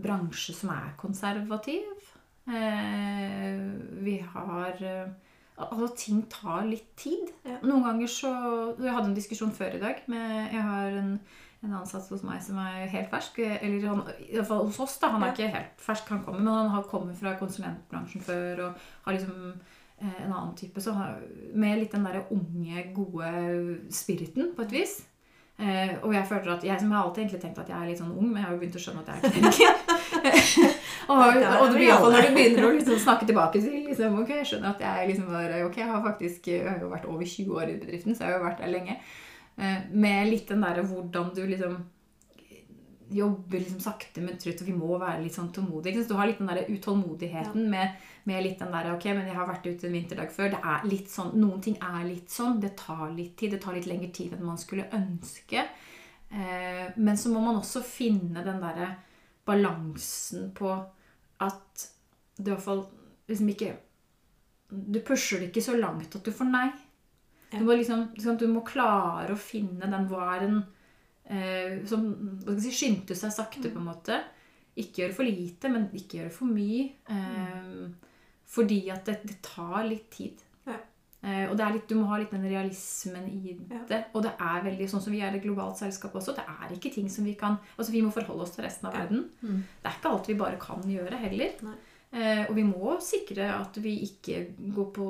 bransje 0.04 0.56
som 0.56 0.74
er 0.76 0.98
konservativ. 1.00 2.12
Eh, 2.48 3.64
vi 4.04 4.20
har 4.34 4.84
Altså, 5.58 5.88
ting 5.98 6.22
tar 6.30 6.68
litt 6.70 6.92
tid. 7.00 7.32
Noen 7.66 7.86
ganger 7.88 8.10
så 8.12 8.32
Jeg 8.78 8.94
hadde 8.94 9.10
en 9.10 9.18
diskusjon 9.18 9.54
før 9.56 9.74
i 9.74 9.82
dag 9.82 10.04
med 10.12 10.54
Jeg 10.54 10.62
har 10.62 10.98
en, 11.00 11.16
en 11.66 11.74
ansatt 11.80 12.12
hos 12.14 12.22
meg 12.28 12.44
som 12.46 12.60
er 12.62 12.86
helt 12.92 13.10
fersk. 13.10 13.42
Eller 13.42 13.88
han, 13.90 14.04
i 14.28 14.36
hvert 14.36 14.52
fall 14.52 14.68
hos 14.68 14.80
oss, 14.86 15.00
da. 15.02 15.10
Han 15.16 15.26
er 15.26 15.34
ikke 15.34 15.50
helt 15.56 15.82
fersk, 15.82 16.14
han 16.14 16.22
kommer, 16.28 16.44
men 16.46 16.54
han 16.54 16.72
har 16.76 16.88
kommet 16.92 17.18
fra 17.18 17.34
konsulentbransjen 17.42 18.26
før 18.28 18.64
og 18.68 18.88
har 19.08 19.18
liksom 19.18 19.36
eh, 19.50 20.24
en 20.28 20.32
annen 20.32 20.56
type. 20.60 20.84
Så 20.84 20.94
har, 20.94 21.18
med 21.58 21.82
litt 21.82 21.98
den 21.98 22.06
derre 22.06 22.28
unge, 22.38 22.88
gode 22.94 23.34
spiriten, 23.90 24.54
på 24.54 24.68
et 24.68 24.78
vis. 24.78 25.00
Eh, 25.58 25.96
og 26.04 26.14
jeg 26.14 26.28
føler 26.30 26.54
at 26.54 26.66
jeg 26.70 26.80
som 26.80 26.92
har 26.94 27.02
alltid 27.02 27.24
egentlig 27.24 27.42
tenkt 27.42 27.64
at 27.64 27.70
jeg 27.74 27.82
er 27.82 27.90
litt 27.90 27.98
sånn 28.04 28.14
ung, 28.14 28.30
men 28.30 28.44
jeg 28.44 28.46
har 28.46 28.54
jo 28.54 28.60
begynt 28.62 28.78
å 28.78 28.84
skjønne 28.84 29.02
at 29.02 29.10
jeg 29.10 29.18
er 29.26 29.48
ikke 29.50 30.76
og, 31.08 31.42
og 31.64 31.74
blir 31.74 31.88
iallfall 31.88 32.16
når 32.16 32.28
du 32.28 32.34
begynner 32.36 32.68
å 32.68 32.72
liksom 32.76 33.00
snakke 33.02 33.28
tilbake 33.30 33.62
til 33.62 33.76
liksom, 33.88 34.18
Ok, 34.22 34.34
jeg 34.36 34.50
skjønner 34.52 34.74
at 34.74 34.84
jeg 34.84 35.12
liksom 35.12 35.30
var, 35.32 35.54
ok, 35.68 35.78
jeg 35.82 35.92
har 35.92 36.06
faktisk 36.06 36.50
jeg 36.52 36.66
har 36.68 36.82
jo 36.84 36.92
vært 36.92 37.08
over 37.10 37.26
20 37.26 37.60
år 37.62 37.72
i 37.72 37.78
bedriften, 37.82 38.16
så 38.16 38.26
jeg 38.26 38.34
har 38.34 38.40
jo 38.40 38.48
vært 38.48 38.64
der 38.64 38.74
lenge. 38.74 38.98
Eh, 39.58 39.78
med 39.92 40.32
litt 40.32 40.52
den 40.52 40.66
derre 40.66 40.84
hvordan 40.86 41.32
du 41.36 41.46
liksom 41.48 41.78
jobber 43.10 43.60
liksom 43.60 43.80
sakte, 43.80 44.22
men 44.22 44.38
trutt, 44.40 44.62
og 44.62 44.68
vi 44.68 44.76
må 44.76 44.98
være 45.00 45.24
litt 45.24 45.36
sånn 45.38 45.52
tålmodige. 45.56 46.04
Så 46.04 46.12
du 46.12 46.18
har 46.20 46.28
litt 46.28 46.42
den 46.42 46.52
der 46.52 46.68
utålmodigheten 46.68 47.64
ja. 47.64 47.72
med, 47.72 48.08
med, 48.28 48.44
litt 48.44 48.60
den 48.60 48.74
der 48.76 48.92
Ok, 48.94 49.08
men 49.14 49.30
jeg 49.30 49.38
har 49.38 49.48
vært 49.48 49.68
ute 49.68 49.88
en 49.88 49.96
vinterdag 49.96 50.34
før. 50.36 50.52
Det 50.54 50.60
er 50.74 50.88
litt 50.92 51.12
sånn, 51.12 51.32
Noen 51.40 51.64
ting 51.64 51.78
er 51.80 52.02
litt 52.08 52.34
sånn. 52.34 52.60
Det 52.64 52.74
tar 52.80 53.08
litt 53.16 53.38
tid. 53.40 53.56
Det 53.56 53.62
tar 53.64 53.78
litt 53.78 53.88
lengre 53.90 54.12
tid 54.16 54.36
enn 54.36 54.46
man 54.48 54.60
skulle 54.60 54.90
ønske. 54.98 55.64
Eh, 56.28 56.86
men 56.98 57.20
så 57.20 57.32
må 57.32 57.44
man 57.44 57.62
også 57.62 57.84
finne 57.86 58.44
den 58.44 58.60
derre 58.64 58.92
balansen 59.48 60.52
på 60.56 60.74
at 61.44 61.88
du 62.38 62.50
i 62.50 62.54
hvert 62.54 62.64
fall 62.64 62.84
liksom 63.28 63.50
ikke 63.52 63.76
Du 64.70 65.00
pusher 65.06 65.42
det 65.42 65.50
ikke 65.50 65.64
så 65.64 65.78
langt 65.78 66.16
at 66.16 66.26
du 66.26 66.32
får 66.36 66.50
nei. 66.50 66.68
Du 67.52 67.62
må 67.64 67.78
liksom, 67.78 68.10
liksom 68.16 68.38
du 68.40 68.48
må 68.52 68.64
klare 68.68 69.32
å 69.32 69.40
finne 69.40 69.88
den 69.88 70.10
er 70.12 70.44
eh, 71.24 71.78
som 71.88 72.04
hva 72.44 72.52
skal 72.52 72.58
jeg 72.58 72.66
si, 72.66 72.74
skyndte 72.76 73.16
seg 73.16 73.32
sakte, 73.36 73.72
på 73.72 73.80
en 73.80 73.88
måte. 73.88 74.20
Ikke 74.78 75.06
gjøre 75.06 75.16
for 75.16 75.28
lite, 75.28 75.72
men 75.72 75.88
ikke 75.96 76.20
gjøre 76.20 76.34
for 76.36 76.52
mye. 76.52 76.90
Eh, 77.08 78.12
fordi 78.48 78.82
at 78.92 79.08
det, 79.08 79.22
det, 79.28 79.40
tar 79.46 79.88
litt 79.88 80.10
tid. 80.14 80.44
Ja. 81.24 81.30
Eh, 81.30 81.50
og 81.50 81.58
det 81.58 81.66
er 81.66 81.74
litt, 81.74 81.88
du 81.90 81.96
må 81.98 82.06
ha 82.12 82.18
litt 82.22 82.32
den 82.32 82.46
realismen 82.46 83.26
i 83.28 83.56
Ja. 83.72 83.80
det. 83.90 84.06
Og 84.14 84.22
det 84.24 84.34
er 84.40 84.62
veldig 84.64 84.88
sånn 84.90 85.02
som 85.02 85.12
vi 85.14 85.20
er 85.22 85.34
et 85.36 85.44
globalt 85.44 85.78
selskap 85.78 86.14
også. 86.14 86.36
Det 86.36 86.46
er 86.46 86.76
ikke 86.76 86.94
ting 86.94 87.10
som 87.10 87.26
vi 87.26 87.34
kan 87.36 87.58
Altså 87.78 87.92
vi 87.92 88.02
må 88.02 88.12
forholde 88.14 88.44
oss 88.44 88.52
til 88.56 88.64
resten 88.64 88.88
av 88.88 88.94
verden. 88.94 89.30
Mm. 89.42 89.64
Det 89.82 89.90
er 89.92 89.98
ikke 89.98 90.12
alt 90.12 90.28
vi 90.28 90.34
bare 90.36 90.60
kan 90.62 90.82
gjøre 90.84 91.18
heller. 91.18 91.52
Nei. 91.64 91.76
Eh, 92.14 92.46
og 92.48 92.56
vi 92.56 92.64
må 92.64 92.98
sikre 93.02 93.50
at 93.60 93.76
vi 93.84 93.98
ikke 94.06 94.54
går 94.74 94.92
på, 94.94 95.08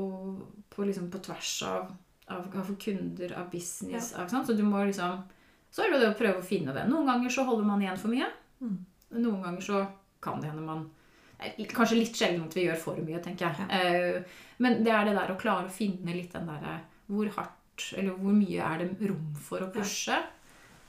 på, 0.70 0.84
liksom 0.88 1.12
på 1.12 1.20
tvers 1.22 1.64
av, 1.64 1.92
av, 2.30 2.48
av 2.56 2.72
kunder, 2.82 3.36
av 3.38 3.52
business. 3.52 4.14
Av, 4.16 4.28
sant? 4.30 4.48
Så 4.48 4.56
du 4.58 4.64
må 4.64 4.84
liksom 4.88 5.24
Så 5.70 5.84
er 5.84 5.92
det 5.92 6.08
å 6.10 6.18
prøve 6.18 6.40
å 6.40 6.46
finne 6.46 6.74
det. 6.74 6.88
Noen 6.90 7.06
ganger 7.06 7.30
så 7.30 7.44
holder 7.46 7.66
man 7.68 7.82
igjen 7.82 7.98
for 8.00 8.08
mye. 8.10 8.26
Mm. 8.62 8.78
Noen 9.20 9.44
ganger 9.44 9.62
så 9.62 9.88
kan 10.24 10.40
det 10.42 10.50
hende 10.50 10.64
man 10.66 10.90
Kanskje 11.70 12.00
litt 12.00 12.18
sjelden 12.18 12.48
at 12.48 12.56
vi 12.58 12.66
gjør 12.66 12.80
for 12.82 13.04
mye, 13.04 13.22
tenker 13.24 13.52
jeg. 13.52 13.68
Eh, 13.70 14.40
men 14.64 14.82
det 14.86 14.94
er 14.94 15.06
det 15.06 15.18
der 15.20 15.34
å 15.34 15.38
klare 15.40 15.70
å 15.70 15.74
finne 15.74 16.16
litt 16.16 16.34
den 16.34 16.50
derre 16.50 16.80
Hvor 17.12 17.30
hardt 17.36 17.92
eller 17.94 18.16
hvor 18.18 18.34
mye 18.34 18.66
er 18.66 18.82
det 18.82 19.10
rom 19.12 19.36
for 19.38 19.62
å 19.62 19.70
pushe? 19.70 20.18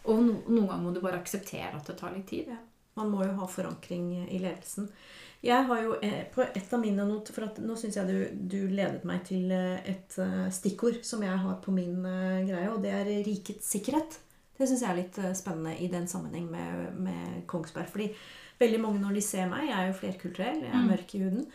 Og 0.08 0.22
no, 0.24 0.38
noen 0.48 0.70
ganger 0.70 0.84
må 0.86 0.92
du 0.94 1.02
bare 1.04 1.20
akseptere 1.20 1.74
at 1.76 1.88
det 1.90 1.98
tar 1.98 2.14
litt 2.14 2.30
tid. 2.30 2.48
Man 2.96 3.10
må 3.12 3.26
jo 3.26 3.34
ha 3.38 3.48
forankring 3.50 4.06
i 4.24 4.40
ledelsen. 4.40 4.88
Jeg 5.44 5.68
har 5.68 5.82
jo 5.84 5.98
eh, 6.02 6.24
på 6.32 6.42
et 6.42 6.72
av 6.74 6.80
mine 6.82 7.04
not, 7.06 7.28
for 7.30 7.46
at 7.46 7.60
Nå 7.62 7.76
syns 7.78 7.98
jeg 8.00 8.08
du, 8.08 8.46
du 8.50 8.72
ledet 8.72 9.04
meg 9.06 9.20
til 9.28 9.52
eh, 9.54 9.84
et 9.86 10.16
eh, 10.18 10.48
stikkord 10.54 11.04
som 11.06 11.22
jeg 11.22 11.36
har 11.44 11.60
på 11.62 11.74
min 11.74 12.00
eh, 12.08 12.40
greie, 12.48 12.72
og 12.72 12.80
det 12.82 12.94
er 12.96 13.12
rikets 13.26 13.68
sikkerhet. 13.76 14.18
Det 14.58 14.66
syns 14.66 14.82
jeg 14.82 14.90
er 14.90 14.98
litt 14.98 15.20
eh, 15.22 15.36
spennende 15.38 15.76
i 15.78 15.86
den 15.92 16.08
sammenheng 16.10 16.48
med, 16.50 16.98
med 16.98 17.44
Kongsberg. 17.50 17.86
Fordi 17.92 18.08
veldig 18.60 18.80
mange 18.80 19.00
når 19.00 19.14
de 19.14 19.20
ser 19.22 19.48
meg, 19.48 19.68
jeg 19.68 19.78
er 19.78 19.86
jo 19.92 19.98
flerkulturell, 20.00 20.60
jeg 20.62 20.70
er 20.72 20.82
Mm. 20.82 20.88
mørk 20.90 21.14
i 21.14 21.18
huden, 21.22 21.46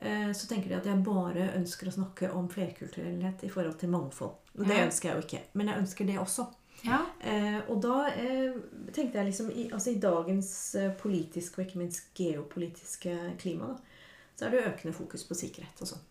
eh, 0.00 0.32
så 0.32 0.46
tenker 0.48 0.68
de 0.68 0.74
at 0.76 0.84
jeg 0.86 1.02
bare 1.04 1.50
ønsker 1.58 1.86
å 1.88 1.92
snakke 1.92 2.32
om 2.34 2.48
flerkulturellhet 2.48 3.44
i 3.44 3.48
forhold 3.48 3.78
til 3.78 3.88
mangfold. 3.90 4.34
Det 4.56 4.68
Ja. 4.68 4.86
ønsker 4.86 5.08
jeg 5.08 5.16
jo 5.16 5.26
ikke. 5.26 5.42
Men 5.54 5.66
jeg 5.68 5.78
ønsker 5.78 6.06
det 6.06 6.18
også. 6.18 6.46
Ja. 6.84 7.00
Eh, 7.20 7.60
og 7.70 7.80
da 7.82 8.06
eh, 8.08 8.52
tenkte 8.92 9.14
jeg 9.18 9.26
liksom 9.26 9.50
i, 9.50 9.68
altså 9.70 9.90
i 9.90 9.98
dagens 10.00 10.74
eh, 10.74 10.90
politiske 10.98 11.58
og 11.60 11.66
ikke 11.68 11.78
minst 11.78 12.14
geopolitiske 12.14 13.36
klima, 13.38 13.66
da, 13.68 13.76
så 14.36 14.46
er 14.46 14.50
det 14.50 14.64
økende 14.66 14.92
fokus 14.94 15.24
på 15.24 15.34
sikkerhet 15.34 15.80
og 15.82 15.88
sånn. 15.88 16.02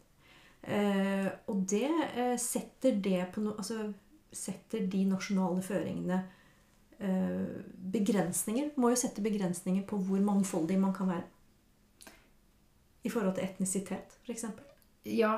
Eh, 0.64 1.30
og 1.48 1.66
det 1.68 1.90
eh, 2.16 2.36
setter 2.38 2.92
det 3.02 3.32
på 3.34 3.42
no, 3.42 3.56
altså 3.58 3.94
setter 4.32 4.86
de 4.88 5.06
nasjonale 5.10 5.62
føringene 5.66 6.24
begrensninger. 7.92 8.72
Må 8.78 8.90
jo 8.94 9.00
sette 9.00 9.22
begrensninger 9.26 9.84
på 9.90 9.98
hvor 10.06 10.22
mangfoldig 10.24 10.78
man 10.80 10.94
kan 10.94 11.08
være. 11.08 11.24
I 13.04 13.10
forhold 13.10 13.34
til 13.36 13.44
etnisitet, 13.48 14.18
f.eks. 14.28 14.46
ja. 15.10 15.36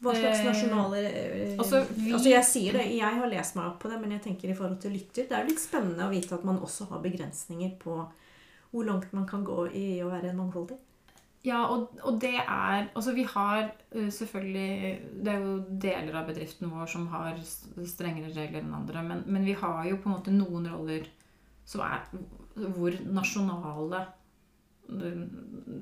Hva 0.00 0.12
slags 0.12 0.40
Eh, 0.40 0.44
nasjonale 0.44 0.98
eh, 1.08 1.54
altså, 1.58 1.78
vi- 1.96 2.12
altså 2.12 2.28
Jeg 2.28 2.44
sier 2.44 2.72
det, 2.76 2.82
jeg 2.98 3.14
har 3.20 3.26
lest 3.32 3.54
meg 3.56 3.64
opp 3.66 3.78
på 3.80 3.88
det, 3.88 4.00
men 4.00 4.10
jeg 4.12 4.22
tenker 4.26 4.50
i 4.50 4.54
forhold 4.54 4.78
til 4.80 4.92
lytter 4.92 5.24
Det 5.28 5.32
er 5.32 5.44
jo 5.44 5.48
litt 5.48 5.60
spennende 5.62 6.04
å 6.04 6.10
vite 6.12 6.34
at 6.36 6.44
man 6.44 6.58
også 6.60 6.88
har 6.90 7.00
begrensninger 7.00 7.78
på 7.80 7.94
hvor 8.72 8.84
langt 8.84 9.12
man 9.16 9.24
kan 9.26 9.44
gå 9.44 9.70
i 9.72 10.02
å 10.04 10.10
være 10.10 10.34
mangfoldig. 10.36 10.76
Ja, 11.46 11.60
og, 11.70 11.92
og 12.02 12.16
det 12.20 12.34
er 12.42 12.88
Altså, 12.96 13.12
vi 13.14 13.22
har 13.30 13.68
uh, 13.94 14.08
selvfølgelig 14.10 15.22
Det 15.22 15.32
er 15.32 15.44
jo 15.44 15.52
deler 15.86 16.16
av 16.18 16.26
bedriften 16.30 16.72
vår 16.72 16.88
som 16.90 17.06
har 17.12 17.38
strengere 17.86 18.32
regler 18.34 18.64
enn 18.64 18.74
andre, 18.74 19.02
men, 19.06 19.22
men 19.26 19.44
vi 19.46 19.54
har 19.60 19.84
jo 19.86 20.00
på 20.02 20.10
en 20.10 20.16
måte 20.16 20.34
noen 20.34 20.66
roller 20.72 21.06
som 21.66 21.82
er 21.86 22.02
hvor 22.56 22.94
nasjonale 23.12 24.04
uh, 24.90 25.26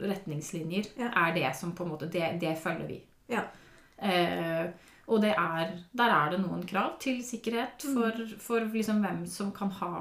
retningslinjer 0.01 0.91
Ja. 0.99 1.11
er 1.27 1.35
det 1.37 1.51
som 1.57 1.73
på 1.77 1.85
en 1.85 1.91
måte 1.95 2.09
Det, 2.13 2.25
det 2.41 2.57
følger 2.59 2.89
vi. 2.89 3.01
Ja. 3.31 3.45
Eh, 3.99 4.67
og 5.07 5.21
det 5.23 5.31
er, 5.37 5.71
der 5.97 6.11
er 6.11 6.31
det 6.33 6.41
noen 6.43 6.65
krav 6.67 6.97
til 7.01 7.23
sikkerhet 7.25 7.85
Mm. 7.85 7.95
for, 7.95 8.37
for 8.41 8.61
liksom 8.73 9.01
hvem 9.05 9.27
som 9.27 9.53
kan 9.53 9.71
ha 9.71 9.93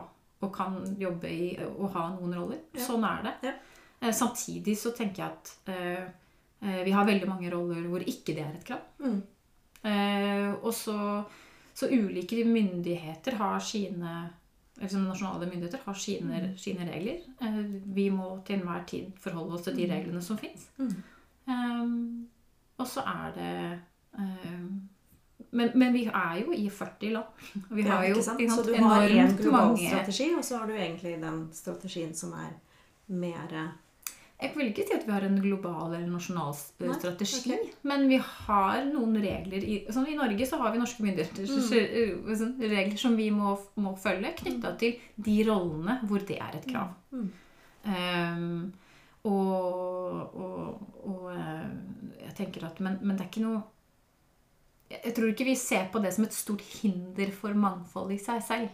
og 0.44 0.50
kan 0.56 0.80
jobbe 1.00 1.30
i 1.32 1.58
og 1.64 1.92
ha 1.94 2.10
noen 2.16 2.34
roller. 2.36 2.58
Ja. 2.76 2.80
Sånn 2.84 3.04
er 3.08 3.22
det. 3.24 3.34
Ja. 3.48 3.54
Eh, 4.04 4.12
samtidig 4.14 4.76
så 4.78 4.92
tenker 4.92 5.24
jeg 5.24 5.32
at 5.32 5.52
eh, 5.72 6.04
eh, 6.62 6.84
vi 6.84 6.92
har 6.92 7.06
veldig 7.08 7.28
mange 7.30 7.50
roller 7.54 7.88
hvor 7.88 8.04
ikke 8.04 8.36
det 8.36 8.44
er 8.44 8.54
et 8.58 8.66
krav. 8.68 8.82
Mm. 9.00 9.22
Eh, 9.84 10.54
og 10.64 10.74
så, 10.76 10.98
så 11.76 11.88
ulike 11.92 12.44
myndigheter 12.48 13.36
har 13.40 13.60
sine 13.64 14.30
liksom 14.82 15.04
Nasjonale 15.08 15.46
myndigheter 15.48 15.80
har 15.86 15.94
sine, 15.94 16.40
Mm. 16.42 16.58
sine 16.58 16.86
regler. 16.90 17.20
Vi 17.94 18.08
må 18.10 18.40
til 18.46 18.56
enhver 18.60 18.86
tid 18.90 19.12
forholde 19.22 19.54
oss 19.54 19.62
til 19.68 19.76
de 19.78 19.86
Mm. 19.86 19.92
reglene 19.94 20.22
som 20.22 20.38
fins. 20.38 20.66
Mm. 20.80 20.96
Um, 21.48 22.28
og 22.80 22.88
så 22.88 23.04
er 23.06 23.32
det 23.36 23.80
um, 24.18 24.90
men, 25.52 25.70
men 25.76 25.94
vi 25.94 26.06
er 26.08 26.40
jo 26.42 26.52
i 26.58 26.70
40 26.70 27.12
land. 27.14 27.26
Vi 27.70 27.84
Ja, 27.84 27.90
har 27.98 28.06
jo 28.10 28.22
sant? 28.22 28.40
Så 28.52 28.64
du 28.66 28.74
har 28.82 29.02
én 29.08 29.38
global 29.38 29.68
mange 29.76 29.88
strategi, 29.90 30.32
og 30.38 30.44
så 30.44 30.58
har 30.58 30.68
du 30.68 30.74
egentlig 30.74 31.22
den 31.22 31.50
strategien 31.54 32.14
som 32.16 32.34
er 32.34 32.54
mer 33.08 33.74
Jeg 34.44 34.52
vil 34.58 34.70
ikke 34.74 34.84
si 34.88 34.94
at 34.98 35.06
vi 35.08 35.14
har 35.16 35.24
en 35.26 35.38
global 35.42 35.94
eller 35.96 36.10
nasjonal 36.12 36.52
Nei, 36.84 36.96
strategi, 37.00 37.54
ok. 37.56 37.74
men 37.90 38.06
vi 38.12 38.18
har 38.20 38.84
noen 38.90 39.16
regler 39.24 39.64
i, 39.64 39.78
sånn, 39.94 40.08
I 40.12 40.18
Norge 40.20 40.46
så 40.50 40.60
har 40.60 40.74
vi 40.76 40.82
norske 40.82 41.04
myndigheter 41.06 41.48
Mm. 41.48 42.36
sånn, 42.36 42.54
regler 42.60 42.98
som 43.00 43.16
vi 43.16 43.30
må, 43.32 43.56
må 43.80 43.96
følge, 43.98 44.34
knytta 44.44 44.76
til 44.82 44.98
de 45.18 45.38
rollene 45.48 46.00
hvor 46.10 46.20
det 46.28 46.38
er 46.44 46.58
et 46.60 46.68
krav. 46.68 46.92
Mm. 47.16 47.30
Um, 47.84 48.74
og 49.24 50.36
og, 50.36 50.80
og 51.08 51.30
eh, 51.34 51.70
jeg 52.26 52.36
tenker 52.36 52.66
at 52.68 52.80
men, 52.84 52.98
men 53.02 53.16
det 53.18 53.26
er 53.26 53.30
ikke 53.32 53.44
noe 53.46 53.64
jeg 54.94 55.14
tror 55.18 55.32
ikke 55.32 55.48
vi 55.48 55.56
ser 55.58 55.88
på 55.92 56.02
det 56.04 56.12
som 56.14 56.26
et 56.28 56.36
stort 56.36 56.62
hinder 56.62 57.32
for 57.34 57.56
mangfold 57.58 58.12
i 58.14 58.20
seg 58.22 58.44
selv. 58.46 58.70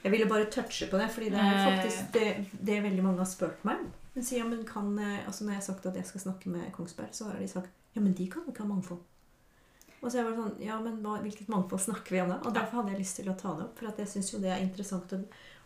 Jeg 0.00 0.12
ville 0.14 0.28
bare 0.30 0.46
touche 0.48 0.86
på 0.88 0.96
det, 0.96 1.10
fordi 1.12 1.28
det 1.34 1.40
er 1.42 1.58
Eh. 1.58 1.66
faktisk 1.76 2.12
det, 2.14 2.28
det 2.64 2.78
veldig 2.86 3.02
mange 3.04 3.18
har 3.20 3.28
spurt 3.28 3.60
meg 3.68 3.82
om. 3.82 3.90
Men 4.14 4.26
sier, 4.26 4.40
ja, 4.42 4.48
men 4.48 4.64
kan, 4.66 4.90
eh, 4.98 5.26
altså 5.26 5.44
Når 5.44 5.54
jeg 5.54 5.60
har 5.60 5.68
sagt 5.68 5.86
at 5.86 5.96
jeg 6.00 6.08
skal 6.08 6.24
snakke 6.26 6.50
med 6.50 6.72
Kongsberg, 6.74 7.14
så 7.14 7.30
har 7.30 7.38
de 7.38 7.48
sagt 7.48 7.70
ja, 7.94 8.00
men 8.00 8.14
de 8.14 8.26
kan 8.30 8.46
ikke 8.46 8.62
ha 8.62 8.70
mangfold. 8.70 9.00
Og 10.00 10.08
så 10.08 10.16
er 10.16 10.22
jeg 10.22 10.30
bare 10.30 10.42
sånn, 10.44 10.60
ja, 10.64 10.76
men 10.82 11.00
hva, 11.04 11.18
Hvilket 11.24 11.50
mangfold 11.52 11.82
snakker 11.82 12.14
vi 12.14 12.20
om 12.22 12.30
da? 12.32 12.38
Og 12.46 12.54
Derfor 12.56 12.80
hadde 12.80 12.94
jeg 12.94 13.02
lyst 13.02 13.18
til 13.20 13.30
å 13.30 13.36
ta 13.38 13.52
det 13.56 13.66
opp. 13.66 13.74
For 13.78 13.90
at 13.90 13.98
jeg 14.00 14.10
syns 14.12 14.30
jo 14.32 14.40
det 14.42 14.52
er 14.54 14.62
interessant 14.64 15.12
å 15.16 15.20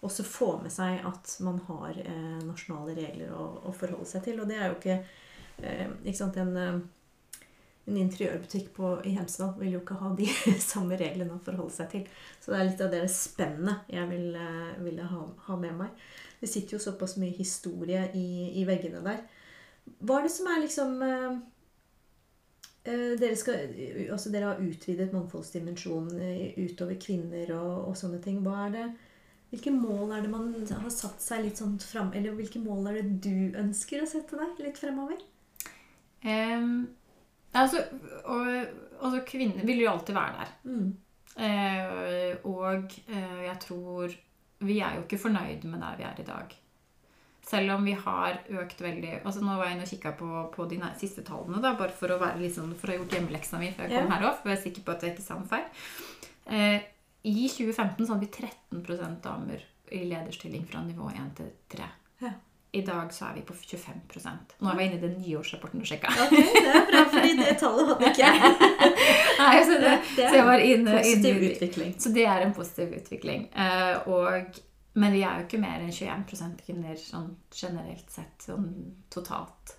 også 0.05 0.25
få 0.27 0.49
med 0.61 0.73
seg 0.73 1.05
at 1.09 1.37
man 1.45 1.61
har 1.69 1.97
eh, 2.03 2.41
nasjonale 2.45 2.97
regler 2.99 3.31
å, 3.33 3.45
å 3.71 3.73
forholde 3.77 4.09
seg 4.11 4.27
til. 4.27 4.43
Og 4.43 4.51
det 4.51 4.59
er 4.59 4.69
jo 4.69 4.77
ikke 4.77 4.99
eh, 4.99 5.87
ikke 6.03 6.19
sant, 6.19 6.37
en, 6.43 6.53
eh, 6.61 7.47
en 7.85 8.01
interiørbutikk 8.01 8.73
på, 8.77 8.91
i 9.07 9.15
Hemsedal 9.17 9.55
vil 9.61 9.77
jo 9.77 9.85
ikke 9.85 10.01
ha 10.03 10.11
de 10.19 10.29
samme 10.73 10.99
reglene 11.01 11.39
å 11.39 11.45
forholde 11.45 11.77
seg 11.77 11.91
til. 11.95 12.05
Så 12.41 12.53
det 12.53 12.61
er 12.61 12.69
litt 12.71 12.85
av 12.85 12.93
det 12.93 13.05
spennet 13.13 13.93
jeg 13.93 14.11
vil, 14.11 14.29
eh, 14.41 14.77
ville 14.85 15.09
ha, 15.09 15.25
ha 15.49 15.59
med 15.61 15.79
meg. 15.85 16.07
Det 16.41 16.51
sitter 16.51 16.77
jo 16.77 16.83
såpass 16.83 17.17
mye 17.21 17.35
historie 17.37 18.07
i, 18.19 18.29
i 18.61 18.65
veggene 18.69 19.03
der. 19.05 19.25
Hva 20.01 20.19
er 20.19 20.27
det 20.27 20.33
som 20.33 20.49
er 20.49 20.63
liksom 20.63 21.03
eh, 21.05 21.35
dere, 22.85 23.37
skal, 23.37 23.75
altså 24.13 24.33
dere 24.33 24.53
har 24.53 24.63
utvidet 24.65 25.13
mangfoldsdimensjonen 25.13 26.21
eh, 26.21 26.57
utover 26.65 26.99
kvinner 27.01 27.53
og, 27.57 27.91
og 27.91 27.99
sånne 27.99 28.21
ting. 28.25 28.41
Det, 28.75 28.87
hvilke 29.55 29.73
mål 29.77 30.17
er 30.17 30.25
det 30.25 30.33
man 30.33 30.51
har 30.71 30.91
satt 30.93 31.23
seg 31.23 31.45
litt 31.45 31.61
sånn 31.61 31.77
fram 31.79 32.11
Eller 32.17 32.35
hvilke 32.35 32.59
mål 32.59 32.91
er 32.91 33.01
det 33.01 33.21
du 33.23 33.57
ønsker 33.61 34.03
å 34.03 34.09
sette 34.11 34.41
deg 34.41 34.67
litt 34.67 34.81
fremover? 34.81 35.21
Um, 36.25 36.89
altså, 37.53 37.83
og, 38.25 38.49
altså, 38.99 39.21
kvinner 39.29 39.65
vil 39.69 39.83
jo 39.85 39.91
alltid 39.93 40.17
være 40.17 40.39
der. 40.41 40.53
Mm. 40.65 40.93
Uh, 41.35 42.31
og 42.49 42.95
uh, 43.11 43.41
jeg 43.45 43.57
tror 43.65 44.15
Vi 44.65 44.79
er 44.81 44.97
jo 44.99 45.03
ikke 45.05 45.19
fornøyd 45.21 45.65
med 45.71 45.81
der 45.85 45.97
vi 46.01 46.07
er 46.09 46.21
i 46.21 46.27
dag. 46.29 46.55
Selv 47.45 47.75
om 47.75 47.85
vi 47.85 47.93
har 47.93 48.39
økt 48.63 48.79
veldig 48.81 49.19
altså 49.21 49.43
Nå 49.45 49.59
var 49.59 49.67
jeg 49.69 49.77
inne 49.77 49.85
og 49.85 49.91
kikka 49.91 50.13
på, 50.17 50.29
på 50.55 50.65
de 50.71 50.79
siste 50.97 51.21
tallene, 51.27 51.61
da, 51.61 51.75
bare 51.77 51.93
for 51.93 52.09
å, 52.15 52.17
være 52.23 52.41
litt 52.41 52.55
sånn, 52.57 52.73
for 52.81 52.89
å 52.89 52.95
ha 52.95 52.99
gjort 53.03 53.17
hjemmeleksa 53.19 53.61
mi 53.61 53.69
før 53.77 53.85
jeg 53.85 53.99
kom 54.01 54.09
Ja. 54.09 54.17
her 54.17 54.27
òg. 54.31 54.39
For 54.41 54.49
jeg 54.53 54.59
er 54.59 54.63
sikker 54.63 54.87
på 54.87 54.95
at 54.95 55.05
jeg 55.05 55.13
ikke 55.13 55.27
sa 55.27 55.37
noe 55.37 55.51
feil. 55.51 55.67
Eh, 56.47 56.81
I 57.29 57.49
2015 57.53 58.07
så 58.07 58.15
hadde 58.15 58.25
vi 58.25 58.33
13 58.33 59.21
damer 59.23 59.61
i 59.93 60.01
lederstilling 60.09 60.65
fra 60.69 60.81
nivå 60.85 61.11
1 61.13 61.35
til 61.37 61.53
3. 61.77 61.91
Ja. 62.25 62.33
I 62.75 62.81
dag 62.83 63.13
så 63.15 63.29
er 63.29 63.37
vi 63.37 63.43
på 63.47 63.55
25 63.55 64.01
Nå 64.59 64.71
er 64.71 64.79
vi 64.79 64.87
inne 64.89 64.97
i 64.97 65.03
den 65.03 65.15
nyårsrapporten 65.23 65.83
og 65.83 65.87
sjekka. 65.87 66.11
Ok, 66.25 66.33
det 66.35 66.73
er 66.73 66.87
bra, 66.89 67.03
fordi 67.13 67.33
det 67.39 67.53
tallet 67.63 67.91
hadde 67.91 68.09
ikke 68.11 68.31
jeg. 68.33 68.55
Nei, 69.39 69.53
så, 69.69 69.77
det, 69.85 69.93
Det 70.17 70.25
er 70.27 70.35
så 70.35 70.57
inne, 70.59 70.97
Positiv 70.99 71.37
inn, 71.37 71.45
utvikling. 71.53 71.93
Så 72.03 72.13
det 72.17 72.25
er 72.33 72.43
en 72.43 72.55
positiv 72.57 72.97
utvikling. 72.99 73.45
Uh, 73.55 74.11
og, 74.11 74.59
men 74.99 75.15
vi 75.15 75.23
er 75.23 75.39
jo 75.39 75.47
ikke 75.47 75.63
mer 75.63 75.85
enn 75.85 75.95
21% 75.95 76.65
kvinner 76.67 76.99
sånn 76.99 77.31
generelt 77.55 78.11
sett, 78.11 78.35
sånn 78.43 78.67
totalt. 79.15 79.77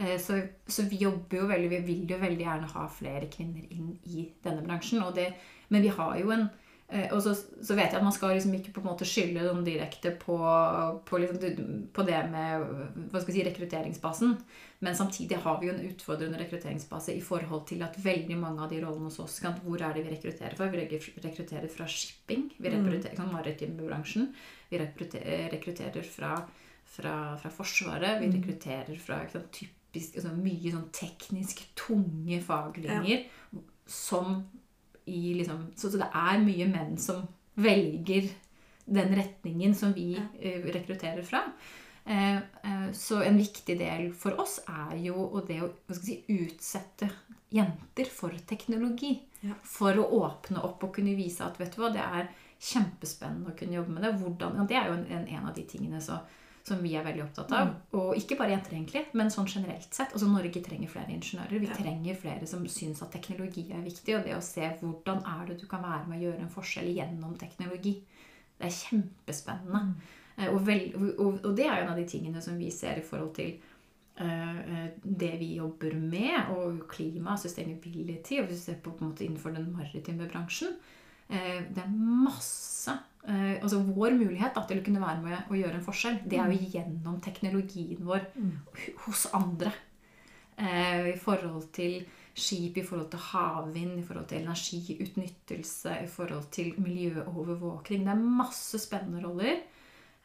Uh, 0.00 0.16
så, 0.22 0.40
så 0.64 0.86
vi 0.88 1.02
jobber 1.04 1.42
jo 1.42 1.50
veldig, 1.52 1.68
vi 1.74 1.82
vil 1.90 2.16
jo 2.16 2.22
veldig 2.22 2.48
gjerne 2.48 2.72
ha 2.78 2.86
flere 2.96 3.28
kvinner 3.32 3.68
inn 3.76 3.92
i 4.08 4.24
denne 4.44 4.64
bransjen. 4.64 5.04
Det, 5.16 5.28
men 5.68 5.84
vi 5.84 5.92
har 6.00 6.16
jo 6.22 6.32
en 6.32 6.48
og 6.88 7.18
så, 7.20 7.34
så, 7.36 7.74
vet 7.76 7.92
jeg 7.92 7.98
at 7.98 8.04
man 8.04 8.14
skal 8.16 8.30
liksom 8.32 8.54
ikke 8.56 8.72
på 8.72 8.80
en 8.80 8.86
måte 8.88 9.04
skylde 9.04 9.42
noen 9.44 9.60
direkte 9.66 10.14
på, 10.16 10.38
på, 11.04 11.18
liksom, 11.20 11.82
på, 11.92 12.04
det 12.08 12.20
med 12.32 12.62
hva 13.12 13.20
skal 13.20 13.34
jeg 13.34 13.36
si, 13.36 13.44
rekrutteringsbasen. 13.50 14.32
Men 14.80 14.96
samtidig 14.96 15.36
har 15.42 15.58
vi 15.60 15.68
jo 15.68 15.74
en 15.74 15.82
utfordrende 15.84 16.38
rekrutteringsbase 16.40 17.12
i 17.12 17.20
forhold 17.24 17.66
til 17.68 17.82
at 17.84 17.98
veldig 18.00 18.38
mange 18.40 18.64
av 18.64 18.72
de 18.72 18.78
rollene 18.80 19.10
hos 19.10 19.18
oss 19.20 19.36
kan, 19.44 19.58
Hvor 19.64 19.82
er 19.82 19.92
det 19.96 20.06
vi 20.06 20.14
rekrutterer 20.14 20.56
fra? 20.56 20.70
Vi 20.72 20.86
rekrutterer 21.26 21.68
fra 21.72 21.88
shipping. 21.92 22.46
Vi 22.56 22.70
mm. 22.70 22.76
rekrutterer 22.78 23.18
fra 23.18 23.26
maritime-bransjen. 23.34 24.30
Vi 24.70 24.80
rekrutterer 24.80 26.08
fra, 26.08 26.38
fra, 26.84 27.16
fra, 27.42 27.50
Forsvaret. 27.52 28.22
Vi 28.22 28.30
mm. 28.30 28.38
rekrutterer 28.38 29.02
fra 29.02 29.20
sant, 29.34 29.50
typisk, 29.60 30.16
altså, 30.16 30.32
mye 30.40 30.72
sånn 30.72 30.88
teknisk 30.94 31.66
tunge 31.76 32.40
faglinjer 32.48 33.26
ja. 33.26 33.66
som 33.84 34.40
i 35.08 35.34
liksom 35.38 35.66
så, 35.74 35.88
så, 35.88 35.96
det 36.00 36.10
er 36.12 36.44
mye 36.44 36.68
menn 36.70 36.96
som 37.00 37.24
velger 37.58 38.28
den 38.88 39.12
retningen 39.16 39.74
som 39.76 39.92
vi 39.96 40.14
uh, 40.16 40.68
rekrutterer 40.72 41.24
fra. 41.26 41.42
Uh, 42.08 42.38
uh, 42.64 42.88
så 42.96 43.22
en 43.24 43.36
viktig 43.36 43.76
del 43.80 44.12
for 44.16 44.38
oss 44.40 44.60
er 44.68 44.94
jo 45.02 45.42
det 45.48 45.58
å 45.64 45.72
si, 45.96 46.20
utsette 46.32 47.10
jenter 47.52 48.08
for 48.12 48.34
teknologi. 48.48 49.16
Ja. 49.40 49.54
For 49.64 49.98
å 50.00 50.08
åpne 50.22 50.62
opp 50.66 50.82
og 50.84 50.96
kunne 50.96 51.16
vise 51.18 51.46
at 51.46 51.58
vet 51.60 51.74
du 51.74 51.82
hva, 51.82 51.92
det 51.94 52.02
er 52.02 52.30
kjempespennende 52.58 53.52
å 53.52 53.58
kunne 53.58 53.78
jobbe 53.78 53.94
med 53.94 54.04
det. 54.04 54.14
Hvordan, 54.18 54.58
ja, 54.58 54.66
det 54.68 54.78
er 54.78 54.90
jo 54.90 54.98
en, 54.98 55.26
en, 55.26 55.46
av 55.46 55.54
de 55.56 55.64
tingene 55.68 56.00
så 56.02 56.18
som 56.68 56.82
vi 56.84 56.92
er 56.98 57.06
veldig 57.06 57.24
opptatt 57.24 57.52
av. 57.56 57.70
Mm. 57.70 57.78
Og 58.00 58.18
ikke 58.20 58.36
bare 58.38 58.52
jenter, 58.54 58.76
egentlig, 58.76 59.04
men 59.18 59.32
sånn 59.32 59.48
generelt 59.48 59.88
sett. 59.94 60.12
Altså 60.12 60.28
Norge 60.30 60.62
trenger 60.64 60.92
flere 60.92 61.14
ingeniører. 61.14 61.62
Vi 61.62 61.70
ja. 61.70 61.78
trenger 61.78 62.20
flere 62.20 62.48
som 62.50 62.66
syns 62.70 63.02
at 63.04 63.12
teknologi 63.14 63.66
er 63.72 63.82
viktig. 63.84 64.16
Og 64.18 64.26
det 64.26 64.36
å 64.36 64.44
se 64.44 64.68
hvordan 64.82 65.24
er 65.32 65.48
det 65.48 65.58
du 65.62 65.66
kan 65.70 65.84
være 65.84 66.04
med 66.10 66.20
å 66.20 66.26
gjøre 66.28 66.44
en 66.44 66.52
forskjell 66.52 66.92
gjennom 66.92 67.34
teknologi. 67.40 67.96
Det 68.58 68.68
er 68.68 68.76
kjempespennende. 68.76 69.82
Mm. 69.88 70.14
Uh, 70.38 70.46
og, 70.52 70.60
vel, 70.66 70.86
og, 70.98 71.26
og, 71.32 71.50
det 71.58 71.66
er 71.66 71.74
jo 71.74 71.88
en 71.88 71.92
av 71.94 71.98
de 71.98 72.06
tingene 72.10 72.44
som 72.44 72.58
vi 72.60 72.70
ser 72.74 73.00
i 73.00 73.06
forhold 73.06 73.32
til 73.38 73.56
uh, 74.20 74.86
det 75.02 75.34
vi 75.40 75.54
jobber 75.58 75.98
med, 75.98 76.54
og 76.54 76.84
klima, 76.90 77.38
sustainability, 77.40 78.38
og 78.38 78.50
hvis 78.50 78.62
du 78.62 78.70
ser 78.70 78.80
på, 78.84 78.94
på 78.94 79.04
en 79.04 79.12
måte 79.12 79.26
innenfor 79.26 79.56
den 79.56 79.70
maritime 79.74 80.28
bransjen. 80.30 80.76
Uh, 81.28 81.64
det 81.68 81.84
er 81.84 81.92
masse 81.92 82.94
eh, 83.26 83.56
altså 83.58 83.82
Vår 83.86 84.16
mulighet 84.18 84.54
da, 84.54 84.64
til 84.68 84.80
å 84.80 84.84
kunne 84.86 85.02
være 85.02 85.24
med 85.24 85.50
og 85.50 85.58
gjøre 85.58 85.80
en 85.80 85.86
forskjell, 85.86 86.20
det 86.28 86.38
er 86.38 86.52
jo 86.52 86.60
mm. 86.60 86.70
gjennom 86.74 87.18
teknologien 87.24 88.04
vår 88.06 88.28
mm. 88.36 88.54
hos 89.06 89.26
andre. 89.36 89.74
Uh, 90.58 91.12
I 91.12 91.18
forhold 91.22 91.68
til 91.70 92.00
skip, 92.34 92.80
i 92.80 92.82
forhold 92.86 93.10
til 93.12 93.22
havvind, 93.22 93.98
i 94.00 94.04
forhold 94.06 94.26
til 94.30 94.40
energiutnyttelse, 94.42 95.92
i 96.02 96.08
forhold 96.10 96.48
til 96.54 96.72
miljøovervåkning. 96.82 98.06
Det 98.06 98.14
er 98.14 98.24
masse 98.42 98.80
spennende 98.82 99.22
roller. 99.22 99.60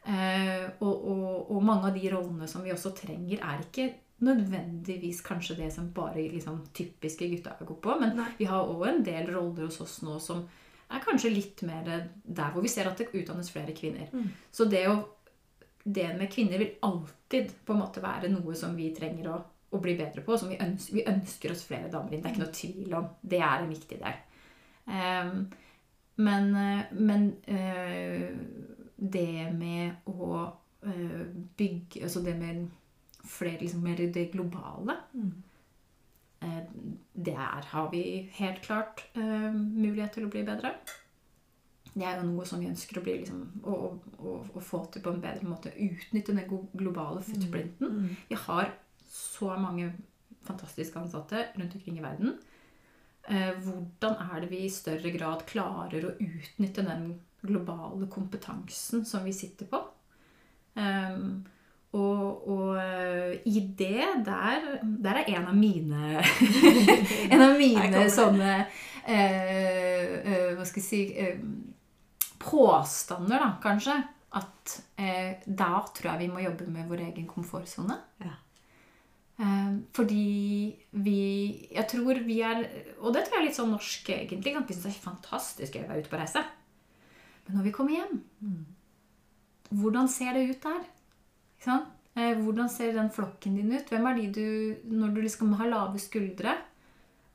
Uh, 0.04 0.66
og, 0.84 1.06
og, 1.08 1.50
og, 1.54 1.60
mange 1.64 1.88
av 1.88 1.94
de 1.96 2.10
rollene 2.12 2.48
som 2.50 2.66
vi 2.66 2.74
også 2.74 2.92
trenger, 2.98 3.38
er 3.40 3.62
ikke 3.62 3.92
nødvendigvis 4.24 5.22
kanskje 5.24 5.56
det 5.62 5.70
som 5.74 5.88
bare 5.94 6.26
liksom, 6.32 6.60
typiske 6.74 7.28
gutta 7.30 7.54
går 7.60 7.78
på. 7.82 7.96
Men 8.00 8.18
Nei. 8.18 8.28
vi 8.38 8.50
har 8.50 8.68
òg 8.68 8.84
en 8.90 9.02
del 9.06 9.30
roller 9.32 9.68
hos 9.68 9.80
oss 9.84 10.00
nå 10.04 10.18
som 10.22 10.44
er 10.94 11.04
kanskje 11.04 11.32
litt 11.32 11.62
mer 11.66 11.88
der 12.24 12.52
hvor 12.54 12.64
vi 12.64 12.70
ser 12.72 12.88
at 12.90 13.00
det 13.00 13.10
utdannes 13.12 13.50
flere 13.52 13.74
kvinner. 13.76 14.10
Mm. 14.12 14.28
Så 14.52 14.66
det, 14.70 14.84
å, 14.90 14.96
det 15.84 16.08
med 16.18 16.30
kvinner 16.32 16.60
vil 16.60 16.76
alltid 16.86 17.52
på 17.64 17.74
en 17.74 17.82
måte 17.82 18.02
være 18.04 18.30
noe 18.32 18.56
som 18.58 18.76
vi 18.76 18.90
trenger 18.96 19.30
å, 19.32 19.38
å 19.74 19.80
bli 19.82 19.96
bedre 19.98 20.24
på. 20.26 20.38
Som 20.40 20.52
vi 20.52 20.60
ønsker, 20.60 20.98
vi 20.98 21.06
ønsker, 21.10 21.54
oss 21.54 21.66
flere 21.68 21.90
damer 21.92 22.14
inn. 22.14 22.24
Det 22.24 22.30
er 22.30 22.36
ikke 22.36 22.44
noe 22.44 22.58
tvil 22.60 22.98
om. 23.00 23.08
Det 23.34 23.40
er 23.40 23.64
en 23.64 23.74
viktig 23.74 24.00
del. 24.02 24.20
Um, 24.84 25.38
men, 26.24 26.50
men 26.94 27.30
uh, 27.48 28.28
det 28.96 29.48
med 29.56 30.10
å 30.12 30.28
uh, 30.44 31.22
bygge 31.58 32.04
Altså 32.04 32.20
det 32.22 32.34
med 32.36 32.66
flere 33.24 33.64
liksom 33.64 33.80
mer 33.82 34.02
det 34.12 34.28
globale 34.34 34.98
mm 35.16 35.32
der 37.14 37.66
har 37.70 37.90
vi 37.92 38.28
helt 38.38 38.62
klart 38.62 39.04
uh, 39.16 39.50
mulighet 39.54 40.16
til 40.16 40.26
å 40.26 40.32
bli 40.32 40.44
bedre. 40.46 40.74
Det 41.94 42.02
er 42.02 42.18
jo 42.18 42.26
noe 42.26 42.46
som 42.48 42.62
vi 42.62 42.70
ønsker 42.70 42.98
å, 42.98 43.04
bli, 43.04 43.20
liksom, 43.20 43.42
å, 43.70 43.76
å, 44.18 44.32
å, 44.50 44.62
få 44.62 44.80
til 44.90 45.04
på 45.04 45.12
en 45.14 45.22
bedre 45.22 45.46
måte. 45.46 45.70
Utnytte 45.78 46.34
den 46.34 46.66
globale 46.74 47.22
mm. 47.22 47.28
footprinten. 47.28 48.00
Mm. 48.00 48.16
Vi 48.32 48.40
har 48.46 48.72
så 49.14 49.52
mange 49.60 49.92
fantastiske 50.44 50.98
ansatte 50.98 51.46
rundt 51.54 51.76
omkring 51.78 52.00
i 52.00 52.04
verden. 52.04 52.34
Uh, 53.28 53.54
hvordan 53.62 54.18
er 54.26 54.42
det 54.42 54.50
vi 54.50 54.64
i 54.66 54.72
større 54.72 55.14
grad 55.14 55.46
klarer 55.48 56.10
å 56.10 56.16
utnytte 56.18 56.84
den 56.84 57.12
globale 57.44 58.08
kompetansen 58.10 59.04
som 59.06 59.24
vi 59.24 59.32
sitter 59.36 59.68
på? 59.70 59.80
Um, 60.74 61.44
og, 61.94 62.48
og, 62.50 62.70
eh, 62.82 63.36
i 63.46 63.60
det 63.78 64.08
der, 64.26 64.64
der 64.82 65.20
er 65.20 65.28
en 65.36 65.46
av 65.52 65.54
mine 65.54 66.22
En 67.32 67.44
av 67.44 67.54
mine 67.58 68.02
sånne 68.10 68.56
eh, 69.06 69.14
eh, 69.14 70.48
Hva 70.56 70.66
skal 70.66 70.82
jeg 70.82 70.88
si 70.88 71.02
eh, 71.14 71.38
Påstander, 72.44 73.40
da, 73.40 73.54
kanskje. 73.62 73.94
At 74.36 74.72
eh, 75.00 75.38
da 75.46 75.78
tror 75.94 76.10
jeg 76.10 76.26
vi 76.26 76.32
må 76.34 76.42
jobbe 76.42 76.66
med 76.68 76.90
vår 76.90 77.06
egen 77.06 77.24
komfortsone. 77.30 77.96
Ja. 78.20 78.34
Eh, 79.40 79.70
fordi 79.96 80.74
vi 80.90 81.20
Jeg 81.72 81.88
tror 81.90 82.20
vi 82.22 82.36
er 82.46 82.60
Og 83.00 83.14
det 83.14 83.24
tror 83.24 83.34
jeg 83.34 83.40
er 83.40 83.48
litt 83.48 83.56
sånn 83.56 83.72
norsk, 83.72 84.10
egentlig. 84.12 84.52
Vi 84.58 84.76
syns 84.76 84.84
det 84.90 84.92
er 84.92 85.06
fantastisk 85.06 85.78
å 85.78 85.86
være 85.88 86.04
ute 86.04 86.12
på 86.12 86.20
reise. 86.20 86.44
Men 87.46 87.58
når 87.58 87.68
vi 87.68 87.72
kommer 87.76 87.96
hjem, 87.96 88.20
mm. 88.40 88.60
hvordan 89.80 90.08
ser 90.08 90.36
det 90.36 90.46
ut 90.50 90.62
der? 90.64 90.84
Eh, 92.14 92.36
hvordan 92.38 92.68
ser 92.70 92.92
den 92.94 93.10
flokken 93.10 93.56
din 93.58 93.72
ut? 93.74 93.88
Hvem 93.90 94.06
er 94.06 94.18
de 94.18 94.26
du 94.30 94.90
Når 94.94 95.14
du 95.14 95.20
liksom 95.24 95.52
har 95.58 95.70
lave 95.70 95.98
skuldre, 95.98 96.56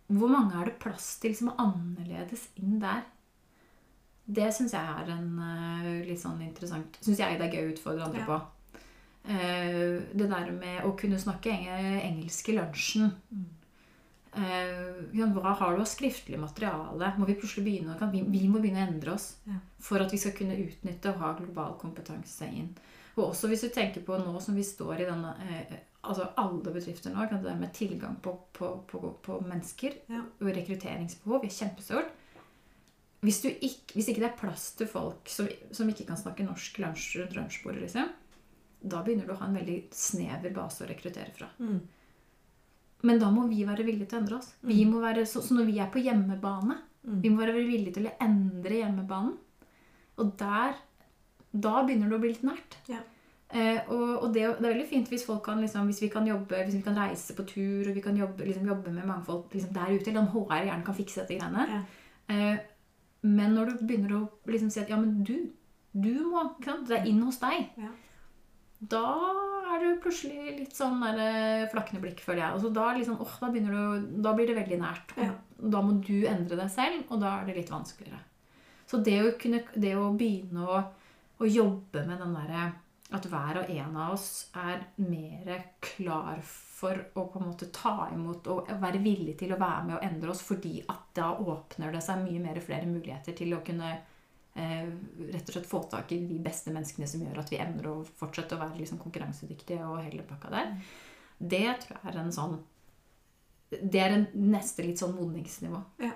hvor 0.07 0.31
mange 0.31 0.55
er 0.57 0.65
det 0.69 0.79
plass 0.81 1.17
til 1.21 1.35
som 1.35 1.51
er 1.51 1.59
annerledes 1.65 2.47
inn 2.57 2.79
der? 2.81 3.03
Det 4.25 4.47
syns 4.53 4.73
jeg 4.73 4.81
er 5.01 5.11
en 5.13 5.29
uh, 5.41 6.05
litt 6.05 6.21
sånn 6.21 6.41
interessant 6.45 6.97
Syns 7.01 7.19
jeg 7.21 7.37
det 7.39 7.47
er 7.47 7.55
gøy 7.55 7.67
å 7.67 7.71
utfordre 7.73 8.05
andre 8.05 8.21
ja. 8.21 8.25
på. 8.29 8.39
Uh, 9.29 10.01
det 10.13 10.27
der 10.29 10.51
med 10.53 10.83
å 10.85 10.93
kunne 10.97 11.21
snakke 11.21 11.53
engelsk 11.53 12.49
i 12.49 12.57
lunsjen. 12.57 13.11
Uh, 14.33 15.09
hva 15.33 15.55
har 15.57 15.75
du 15.75 15.81
av 15.81 15.89
skriftlig 15.89 16.37
materiale? 16.41 17.11
Må 17.17 17.25
vi 17.25 17.37
plutselig 17.37 17.65
begynne, 17.65 17.97
vi, 18.13 18.21
vi, 18.29 18.45
må 18.49 18.61
begynne 18.61 18.85
å 18.85 18.89
endre 18.93 19.15
oss 19.17 19.31
ja. 19.49 19.57
for 19.81 20.01
at 20.05 20.13
vi 20.13 20.21
skal 20.21 20.37
kunne 20.37 20.57
utnytte 20.61 21.13
og 21.13 21.21
ha 21.25 21.33
global 21.37 21.77
kompetanse 21.81 22.49
inn. 22.53 22.69
Og 23.19 23.33
også 23.33 23.49
hvis 23.51 23.65
du 23.65 23.69
tenker 23.73 24.03
på 24.05 24.17
nå 24.21 24.39
som 24.43 24.55
vi 24.55 24.63
står 24.65 25.03
i 25.03 25.09
denne 25.09 25.33
eh, 25.43 25.75
altså 25.99 26.29
Alle 26.39 26.61
bedrifter 26.63 27.11
nå, 27.11 27.25
det 27.43 27.55
med 27.59 27.73
tilgang 27.75 28.15
på, 28.23 28.33
på, 28.55 28.71
på, 28.87 29.01
på 29.25 29.41
mennesker 29.43 29.97
ja. 30.07 30.23
og 30.23 30.51
rekrutteringsbehov 30.55 31.43
er 31.43 31.53
kjempestort. 31.53 32.15
Hvis, 33.19 33.41
ikke, 33.43 33.97
hvis 33.97 34.07
ikke 34.07 34.23
det 34.23 34.29
er 34.29 34.39
plass 34.39 34.69
til 34.79 34.87
folk 34.87 35.27
som, 35.27 35.49
som 35.75 35.89
ikke 35.91 36.05
kan 36.07 36.19
snakke 36.19 36.45
norsk 36.47 36.79
lunsj 36.79 37.17
rundt 37.19 37.35
lunsjbordet, 37.35 37.81
liksom, 37.83 38.13
da 38.79 39.01
begynner 39.03 39.27
du 39.27 39.33
å 39.33 39.39
ha 39.41 39.49
en 39.49 39.57
veldig 39.59 39.79
snever 39.91 40.53
base 40.55 40.85
å 40.85 40.87
rekruttere 40.87 41.35
fra. 41.35 41.49
Mm. 41.59 41.81
Men 43.09 43.19
da 43.19 43.27
må 43.31 43.45
vi 43.51 43.65
være 43.67 43.83
villige 43.87 44.07
til 44.11 44.19
å 44.19 44.21
endre 44.23 44.39
oss. 44.39 44.53
Vi 44.63 44.79
mm. 44.85 44.93
må 44.93 45.03
være, 45.03 45.25
så, 45.27 45.43
så 45.43 45.55
når 45.57 45.67
vi 45.67 45.77
er 45.83 45.91
på 45.91 46.03
hjemmebane, 46.03 46.79
mm. 47.03 47.19
vi 47.25 47.31
må 47.33 47.43
være 47.43 47.59
villige 47.59 47.97
til 47.99 48.07
å 48.07 48.15
endre 48.23 48.79
hjemmebanen. 48.79 49.35
Og 50.19 50.31
der 50.39 50.79
da 51.51 51.81
begynner 51.85 52.11
det 52.11 52.17
å 52.17 52.21
bli 52.23 52.33
litt 52.33 52.45
nært. 52.45 52.77
Ja. 52.89 53.01
Eh, 53.49 53.79
og, 53.89 54.09
og 54.23 54.33
det, 54.33 54.43
det, 54.59 54.61
er 54.61 54.73
veldig 54.75 54.89
fint 54.91 55.07
hvis, 55.09 55.23
folk 55.25 55.41
kan, 55.47 55.57
liksom, 55.63 55.87
hvis 55.89 56.03
vi 56.03 56.11
kan 56.13 56.27
jobbe, 56.27 56.59
hvis 56.67 56.75
vi 56.77 56.83
kan 56.85 56.97
reise 56.99 57.33
på 57.33 57.47
tur 57.49 57.87
og 57.89 57.95
vi 57.95 58.03
kan 58.05 58.17
jobbe, 58.17 58.45
liksom, 58.45 58.67
jobbe 58.69 58.93
med 58.93 59.07
mangfold 59.09 59.55
liksom, 59.55 59.71
der 59.73 59.95
ute. 59.95 60.11
Eller 60.11 60.21
om 60.21 60.29
HR 60.35 60.67
gjerne 60.67 60.85
kan 60.85 60.97
fikse 60.97 61.23
dette 61.23 61.39
greiene. 61.39 61.65
Ja. 61.71 61.79
Eh, 62.35 62.59
men 63.25 63.57
når 63.57 63.71
du 63.71 63.87
begynner 63.87 64.19
å 64.19 64.21
liksom, 64.47 64.69
si 64.71 64.83
at 64.83 64.91
ja, 64.91 64.99
men 64.99 65.23
du, 65.27 65.49
du 65.91 66.13
må 66.29 66.45
Det 66.61 66.99
er 66.99 67.09
inn 67.09 67.23
hos 67.25 67.41
deg. 67.41 67.73
Ja. 67.81 67.89
Da 68.93 69.03
er 69.73 69.81
du 69.81 69.97
plutselig 70.03 70.53
litt 70.61 70.77
sånn 70.77 71.01
der, 71.01 71.17
eh, 71.19 71.65
flakkende 71.73 72.03
blikk, 72.05 72.21
føler 72.23 72.45
jeg. 72.45 72.53
Altså, 72.53 72.69
da, 72.77 72.85
liksom, 72.95 73.17
oh, 73.25 73.35
da, 73.41 73.49
du, 73.49 74.07
da, 74.21 74.35
blir 74.37 74.47
det 74.47 74.59
veldig 74.61 74.79
nært. 74.85 75.17
Og 75.17 75.73
da 75.73 75.81
må 75.83 75.97
du 76.05 76.21
endre 76.29 76.61
deg 76.61 76.69
selv, 76.71 77.01
og 77.09 77.25
da 77.25 77.39
er 77.39 77.49
det 77.49 77.57
litt 77.57 77.73
vanskeligere. 77.73 78.21
Så 78.89 79.01
det 79.05 79.19
å, 79.21 79.33
kunne, 79.41 79.65
det 79.73 79.97
å 79.97 80.07
begynne 80.17 80.63
å 80.65 80.79
å 81.39 81.47
jobbe 81.47 82.03
med 82.05 82.19
den 82.19 82.35
derre 82.35 82.67
at 83.09 83.25
hver 83.25 83.57
og 83.63 83.71
en 83.73 83.95
av 83.97 84.13
oss 84.13 84.27
er 84.59 84.83
mer 85.01 85.63
klar 85.81 86.43
for 86.45 86.99
å 87.17 87.25
på 87.31 87.39
en 87.39 87.47
måte 87.49 87.71
ta 87.73 88.05
imot 88.13 88.47
og 88.53 88.69
være 88.81 89.01
villig 89.01 89.33
til 89.39 89.55
å 89.55 89.59
være 89.59 89.87
med 89.87 89.95
og 89.97 90.05
endre 90.05 90.33
oss, 90.33 90.43
fordi 90.45 90.75
at 90.85 91.09
da 91.17 91.31
åpner 91.41 91.95
det 91.95 92.03
seg 92.05 92.21
mye 92.21 92.43
mer 92.43 92.61
flere 92.61 92.85
muligheter 92.89 93.33
til 93.39 93.55
å 93.57 93.63
kunne 93.65 93.89
eh, 93.95 94.91
rett 95.31 95.49
og 95.49 95.55
slett 95.55 95.71
få 95.71 95.81
tak 95.89 96.13
i 96.13 96.21
de 96.29 96.37
beste 96.45 96.73
menneskene 96.75 97.09
som 97.09 97.25
gjør 97.25 97.41
at 97.41 97.51
vi 97.53 97.61
evner 97.63 97.89
å 97.89 97.97
fortsette 98.21 98.55
å 98.55 98.61
være 98.61 98.77
liksom 98.83 99.01
konkurransedyktige 99.01 99.81
og 99.89 100.03
hele 100.05 100.27
pakka 100.29 100.53
der. 100.53 100.73
Det 101.39 101.65
tror 101.81 101.97
jeg 101.97 102.13
er 102.13 102.19
en 102.19 102.35
sånn 102.35 102.57
Det 103.69 104.01
er 104.01 104.15
en 104.15 104.25
neste 104.49 104.83
litt 104.85 105.01
sånn 105.01 105.17
modningsnivå. 105.17 105.81
Ja. 106.03 106.13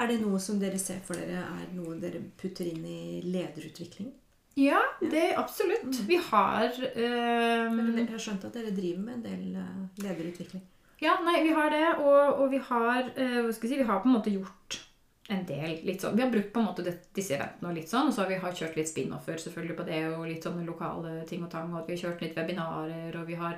Er 0.00 0.08
det 0.08 0.22
noe 0.22 0.38
som 0.40 0.60
dere 0.60 0.78
ser 0.80 1.00
for 1.04 1.16
dere 1.20 1.40
er 1.44 1.72
noe 1.76 1.98
dere 2.00 2.20
putter 2.40 2.68
inn 2.68 2.84
i 2.88 3.20
lederutvikling? 3.24 4.12
Ja, 4.58 4.82
det 5.00 5.32
absolutt. 5.40 5.84
Mm. 5.84 6.06
Vi 6.06 6.16
har 6.16 6.68
um, 6.68 7.80
Jeg 7.96 8.08
har 8.10 8.20
skjønt 8.20 8.44
at 8.44 8.56
dere 8.56 8.74
driver 8.76 9.02
med 9.06 9.14
en 9.14 9.24
del 9.24 9.58
eh, 9.62 9.82
lederutvikling. 10.04 10.64
Ja, 11.02 11.16
nei, 11.24 11.40
vi 11.42 11.54
har 11.56 11.72
det, 11.72 11.86
og, 12.04 12.42
og 12.42 12.50
vi 12.52 12.60
har 12.62 13.08
uh, 13.16 13.38
hva 13.46 13.52
skal 13.54 13.68
jeg 13.68 13.72
si, 13.72 13.80
vi 13.80 13.88
har 13.88 14.02
på 14.02 14.10
en 14.10 14.18
måte 14.18 14.34
gjort 14.34 14.78
en 15.32 15.44
del 15.48 15.78
litt 15.86 16.02
sånn. 16.02 16.16
Vi 16.18 16.24
har 16.24 16.30
brukt 16.30 16.52
på 16.52 16.60
en 16.60 16.68
måte 16.68 16.84
det, 16.84 16.96
disse 17.16 17.36
eventene 17.38 17.70
og 17.70 17.78
litt 17.78 17.90
sånn, 17.90 18.10
og 18.10 18.14
så 18.14 18.24
har 18.24 18.32
vi 18.32 18.40
har 18.42 18.58
kjørt 18.58 18.76
litt 18.78 18.90
spin-offer 18.90 19.40
selvfølgelig 19.40 19.78
på 19.78 19.86
det, 19.88 20.02
og 20.12 20.26
litt 20.28 20.44
sånne 20.44 20.66
lokale 20.66 21.22
ting 21.30 21.46
og 21.46 21.50
tang, 21.52 21.72
og 21.72 21.80
at 21.80 21.88
vi 21.88 21.96
har 21.96 22.04
kjørt 22.04 22.26
litt 22.26 22.36
webinarer, 22.38 23.16
og 23.18 23.30
vi 23.30 23.38
har 23.40 23.56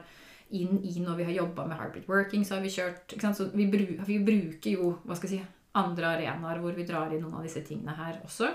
inn 0.55 0.79
i 0.85 0.95
når 1.03 1.19
vi 1.19 1.27
har 1.27 1.39
jobba 1.41 1.67
med 1.67 1.81
hybrid 1.81 2.09
working, 2.09 2.45
så 2.47 2.59
har 2.59 2.65
vi 2.65 2.73
kjørt 2.73 3.17
ikke 3.17 3.27
sant? 3.27 3.41
Så 3.41 3.49
vi, 3.57 3.67
bru, 3.73 3.85
vi 4.07 4.21
bruker 4.23 4.77
jo 4.77 4.95
hva 5.03 5.17
skal 5.19 5.33
jeg 5.33 5.43
si, 5.43 5.53
andre 5.75 6.13
arenaer 6.15 6.61
hvor 6.63 6.77
vi 6.77 6.87
drar 6.87 7.13
inn 7.13 7.25
noen 7.25 7.41
av 7.41 7.47
disse 7.47 7.65
tingene 7.67 7.97
her 7.99 8.21
også. 8.23 8.53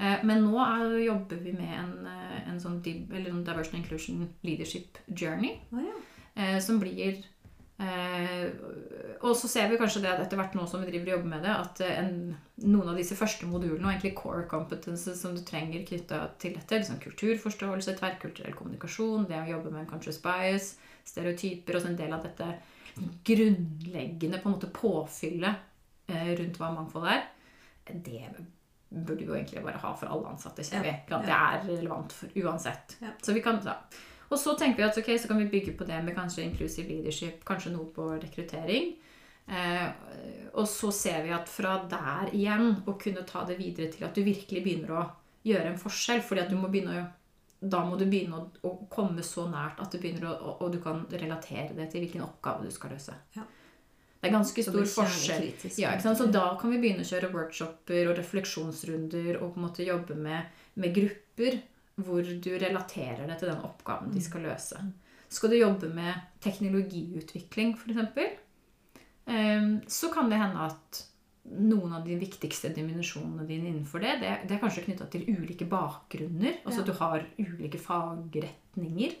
Eh, 0.00 0.22
Men 0.24 0.44
nå 0.46 0.56
er, 0.64 0.94
jobber 1.04 1.42
vi 1.44 1.52
med 1.52 1.74
en, 1.76 2.06
eh, 2.08 2.38
en 2.48 2.60
sånn 2.60 2.80
en 2.80 3.44
Diversion 3.44 3.80
Inclusion 3.80 4.28
Leadership 4.46 4.98
Journey 5.08 5.58
Oh, 5.72 5.82
ja. 5.84 5.98
eh, 6.36 6.58
som 6.60 6.80
blir 6.80 7.22
Og 9.20 9.32
så 9.36 9.48
ser 9.48 9.70
vi 9.70 9.78
kanskje 9.80 10.02
det 10.02 10.10
at 10.10 10.20
etter 10.20 10.36
hvert 10.36 10.52
nå 10.52 10.66
som 10.68 10.82
vi 10.82 10.90
driver 10.90 11.06
og 11.06 11.14
jobber 11.14 11.30
med 11.30 11.46
det, 11.46 11.52
at 11.54 11.80
en, 11.80 12.36
noen 12.60 12.90
av 12.92 12.98
disse 13.00 13.16
første 13.16 13.48
modulene, 13.48 13.80
og 13.86 13.94
egentlig 13.94 14.18
core 14.18 14.42
competences 14.48 15.16
som 15.16 15.32
du 15.32 15.40
trenger 15.40 15.86
knytta 15.88 16.18
til 16.40 16.58
dette, 16.58 16.76
liksom 16.76 17.00
kulturforståelse, 17.00 17.94
tverrkulturell 17.96 18.52
kommunikasjon, 18.58 19.24
det 19.28 19.40
å 19.40 19.48
jobbe 19.48 19.72
med 19.72 19.86
unconscious 19.86 20.20
bias, 20.20 20.74
stereotyper, 21.08 21.76
og 21.76 21.80
så 21.80 21.88
en 21.88 21.96
del 21.96 22.12
av 22.12 22.24
dette 22.28 22.50
grunnleggende 23.24 24.42
på 24.42 24.50
en 24.50 24.58
måte 24.58 24.72
påfyllet 24.76 26.12
rundt 26.40 26.60
hva 26.60 26.72
mangfold 26.76 27.08
er, 27.16 27.28
det 27.88 28.26
burde 28.90 29.22
vi 29.24 29.28
jo 29.30 29.34
egentlig 29.38 29.62
bare 29.64 29.78
ha 29.78 29.92
for 29.96 30.06
alle 30.10 30.28
ansatte, 30.32 30.64
Ja. 30.72 30.82
vi. 30.82 30.94
Det 31.08 31.34
er 31.36 31.66
relevant 31.66 32.12
for 32.12 32.28
uansett. 32.36 32.96
Ja. 33.00 33.12
Så 33.22 33.32
vi 33.32 33.42
kan 33.42 33.60
da. 33.64 33.76
Og 34.30 34.38
så 34.38 34.54
tenker 34.58 34.76
vi 34.76 34.88
at 34.88 34.98
ok, 34.98 35.18
så 35.18 35.28
kan 35.28 35.38
vi 35.38 35.48
bygge 35.50 35.76
på 35.78 35.86
det 35.86 36.04
med 36.04 36.14
kanskje 36.14 36.44
inclusive 36.44 36.88
leadership, 36.88 37.44
kanskje 37.44 37.72
noe 37.72 37.86
på 37.94 38.08
rekruttering. 38.22 38.92
Eh, 39.50 39.88
og 40.54 40.66
så 40.68 40.92
ser 40.94 41.22
vi 41.22 41.32
at 41.34 41.48
fra 41.48 41.80
der 41.90 42.30
igjen 42.34 42.82
å 42.86 42.94
kunne 42.98 43.24
ta 43.26 43.44
det 43.44 43.58
videre 43.58 43.90
til 43.90 44.04
at 44.06 44.14
du 44.14 44.22
virkelig 44.22 44.62
begynner 44.62 44.94
å 45.00 45.06
gjøre 45.46 45.72
en 45.72 45.78
forskjell. 45.78 46.22
fordi 46.22 46.40
at 46.44 46.50
du 46.50 46.56
må 46.56 46.68
begynne 46.68 47.00
å 47.00 47.08
da 47.62 47.84
må 47.84 47.98
du 47.98 48.06
begynne 48.06 48.38
å, 48.38 48.46
å 48.64 48.86
komme 48.88 49.20
så 49.22 49.42
nært 49.50 49.80
at 49.84 49.92
du 49.92 49.98
begynner 49.98 50.30
å, 50.30 50.36
og, 50.40 50.62
og 50.62 50.72
du 50.72 50.78
kan 50.80 51.02
relatere 51.12 51.74
det 51.76 51.90
til 51.92 52.00
hvilken 52.00 52.22
oppgave 52.24 52.64
du 52.64 52.70
skal 52.72 52.94
løse. 52.94 53.12
Ja. 53.36 53.42
Det 54.20 54.28
er 54.28 54.34
ganske 54.34 54.62
stor 54.62 54.84
forskjell. 54.84 55.46
Ja? 55.80 55.94
Så 55.98 56.26
da 56.28 56.44
kan 56.60 56.72
vi 56.74 56.80
begynne 56.82 57.06
å 57.06 57.08
kjøre 57.08 57.32
workshoper 57.32 58.10
og 58.10 58.18
refleksjonsrunder 58.18 59.38
og 59.40 59.54
på 59.54 59.60
en 59.60 59.64
måte 59.64 59.86
jobbe 59.86 60.16
med, 60.18 60.50
med 60.76 60.92
grupper 60.96 61.56
hvor 62.00 62.24
du 62.24 62.50
relaterer 62.60 63.24
det 63.28 63.38
til 63.40 63.50
den 63.50 63.64
oppgaven 63.64 64.12
de 64.12 64.22
skal 64.24 64.44
løse. 64.44 64.76
Skal 65.30 65.52
du 65.52 65.56
jobbe 65.60 65.88
med 65.94 66.12
teknologiutvikling, 66.44 67.76
f.eks., 67.78 68.38
så 69.86 70.10
kan 70.12 70.30
det 70.30 70.40
hende 70.40 70.66
at 70.66 71.04
noen 71.50 71.92
av 71.96 72.04
de 72.04 72.16
viktigste 72.20 72.70
dimensjonene 72.74 73.46
dine 73.48 73.70
innenfor 73.70 74.02
det, 74.02 74.16
det, 74.20 74.32
det 74.48 74.56
er 74.56 74.62
kanskje 74.62 74.84
knytta 74.88 75.06
til 75.10 75.24
ulike 75.30 75.66
bakgrunner. 75.70 76.60
Altså 76.64 76.82
at 76.82 76.90
du 76.90 76.94
har 76.98 77.24
ulike 77.38 77.80
fagretninger. 77.80 79.16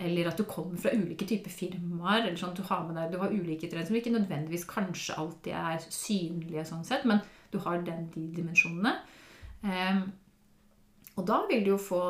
Eller 0.00 0.28
at 0.30 0.36
du 0.38 0.44
kommer 0.44 0.76
fra 0.78 0.90
ulike 0.94 1.26
typer 1.26 1.50
firmaer. 1.50 2.22
eller 2.26 2.36
sånn 2.38 2.50
at 2.50 2.56
Du 2.56 2.62
har 2.62 2.84
med 2.86 2.94
deg, 2.96 3.10
du 3.12 3.18
har 3.18 3.30
ulike 3.34 3.66
trender 3.68 3.86
som 3.86 3.96
ikke 3.96 4.12
nødvendigvis 4.14 4.64
kanskje 4.70 5.16
alltid 5.18 5.52
er 5.52 5.78
synlige, 5.90 6.64
sånn 6.68 6.84
sett, 6.86 7.04
men 7.04 7.20
du 7.50 7.58
har 7.58 7.82
den, 7.82 8.08
de 8.14 8.28
dimensjonene. 8.36 8.92
Ehm, 9.64 10.12
og 11.16 11.26
da 11.26 11.40
vil 11.48 11.64
du 11.64 11.70
jo 11.72 11.78
få 11.82 12.02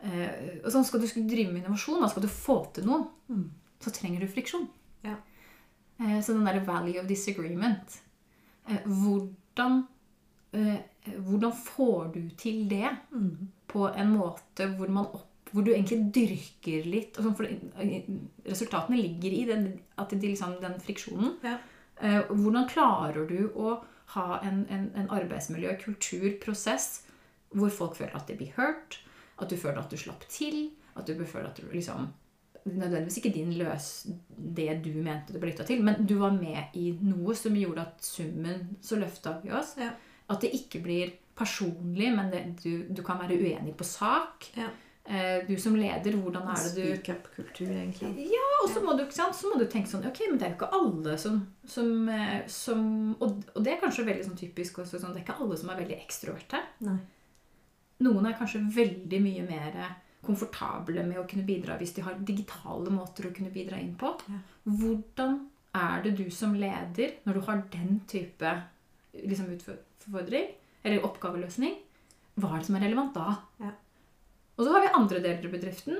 eh, 0.00 0.60
og 0.64 0.70
sånn 0.72 0.84
Skal 0.84 1.00
du 1.00 1.06
skulle 1.08 1.28
drive 1.28 1.52
med 1.52 1.62
innovasjon, 1.64 2.00
da 2.00 2.08
skal 2.08 2.22
du 2.22 2.28
få 2.28 2.72
til 2.74 2.84
noe, 2.86 3.06
Mm. 3.28 3.50
så 3.80 3.90
trenger 3.92 4.20
du 4.20 4.26
friksjon. 4.28 4.68
Ja. 5.04 5.16
Eh, 6.00 6.20
så 6.20 6.32
den 6.34 6.44
derre 6.44 6.64
value 6.66 7.00
of 7.00 7.06
disagreement 7.06 8.00
eh, 8.68 8.80
hvordan, 8.84 9.86
eh, 10.52 10.78
hvordan 11.18 11.52
får 11.52 12.12
du 12.14 12.30
til 12.36 12.68
det 12.68 12.88
Mm. 13.12 13.48
på 13.68 13.88
en 13.94 14.16
måte 14.18 14.68
hvor, 14.76 14.88
man 14.88 15.06
opp, 15.06 15.25
hvor 15.52 15.64
du 15.66 15.72
egentlig 15.72 16.10
dyrker 16.14 16.86
litt 16.90 17.18
sånn, 17.20 17.36
Resultatene 18.46 18.98
ligger 18.98 19.34
i 19.34 19.42
den, 19.48 19.66
de, 19.96 20.20
liksom, 20.26 20.56
den 20.62 20.78
friksjonen. 20.82 21.36
Ja. 21.46 21.58
Eh, 22.00 22.22
hvordan 22.30 22.68
klarer 22.68 23.28
du 23.30 23.48
å 23.54 23.78
ha 24.14 24.40
en, 24.44 24.64
en, 24.70 24.90
en 24.98 25.10
arbeidsmiljø, 25.10 25.76
kultur, 25.82 26.28
prosess 26.42 27.06
hvor 27.56 27.72
folk 27.72 27.96
føler 27.98 28.16
at 28.18 28.28
de 28.28 28.36
blir 28.38 28.54
hørt, 28.58 29.00
at 29.40 29.50
du 29.50 29.56
føler 29.60 29.80
at 29.82 29.92
du 29.92 29.98
slapp 30.00 30.26
til, 30.32 30.70
at 30.96 31.08
du 31.08 31.24
føler 31.24 31.50
at 31.50 31.60
du 31.60 31.68
liksom 31.72 32.12
Nødvendigvis 32.66 33.20
ikke 33.20 33.30
din 33.30 33.52
løs 33.54 34.08
det 34.56 34.80
du 34.82 34.88
mente 34.98 35.30
du 35.30 35.36
ble 35.38 35.52
lytta 35.52 35.62
til, 35.68 35.84
men 35.86 36.00
du 36.02 36.16
var 36.18 36.32
med 36.34 36.74
i 36.74 36.88
noe 36.98 37.36
som 37.38 37.54
gjorde 37.54 37.84
at 37.84 38.02
summen 38.02 38.72
så 38.82 38.98
løfta 38.98 39.36
vi 39.44 39.52
oss. 39.54 39.76
Ja. 39.78 39.92
At 40.34 40.42
det 40.42 40.50
ikke 40.56 40.80
blir 40.82 41.12
personlig, 41.38 42.08
men 42.10 42.32
det, 42.32 42.40
du, 42.64 42.88
du 42.90 43.04
kan 43.06 43.20
være 43.22 43.38
uenig 43.38 43.76
på 43.78 43.86
sak. 43.86 44.48
Ja. 44.58 44.66
Eh, 45.06 45.46
du 45.46 45.54
som 45.60 45.76
leder, 45.78 46.16
hvordan 46.18 46.48
er 46.50 46.62
det 46.64 46.72
du 46.74 46.86
Speak 46.96 47.10
up-kultur, 47.14 47.68
egentlig. 47.70 48.08
ja, 48.32 48.46
og 48.64 48.70
så 48.72 48.80
må, 48.82 48.96
du, 48.98 49.04
sant, 49.14 49.36
så 49.38 49.52
må 49.52 49.60
du 49.60 49.66
tenke 49.70 49.90
sånn 49.90 50.06
Ok, 50.08 50.24
men 50.26 50.40
det 50.40 50.48
er 50.48 50.54
jo 50.54 50.56
ikke 50.58 50.80
alle 50.80 51.14
som, 51.22 51.36
som, 51.62 51.92
eh, 52.10 52.40
som 52.50 52.88
og, 53.20 53.44
og 53.54 53.60
det 53.62 53.76
er 53.76 53.84
kanskje 53.84 54.06
veldig 54.08 54.26
sånn 54.26 54.40
typisk 54.40 54.80
også, 54.82 54.98
sånn, 54.98 55.14
Det 55.14 55.22
er 55.22 55.28
ikke 55.28 55.38
alle 55.44 55.60
som 55.60 55.70
er 55.70 55.78
veldig 55.84 56.00
ekstroverte. 56.00 56.62
Nei. 56.88 56.96
Noen 58.02 58.26
er 58.28 58.36
kanskje 58.36 58.64
veldig 58.74 59.22
mye 59.24 59.46
mer 59.46 59.78
komfortable 60.26 61.04
med 61.06 61.20
å 61.22 61.26
kunne 61.30 61.46
bidra 61.46 61.78
hvis 61.78 61.94
de 61.96 62.04
har 62.04 62.18
digitale 62.26 62.90
måter 62.90 63.28
å 63.28 63.34
kunne 63.36 63.54
bidra 63.54 63.78
inn 63.78 63.94
på. 64.00 64.10
Ja. 64.26 64.42
Hvordan 64.66 65.38
er 65.76 66.02
det 66.02 66.16
du 66.18 66.26
som 66.34 66.56
leder, 66.58 67.14
når 67.24 67.38
du 67.38 67.46
har 67.46 67.62
den 67.72 68.00
type 68.10 68.52
liksom, 69.22 69.54
utfordring, 69.54 70.50
eller 70.82 71.06
oppgaveløsning, 71.06 71.78
hva 72.36 72.52
er 72.52 72.60
det 72.60 72.68
som 72.68 72.78
er 72.78 72.88
relevant 72.88 73.16
da? 73.16 73.36
Ja. 73.62 73.72
Og 74.56 74.64
så 74.64 74.72
har 74.72 74.84
vi 74.84 74.94
andre 74.98 75.20
deler 75.20 75.44
av 75.44 75.56
bedriften 75.56 75.98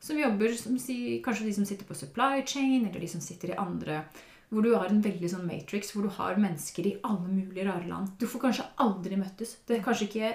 som 0.00 0.18
jobber 0.18 0.54
som 0.56 0.78
si, 0.80 1.20
Kanskje 1.24 1.46
de 1.46 1.54
som 1.54 1.66
sitter 1.68 1.84
på 1.84 1.94
supply 1.94 2.42
chain, 2.46 2.86
eller 2.86 3.00
de 3.00 3.08
som 3.08 3.20
sitter 3.20 3.52
i 3.52 3.58
andre 3.60 4.04
Hvor 4.48 4.64
du 4.64 4.72
har 4.74 4.88
en 4.88 5.02
veldig 5.04 5.28
sånn 5.30 5.48
matrix 5.48 5.92
hvor 5.94 6.06
du 6.08 6.14
har 6.16 6.40
mennesker 6.40 6.88
i 6.88 6.96
alle 7.06 7.28
mulige 7.28 7.66
rare 7.68 7.86
land. 7.86 8.16
Du 8.18 8.26
får 8.26 8.46
kanskje 8.48 8.64
aldri 8.82 9.18
møttes. 9.20 9.58
Det 9.66 9.76
er 9.76 9.84
kanskje 9.84 10.08
ikke 10.08 10.30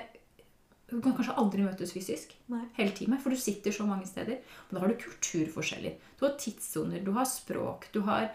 Du 0.92 1.00
kan 1.02 1.16
kanskje 1.18 1.36
aldri 1.42 1.66
møtes 1.66 1.92
fysisk 1.92 2.36
Nei. 2.54 2.62
hele 2.78 2.94
teamet, 2.94 3.20
for 3.24 3.34
du 3.34 3.42
sitter 3.42 3.74
så 3.74 3.88
mange 3.90 4.06
steder. 4.06 4.38
Men 4.70 4.78
da 4.78 4.84
har 4.84 4.94
du 4.94 5.02
kulturforskjeller. 5.02 5.98
Du 6.20 6.28
har 6.28 6.38
tidssoner, 6.40 7.02
du 7.02 7.10
har 7.16 7.26
språk, 7.26 7.90
du 7.92 8.04
har 8.06 8.30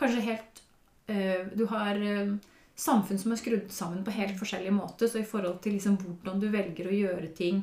kanskje 0.00 0.24
helt 0.24 0.62
øh, 1.12 1.52
Du 1.54 1.66
har 1.68 2.00
øh, 2.00 2.38
samfunn 2.74 3.20
som 3.20 3.34
er 3.34 3.40
skrudd 3.42 3.68
sammen 3.70 4.00
på 4.04 4.16
helt 4.16 4.38
forskjellige 4.40 4.74
måter. 4.74 5.06
Så 5.06 5.20
i 5.20 5.28
forhold 5.28 5.60
til 5.62 5.76
liksom 5.76 6.00
hvordan 6.00 6.40
du 6.40 6.48
velger 6.48 6.88
å 6.88 6.96
gjøre 6.96 7.30
ting, 7.36 7.60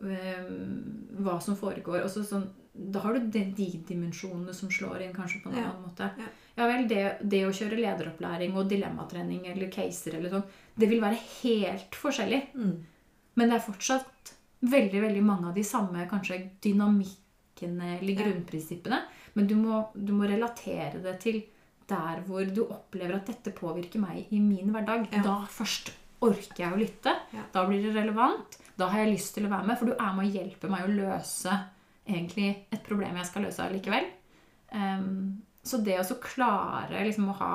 hva 0.00 1.38
som 1.42 1.56
foregår 1.58 2.04
og 2.04 2.10
så 2.12 2.24
sånn, 2.26 2.48
Da 2.72 3.00
har 3.02 3.16
du 3.18 3.26
de, 3.34 3.40
de 3.52 3.66
dimensjonene 3.88 4.54
som 4.54 4.70
slår 4.72 5.02
inn 5.04 5.12
kanskje 5.12 5.40
på 5.42 5.50
en 5.50 5.56
Ja. 5.58 5.64
annen 5.72 5.82
måte. 5.88 6.06
Ja. 6.16 6.28
Ja 6.56 6.66
vel, 6.70 6.86
det, 6.88 7.18
det 7.28 7.40
å 7.44 7.50
kjøre 7.52 7.76
lederopplæring 7.80 8.54
og 8.56 8.68
dilemmatrening 8.70 9.46
eller 9.50 9.68
caser 9.74 10.14
eller 10.16 10.30
sånn, 10.30 10.44
det 10.78 10.88
vil 10.88 11.00
være 11.02 11.18
helt 11.42 11.90
forskjellig. 11.98 12.40
Mm. 12.54 12.76
Men 13.36 13.48
det 13.50 13.56
er 13.58 13.64
fortsatt 13.72 14.32
veldig 14.62 15.02
veldig 15.02 15.22
mange 15.26 15.48
av 15.50 15.54
de 15.58 15.64
samme 15.66 16.06
kanskje 16.08 16.38
dynamikkene 16.62 17.98
eller 17.98 18.12
Ja. 18.14 18.22
grunnprinsippene. 18.22 19.02
Men 19.34 19.46
du 19.46 19.56
må, 19.56 19.88
du 19.94 20.12
må 20.12 20.28
relatere 20.30 21.02
det 21.02 21.18
til 21.20 21.42
der 21.88 22.22
hvor 22.26 22.44
du 22.54 22.62
opplever 22.70 23.16
at 23.16 23.26
dette 23.26 23.52
påvirker 23.52 23.98
meg 24.00 24.26
i 24.32 24.38
min 24.38 24.72
hverdag. 24.72 25.08
Ja. 25.12 25.22
Da 25.22 25.36
først 25.50 25.90
orker 26.22 26.56
jeg 26.56 26.72
å 26.72 26.78
lytte. 26.78 27.16
Ja. 27.34 27.42
Da 27.52 27.66
blir 27.66 27.82
det 27.82 27.94
relevant. 27.98 28.59
Da 28.80 28.88
har 28.92 29.04
jeg 29.04 29.14
lyst 29.14 29.34
til 29.36 29.46
å 29.46 29.52
være 29.52 29.68
med, 29.68 29.78
for 29.78 29.90
du 29.90 29.94
er 29.96 30.16
med 30.16 30.26
å 30.26 30.32
hjelpe 30.38 30.70
meg 30.72 30.86
å 30.86 30.94
løse 30.94 31.58
egentlig 32.08 32.48
et 32.72 32.82
problem 32.86 33.18
jeg 33.20 33.28
skal 33.28 33.46
løse 33.46 33.66
allikevel. 33.66 34.08
Um, 34.72 35.42
så 35.62 35.82
det 35.84 35.98
å 36.00 36.06
så 36.06 36.16
klare 36.22 37.04
liksom 37.04 37.28
å 37.30 37.36
ha 37.42 37.54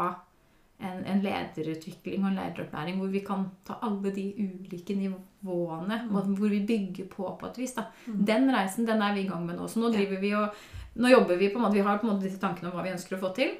en, 0.78 1.02
en 1.08 1.22
lederutvikling 1.24 2.22
og 2.22 2.30
en 2.30 2.40
lederopplæring 2.40 3.00
hvor 3.00 3.12
vi 3.14 3.22
kan 3.26 3.48
ta 3.66 3.80
alle 3.86 4.12
de 4.14 4.26
ulike 4.38 4.96
nivåene, 4.98 6.02
og 6.12 6.34
hvor 6.36 6.52
vi 6.52 6.62
bygger 6.68 7.08
på 7.12 7.30
på 7.40 7.50
et 7.50 7.62
vis. 7.64 7.76
Da. 7.78 7.88
Den 8.06 8.50
reisen 8.54 8.88
den 8.88 9.02
er 9.02 9.16
vi 9.16 9.26
i 9.26 9.30
gang 9.30 9.46
med 9.48 9.60
nå. 9.60 9.70
Så 9.72 9.82
nå 9.82 9.92
driver 9.94 10.22
vi 10.22 10.34
og 10.38 10.66
nå 11.02 11.12
jobber 11.12 11.40
vi 11.40 11.50
på 11.52 11.60
en 11.60 11.66
måte, 11.66 11.80
vi 11.80 11.86
har 11.88 11.98
på 12.00 12.08
en 12.08 12.14
måte 12.14 12.28
disse 12.28 12.42
tankene 12.42 12.70
om 12.70 12.78
hva 12.78 12.86
vi 12.86 12.94
ønsker 12.96 13.18
å 13.18 13.24
få 13.24 13.32
til. 13.36 13.56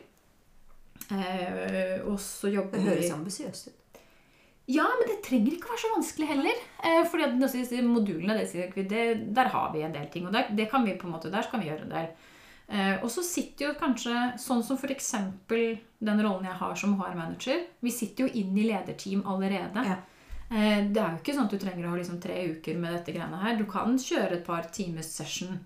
Eh, 1.12 1.98
og 2.08 2.16
så 2.24 2.50
jobber 2.50 2.80
Det 2.80 2.86
høres 2.88 3.12
ambisiøst 3.16 3.72
ut. 3.72 3.82
Ja, 4.66 4.86
men 4.98 5.10
det 5.10 5.20
trenger 5.26 5.54
ikke 5.54 5.70
å 5.70 5.74
være 5.76 5.84
så 5.84 5.92
vanskelig 5.94 6.28
heller. 6.32 6.62
Eh, 6.82 7.02
fordi 7.10 7.28
at 7.28 7.36
disse 7.54 7.82
modulene, 7.86 8.38
det, 8.40 8.86
det, 8.90 9.04
der 9.38 9.52
har 9.54 9.68
vi 9.76 9.84
en 9.86 9.94
del 9.94 10.08
ting. 10.14 10.26
Og 10.26 10.34
der, 10.34 10.50
det 10.58 10.70
kan 10.72 10.86
vi 10.88 10.96
på 10.98 11.06
en 11.06 11.14
måte, 11.14 11.34
der 11.34 11.46
skal 11.46 11.62
vi 11.62 11.70
gjøre 11.70 11.86
en 11.86 11.94
del. 11.94 12.08
Eh, 12.68 12.96
og 13.04 13.12
så 13.14 13.22
sitter 13.22 13.68
jo 13.68 13.76
kanskje, 13.78 14.16
sånn 14.42 14.64
som 14.66 14.80
f.eks. 14.80 15.12
den 15.46 16.24
rollen 16.26 16.48
jeg 16.50 16.58
har 16.58 16.74
som 16.82 16.96
HR-manager 16.98 17.60
Vi 17.86 17.92
sitter 17.94 18.26
jo 18.26 18.40
inn 18.42 18.58
i 18.58 18.66
lederteam 18.66 19.22
allerede. 19.30 19.86
Ja. 19.86 20.00
Eh, 20.50 20.82
det 20.90 20.98
er 20.98 21.14
jo 21.14 21.22
ikke 21.22 21.38
sånn 21.38 21.46
at 21.46 21.54
du 21.54 21.62
trenger 21.62 21.86
å 21.86 21.94
ha 21.94 22.02
liksom 22.02 22.18
tre 22.24 22.42
uker 22.56 22.82
med 22.82 22.98
dette 22.98 23.14
greiene 23.14 23.44
her. 23.44 23.62
Du 23.62 23.68
kan 23.70 23.94
kjøre 24.02 24.40
et 24.40 24.48
par 24.48 24.66
times 24.74 25.14
session 25.14 25.62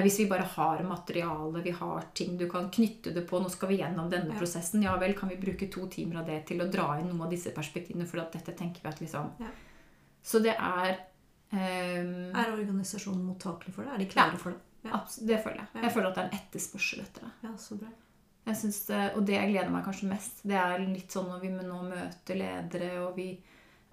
hvis 0.00 0.18
vi 0.22 0.26
bare 0.30 0.46
har 0.54 0.82
materiale, 0.88 1.60
vi 1.62 1.70
har 1.76 2.04
ting 2.14 2.36
du 2.38 2.46
kan 2.48 2.70
knytte 2.72 3.12
det 3.12 3.26
på. 3.28 3.40
Nå 3.42 3.50
skal 3.50 3.68
vi 3.68 3.76
gjennom 3.82 4.08
denne 4.10 4.32
Ja. 4.32 4.38
prosessen. 4.38 4.82
Ja 4.82 4.96
vel, 4.96 5.12
kan 5.14 5.28
vi 5.28 5.36
bruke 5.36 5.68
to 5.70 5.86
timer 5.88 6.20
av 6.20 6.26
det 6.26 6.46
til 6.46 6.58
å 6.64 6.70
dra 6.70 6.98
inn 6.98 7.08
noen 7.10 7.22
av 7.26 7.30
disse 7.30 7.50
perspektivene? 7.52 8.06
For 8.08 8.16
dette 8.32 8.54
tenker 8.56 8.80
vi 8.82 8.88
at 8.88 9.00
liksom 9.00 9.30
Ja. 9.40 9.46
Så 10.22 10.40
det 10.42 10.56
er 10.56 10.98
um, 11.52 12.32
Er 12.34 12.52
organisasjonen 12.56 13.24
mottakelig 13.26 13.74
for 13.74 13.82
det? 13.84 13.92
Er 13.92 13.98
de 13.98 14.06
klare 14.06 14.32
Ja. 14.32 14.38
for 14.38 14.50
det? 14.50 14.60
Ja. 14.84 15.04
Det 15.20 15.44
føler 15.44 15.56
jeg. 15.58 15.82
Jeg 15.82 15.92
føler 15.92 16.06
at 16.08 16.14
det 16.14 16.22
er 16.24 16.28
en 16.30 16.38
etterspørsel 16.40 17.00
etter 17.00 17.20
det. 17.20 17.32
ja, 17.44 17.50
så 17.56 17.78
bra. 17.78 17.88
Jeg 18.46 18.56
synes 18.56 18.90
og 19.16 19.24
det 19.26 19.34
jeg 19.34 19.50
gleder 19.52 19.70
meg 19.70 19.84
kanskje 19.84 20.08
mest, 20.08 20.40
det 20.42 20.56
er 20.58 20.78
litt 20.80 21.10
sånn 21.10 21.28
når 21.28 21.40
vi 21.40 21.48
nå 21.50 21.82
møter 21.82 22.34
ledere, 22.34 23.06
og 23.06 23.14
vi 23.16 23.38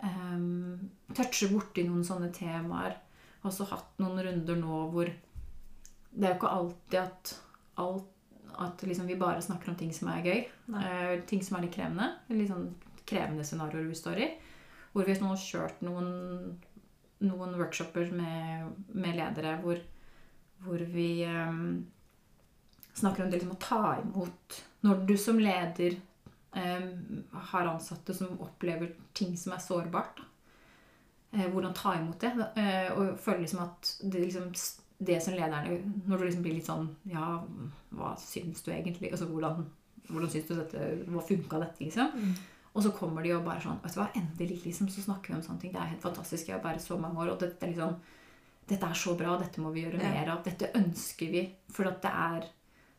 um, 0.04 0.90
toucher 1.14 1.50
borti 1.54 1.84
noen 1.86 2.04
sånne 2.04 2.32
temaer. 2.34 2.96
Jeg 2.96 3.44
har 3.44 3.52
også 3.52 3.68
hatt 3.70 4.00
noen 4.02 4.24
runder 4.26 4.56
nå 4.60 4.80
hvor 4.92 5.12
det 6.12 6.26
er 6.26 6.34
jo 6.34 6.40
ikke 6.40 6.54
alltid 6.56 7.00
at, 7.02 7.34
alt, 7.82 8.08
at 8.60 8.84
liksom 8.84 9.08
vi 9.08 9.18
bare 9.20 9.42
snakker 9.42 9.72
om 9.72 9.78
ting 9.80 9.92
som 9.96 10.10
er 10.12 10.26
gøy. 10.26 10.40
Eh, 10.82 11.14
ting 11.30 11.44
som 11.46 11.58
er 11.58 11.66
litt 11.66 11.76
krevende. 11.76 12.10
Litt 12.34 12.52
sånn 12.52 12.72
krevende 13.10 13.46
scenarioer 13.48 13.88
vi 13.90 13.98
står 13.98 14.24
i. 14.26 14.30
Hvor 14.94 15.06
vi 15.06 15.16
har 15.22 15.44
kjørt 15.44 15.84
noen, 15.86 16.10
noen 17.22 17.56
workshoper 17.60 18.10
med, 18.16 18.74
med 18.96 19.18
ledere 19.20 19.56
hvor, 19.62 19.82
hvor 20.66 20.82
vi 20.94 21.12
um, 21.30 21.86
snakker 22.98 23.24
om 23.24 23.30
det 23.30 23.40
liksom 23.40 23.54
å 23.54 23.62
ta 23.62 23.84
imot 24.02 24.58
Når 24.88 25.04
du 25.08 25.14
som 25.20 25.40
leder 25.40 26.00
um, 26.58 27.22
har 27.52 27.70
ansatte 27.70 28.16
som 28.18 28.40
opplever 28.42 28.96
ting 29.14 29.38
som 29.38 29.54
er 29.54 29.62
sårbart. 29.64 30.24
Eh, 31.32 31.46
hvordan 31.50 31.74
ta 31.74 31.94
imot 32.00 32.20
det. 32.20 32.32
Eh, 32.56 32.92
og 32.98 33.20
føle 33.22 33.44
liksom 33.44 33.62
at 33.62 33.92
det, 34.02 34.24
liksom, 34.24 34.50
det 35.00 35.20
som 35.24 35.34
lederne 35.34 35.80
Når 36.08 36.18
du 36.18 36.26
liksom 36.26 36.44
blir 36.44 36.58
litt 36.58 36.68
sånn 36.68 36.90
Ja, 37.08 37.40
hva 37.96 38.14
syns 38.20 38.64
du 38.66 38.72
egentlig? 38.74 39.14
Altså, 39.14 39.30
hvordan, 39.32 39.64
hvordan 40.10 40.32
syns 40.34 40.50
du 40.50 40.56
dette 40.58 40.88
Hva 41.08 41.24
funka 41.24 41.62
dette, 41.64 41.86
liksom? 41.86 42.12
Mm. 42.16 42.34
Og 42.76 42.86
så 42.86 42.92
kommer 42.96 43.26
de 43.26 43.34
og 43.36 43.46
bare 43.48 43.64
sånn 43.64 43.80
Vet 43.84 43.96
du 43.96 44.02
hva, 44.02 44.10
endelig 44.20 44.62
liksom, 44.68 44.92
så 44.92 45.04
snakker 45.04 45.34
vi 45.34 45.40
om 45.40 45.44
sånne 45.46 45.64
ting. 45.64 45.74
Det 45.74 45.82
er 45.82 45.94
helt 45.96 46.06
fantastisk. 46.06 46.50
Jeg 46.50 46.58
har 46.58 46.64
bare 46.64 46.84
så 46.84 47.00
mange 47.02 47.24
år, 47.24 47.34
og 47.34 47.42
dette 47.42 47.66
er 47.66 47.74
liksom 47.74 47.98
Dette 48.70 48.86
er 48.86 49.00
så 49.02 49.16
bra, 49.18 49.34
dette 49.42 49.64
må 49.64 49.72
vi 49.74 49.82
gjøre 49.82 49.98
mer 50.04 50.30
av. 50.30 50.44
Dette 50.46 50.70
ønsker 50.78 51.32
vi. 51.34 51.42
For 51.74 51.90
at 51.90 52.04
det 52.04 52.12
er, 52.14 52.46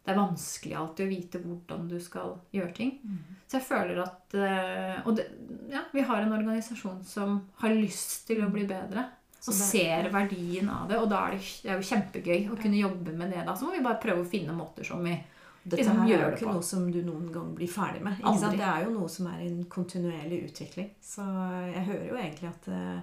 det 0.02 0.10
er 0.10 0.18
vanskelig 0.18 0.74
alltid 0.80 1.04
å 1.04 1.12
vite 1.12 1.42
hvordan 1.44 1.86
du 1.92 1.94
skal 2.02 2.34
gjøre 2.56 2.74
ting. 2.74 2.96
Mm. 3.04 3.36
Så 3.46 3.60
jeg 3.60 3.68
føler 3.68 4.00
at 4.02 4.34
eh, 4.34 4.96
Og 5.04 5.14
det, 5.20 5.28
ja, 5.70 5.84
vi 5.94 6.02
har 6.08 6.24
en 6.24 6.34
organisasjon 6.40 7.04
som 7.06 7.38
har 7.62 7.76
lyst 7.76 8.26
til 8.26 8.42
å 8.42 8.50
bli 8.50 8.66
bedre. 8.66 9.06
Og 9.40 9.56
ser 9.56 10.08
verdien 10.12 10.68
av 10.68 10.88
det. 10.90 10.98
Og 11.00 11.08
da 11.08 11.24
er 11.26 11.36
det, 11.36 11.44
det 11.64 11.70
er 11.72 11.78
jo 11.80 11.88
kjempegøy 11.90 12.48
å 12.52 12.58
kunne 12.60 12.80
jobbe 12.80 13.14
med 13.16 13.32
det. 13.32 13.44
da. 13.46 13.54
Så 13.56 13.66
må 13.66 13.76
vi 13.76 13.84
bare 13.84 14.00
prøve 14.02 14.24
å 14.24 14.28
finne 14.28 14.56
måter 14.56 14.84
som 14.86 15.00
vi 15.04 15.14
Dette 15.62 15.82
liksom 15.82 16.02
her 16.02 16.12
er 16.14 16.22
jo 16.22 16.34
ikke 16.36 16.46
på. 16.46 16.52
noe 16.56 16.64
som 16.64 16.84
du 16.92 17.00
noen 17.04 17.30
gang 17.32 17.48
blir 17.56 17.68
ferdig 17.68 18.02
med. 18.04 18.20
Det 18.20 18.66
er 18.68 18.84
jo 18.86 18.92
noe 18.94 19.08
som 19.12 19.30
er 19.32 19.42
en 19.46 19.62
kontinuerlig 19.72 20.42
utvikling. 20.50 20.92
Så 21.04 21.24
jeg 21.70 21.86
hører 21.88 22.06
jo 22.08 22.20
egentlig 22.20 22.52
at 22.52 22.68
uh, 22.72 23.00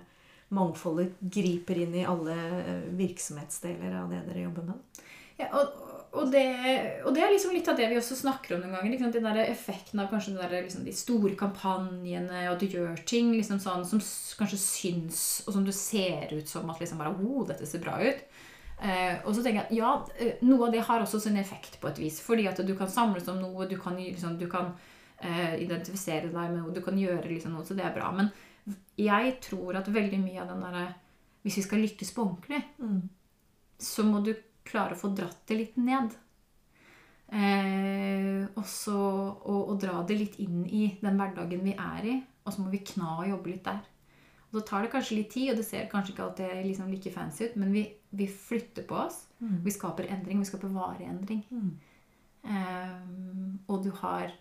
mangfoldet 0.58 1.20
griper 1.22 1.82
inn 1.84 1.96
i 1.98 2.06
alle 2.08 2.38
eh, 2.62 2.88
virksomhetsdeler 2.96 3.98
av 4.00 4.14
det 4.14 4.22
dere 4.30 4.46
jobber 4.46 4.70
med. 4.70 5.02
Ja, 5.38 5.50
og, 5.60 5.97
og, 6.16 6.32
det, 6.32 6.46
og 7.06 7.14
det 7.16 7.22
er 7.24 7.32
liksom 7.34 7.54
litt 7.54 7.68
av 7.68 7.78
det 7.78 7.90
vi 7.92 7.98
også 8.00 8.16
snakker 8.18 8.56
om 8.56 8.62
noen 8.64 8.76
ganger. 8.78 8.94
Liksom, 8.94 9.12
den 9.14 9.28
der 9.28 9.40
effekten 9.44 10.02
av 10.02 10.10
kanskje 10.12 10.36
der, 10.38 10.56
liksom, 10.64 10.86
de 10.88 10.94
store 10.96 11.34
kampanjene, 11.40 12.46
og 12.52 12.60
du 12.62 12.68
gjør 12.72 13.02
ting 13.10 13.34
liksom 13.36 13.60
sånn, 13.64 13.86
som 13.88 14.02
kanskje 14.40 14.60
syns, 14.62 15.22
og 15.46 15.58
som 15.58 15.66
du 15.68 15.74
ser 15.76 16.32
ut 16.34 16.50
som 16.50 16.70
at 16.72 16.80
liksom 16.82 17.02
bare, 17.02 17.16
oh, 17.20 17.44
dette 17.50 17.68
ser 17.70 17.84
bra 17.84 17.98
ut. 18.02 18.24
Eh, 18.78 19.16
og 19.26 19.34
så 19.34 19.42
tenker 19.42 19.64
jeg 19.64 19.66
at 19.66 19.74
ja, 19.74 19.92
eh, 20.22 20.44
noe 20.46 20.68
av 20.68 20.76
det 20.76 20.84
har 20.86 21.02
også 21.02 21.20
sin 21.24 21.40
effekt 21.42 21.80
på 21.82 21.90
et 21.90 22.02
vis. 22.02 22.22
Fordi 22.24 22.48
at 22.50 22.62
du 22.66 22.74
kan 22.78 22.92
samles 22.92 23.28
om 23.32 23.42
noe, 23.42 23.68
du 23.70 23.78
kan, 23.82 23.98
liksom, 24.00 24.38
du 24.40 24.48
kan 24.52 24.74
eh, 25.20 25.58
identifisere 25.64 26.30
deg 26.30 26.38
med 26.54 26.60
noe, 26.62 26.76
du 26.76 26.84
kan 26.86 26.98
gjøre 27.00 27.26
liksom, 27.28 27.58
noe, 27.58 27.66
så 27.66 27.78
det 27.78 27.88
er 27.88 27.96
bra. 27.98 28.12
Men 28.16 28.32
jeg 29.00 29.38
tror 29.44 29.80
at 29.80 29.90
veldig 29.92 30.20
mye 30.22 30.42
av 30.44 30.50
den 30.52 30.66
derre 30.66 30.88
Hvis 31.46 31.62
vi 31.62 31.64
skal 31.64 31.80
lykkes 31.80 32.10
på 32.12 32.24
ordentlig, 32.26 32.58
så 33.80 34.04
må 34.04 34.20
du 34.26 34.34
klare 34.68 34.96
å 34.96 35.00
få 35.00 35.12
dratt 35.16 35.44
det 35.50 35.60
litt 35.62 35.78
ned. 35.82 36.16
Eh, 37.28 38.46
og, 38.54 38.64
så, 38.70 38.96
og, 38.96 39.62
og 39.74 39.78
dra 39.84 40.00
det 40.08 40.16
litt 40.20 40.40
inn 40.44 40.64
i 40.64 40.88
den 41.02 41.20
hverdagen 41.20 41.66
vi 41.66 41.76
er 41.76 42.08
i. 42.08 42.18
Og 42.48 42.56
så 42.56 42.64
må 42.64 42.72
vi 42.72 42.86
kna 42.88 43.18
og 43.20 43.30
jobbe 43.32 43.52
litt 43.52 43.68
der. 43.68 43.84
Og 44.48 44.62
så 44.62 44.64
tar 44.70 44.86
det 44.86 44.94
kanskje 44.94 45.18
litt 45.20 45.34
tid, 45.34 45.52
og 45.52 45.60
det 45.60 45.66
ser 45.68 45.90
kanskje 45.92 46.14
ikke 46.14 46.24
alltid 46.24 46.62
liksom 46.70 46.92
like 46.92 47.12
fancy 47.12 47.50
ut, 47.50 47.58
men 47.60 47.74
vi, 47.76 47.84
vi 48.16 48.30
flytter 48.32 48.86
på 48.88 48.96
oss. 48.96 49.26
Vi 49.66 49.74
skaper 49.76 50.08
endring. 50.08 50.40
Vi 50.40 50.48
skaper 50.48 50.72
varig 50.72 51.10
endring. 51.10 51.44
Eh, 52.48 52.94
og 53.68 53.84
du 53.84 53.92
har 54.00 54.32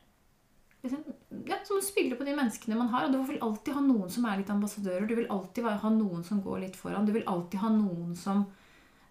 liksom, 0.84 1.02
ja, 1.48 1.58
som 1.66 1.80
å 1.80 1.84
spille 1.84 2.14
på 2.14 2.26
de 2.26 2.36
menneskene 2.38 2.78
man 2.78 2.92
har. 2.94 3.08
Og 3.08 3.16
du 3.16 3.18
vil 3.32 3.42
alltid 3.42 3.74
ha 3.74 3.82
noen 3.82 4.12
som 4.12 4.28
er 4.30 4.38
litt 4.40 4.52
ambassadører. 4.54 5.08
Du 5.10 5.16
vil 5.18 5.30
alltid 5.32 5.66
ha 5.66 5.90
noen 5.90 6.22
som 6.26 6.42
går 6.44 6.62
litt 6.68 6.78
foran. 6.78 7.08
Du 7.08 7.14
vil 7.16 7.26
alltid 7.26 7.60
ha 7.64 7.72
noen 7.74 8.14
som 8.18 8.46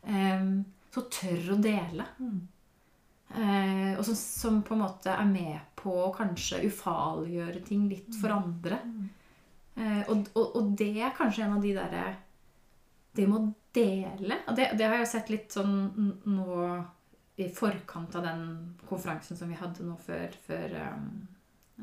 eh, 0.08 0.48
så 0.96 1.04
tør 1.12 1.56
å 1.56 1.60
dele. 1.60 2.06
Eh, 3.36 3.92
og 3.98 4.04
som, 4.08 4.16
som 4.16 4.62
på 4.64 4.76
en 4.76 4.84
måte 4.86 5.12
er 5.12 5.28
med 5.28 5.76
på 5.80 5.92
å 6.06 6.14
kanskje 6.16 6.64
ufarliggjøre 6.70 7.64
ting 7.68 7.90
litt 7.92 8.16
for 8.22 8.32
andre. 8.36 8.80
Eh, 9.76 10.04
og, 10.08 10.30
og, 10.38 10.56
og 10.56 10.74
det 10.80 10.94
er 11.04 11.16
kanskje 11.18 11.44
en 11.46 11.58
av 11.58 11.66
de 11.66 11.74
derre 11.76 12.06
Det 13.16 13.26
med 13.28 13.42
å 13.42 13.50
dele 13.76 14.38
og 14.48 14.56
det, 14.56 14.70
det 14.80 14.86
har 14.88 15.02
jeg 15.02 15.10
sett 15.12 15.32
litt 15.34 15.52
sånn 15.52 15.74
nå 16.32 16.60
i 17.44 17.50
forkant 17.52 18.16
av 18.16 18.24
den 18.24 18.46
konferansen 18.88 19.36
som 19.36 19.50
vi 19.52 19.58
hadde 19.60 19.84
nå 19.84 19.98
før, 20.00 20.32
før 20.46 20.76
um, 20.96 21.10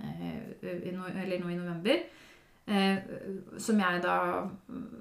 eh, 0.01 0.39
Eller 0.65 1.43
nå 1.43 1.51
i 1.53 1.59
november. 1.59 2.07
Eh, 2.65 2.99
som 3.61 3.81
jeg 3.83 4.01
da 4.05 4.17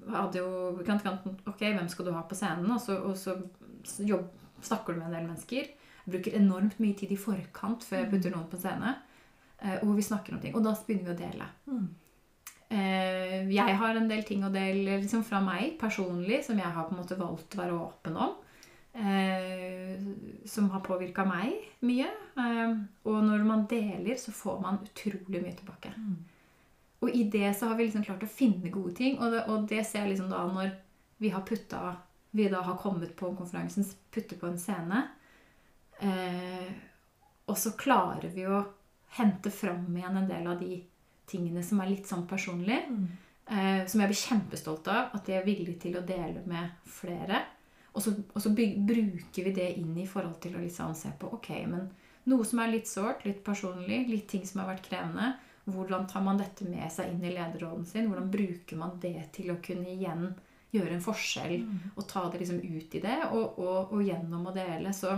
hadde 0.10 0.42
jo 0.42 0.82
kant, 0.84 1.04
kant, 1.06 1.28
Ok, 1.46 1.62
hvem 1.62 1.88
skal 1.92 2.08
du 2.08 2.12
ha 2.16 2.24
på 2.28 2.36
scenen? 2.36 2.68
Og 2.74 2.82
så, 2.82 2.98
og 3.00 3.16
så 3.16 3.38
jobb, 3.84 4.28
snakker 4.62 4.94
du 4.94 5.00
med 5.00 5.08
en 5.10 5.16
del 5.18 5.28
mennesker. 5.30 5.72
Jeg 6.06 6.14
bruker 6.16 6.38
enormt 6.38 6.80
mye 6.82 6.98
tid 6.98 7.12
i 7.14 7.18
forkant 7.20 7.84
før 7.86 8.04
jeg 8.04 8.12
putter 8.12 8.34
noen 8.34 8.50
på 8.50 8.58
scene. 8.62 8.96
eh, 9.62 9.78
hvor 9.84 9.94
vi 9.94 10.02
snakker 10.02 10.34
om 10.34 10.40
ting. 10.42 10.56
Og 10.56 10.64
da 10.66 10.74
begynner 10.88 11.12
vi 11.12 11.14
å 11.14 11.20
dele. 11.20 11.46
Eh, 12.72 13.50
jeg 13.52 13.76
har 13.78 13.96
en 14.00 14.08
del 14.10 14.24
ting 14.24 14.44
å 14.44 14.50
dele 14.54 15.02
liksom 15.02 15.24
fra 15.28 15.42
meg 15.44 15.76
personlig 15.80 16.44
som 16.46 16.58
jeg 16.58 16.66
har 16.72 16.88
på 16.88 16.96
en 16.96 17.02
måte 17.04 17.18
valgt 17.20 17.56
å 17.56 17.62
være 17.62 17.78
åpen 17.78 18.18
om. 18.18 18.36
Eh, 18.94 20.02
som 20.46 20.70
har 20.74 20.82
påvirka 20.82 21.24
meg 21.28 21.54
mye. 21.86 22.10
Og 23.06 23.24
når 23.24 23.46
man 23.46 23.68
deler, 23.70 24.16
så 24.18 24.32
får 24.32 24.62
man 24.62 24.82
utrolig 24.84 25.44
mye 25.44 25.56
tilbake. 25.56 25.94
Og 27.02 27.10
i 27.10 27.24
det 27.34 27.56
så 27.58 27.68
har 27.70 27.76
vi 27.78 27.86
liksom 27.86 28.04
klart 28.04 28.24
å 28.24 28.28
finne 28.30 28.70
gode 28.70 28.96
ting. 28.96 29.20
Og 29.20 29.32
det, 29.32 29.46
og 29.48 29.68
det 29.70 29.86
ser 29.86 30.04
jeg 30.06 30.16
liksom 30.16 30.30
da 30.30 30.42
når 30.50 30.74
vi 31.22 31.30
har 31.30 31.42
putta 31.46 31.96
Vi 32.32 32.48
da 32.50 32.62
har 32.64 32.78
kommet 32.80 33.16
på 33.20 33.34
konferansen, 33.36 33.86
putter 34.12 34.40
på 34.40 34.48
en 34.48 34.60
scene. 34.60 35.02
Eh, 36.00 36.70
og 37.52 37.58
så 37.60 37.74
klarer 37.78 38.32
vi 38.32 38.46
å 38.48 38.62
hente 39.18 39.52
fram 39.52 39.90
igjen 39.98 40.22
en 40.22 40.30
del 40.30 40.48
av 40.48 40.62
de 40.62 40.80
tingene 41.28 41.64
som 41.64 41.82
er 41.84 41.92
litt 41.92 42.08
sånn 42.08 42.24
personlig. 42.30 42.80
Eh, 43.52 43.84
som 43.88 44.00
jeg 44.00 44.12
blir 44.12 44.22
kjempestolt 44.22 44.88
av. 44.92 45.16
At 45.18 45.28
jeg 45.28 45.42
er 45.42 45.48
villig 45.48 45.76
til 45.82 45.98
å 46.00 46.06
dele 46.08 46.44
med 46.48 46.72
flere. 46.88 47.44
Og 47.92 48.04
så, 48.04 48.14
og 48.16 48.40
så 48.40 48.54
byg, 48.56 48.78
bruker 48.88 49.48
vi 49.50 49.56
det 49.56 49.68
inn 49.82 49.96
i 50.00 50.08
forhold 50.08 50.38
til 50.44 50.56
å 50.56 50.64
liksom 50.64 50.94
se 50.96 51.12
på 51.20 51.34
ok, 51.36 51.50
men 51.68 51.90
noe 52.32 52.46
som 52.48 52.62
er 52.64 52.72
litt 52.72 52.88
sårt, 52.88 53.26
litt 53.28 53.42
personlig, 53.44 54.06
litt 54.08 54.30
ting 54.32 54.46
som 54.48 54.62
har 54.62 54.70
vært 54.72 54.86
krevende. 54.88 55.34
Hvordan 55.68 56.08
tar 56.08 56.24
man 56.24 56.40
dette 56.40 56.64
med 56.70 56.88
seg 56.94 57.12
inn 57.12 57.26
i 57.26 57.34
lederrollen 57.36 57.84
sin? 57.86 58.08
Hvordan 58.08 58.32
bruker 58.32 58.80
man 58.80 58.96
det 59.04 59.28
til 59.36 59.52
å 59.52 59.60
kunne 59.64 59.92
igjen 59.92 60.32
gjøre 60.72 60.94
en 60.96 61.04
forskjell 61.04 61.56
og 61.96 62.06
ta 62.08 62.26
det 62.32 62.40
liksom 62.42 62.60
ut 62.64 62.96
i 62.96 63.02
det? 63.04 63.18
Og, 63.32 63.58
og, 63.60 63.92
og 63.94 64.04
gjennom 64.08 64.46
å 64.48 64.54
dele 64.56 64.94
så, 64.96 65.18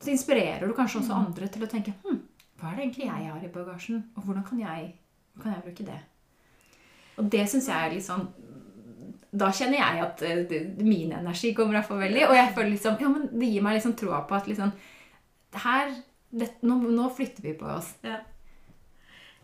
så 0.00 0.10
inspirerer 0.10 0.66
du 0.66 0.74
kanskje 0.76 1.00
også 1.02 1.14
andre 1.18 1.48
til 1.48 1.62
å 1.64 1.70
tenke 1.70 1.94
hm, 2.04 2.18
hva 2.60 2.70
er 2.72 2.76
det 2.78 2.84
egentlig 2.86 3.06
jeg 3.08 3.28
har 3.30 3.44
i 3.44 3.52
bagasjen? 3.54 4.02
Og 4.16 4.24
hvordan 4.26 4.44
kan 4.46 4.60
jeg, 4.62 4.90
kan 5.42 5.54
jeg 5.54 5.64
bruke 5.66 5.86
det? 5.88 6.00
Og 7.18 7.28
det 7.30 7.44
syns 7.50 7.68
jeg 7.70 7.78
er 7.88 7.92
litt 7.94 8.06
sånn 8.06 8.24
Da 9.34 9.48
kjenner 9.54 9.78
jeg 9.80 10.02
at 10.02 10.22
eh, 10.26 10.42
det- 10.50 10.82
min 10.82 11.12
energi 11.14 11.52
kommer 11.54 11.74
iallfall 11.78 11.98
veldig. 12.04 12.24
Og 12.28 12.34
jeg 12.38 12.52
føler 12.54 12.70
liksom, 12.70 12.96
ja, 13.02 13.08
men 13.10 13.28
det 13.32 13.48
gir 13.50 13.62
meg 13.66 13.76
liksom 13.78 13.94
troa 13.98 14.20
på 14.28 14.36
at 14.36 14.46
liksom 14.50 14.70
her, 15.64 15.90
det, 16.34 16.48
nå, 16.66 16.76
nå 16.90 17.08
flytter 17.14 17.42
vi 17.42 17.52
på 17.58 17.66
oss. 17.70 17.92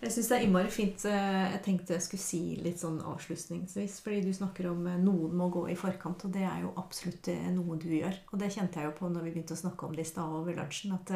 Jeg 0.01 0.13
syns 0.15 0.29
det 0.31 0.37
er 0.39 0.45
innmari 0.47 0.71
fint. 0.73 1.05
eh, 1.05 1.53
Jeg 1.53 1.63
tenkte 1.65 1.93
jeg 1.93 2.03
skulle 2.03 2.23
si 2.25 2.43
litt 2.65 2.81
sånn 2.81 3.01
avslutningsvis. 3.05 3.99
Fordi 4.01 4.21
du 4.25 4.33
snakker 4.33 4.71
om 4.71 4.87
eh, 4.89 4.97
noen 4.97 5.35
må 5.37 5.51
gå 5.53 5.67
i 5.69 5.77
forkant, 5.77 6.25
og 6.25 6.33
det 6.33 6.45
er 6.49 6.63
jo 6.65 6.73
absolutt 6.81 7.29
eh, 7.29 7.51
noe 7.53 7.77
du 7.77 7.89
gjør. 7.93 8.17
Og 8.33 8.39
det 8.41 8.53
kjente 8.55 8.81
jeg 8.81 8.89
jo 8.89 8.97
på 8.97 9.11
når 9.13 9.27
vi 9.27 9.35
begynte 9.35 9.57
å 9.59 9.61
snakke 9.61 9.87
om 9.87 9.97
det 9.97 10.07
i 10.07 10.11
stad 10.13 10.37
over 10.41 10.57
lunsjen. 10.57 10.95
At 10.97 11.13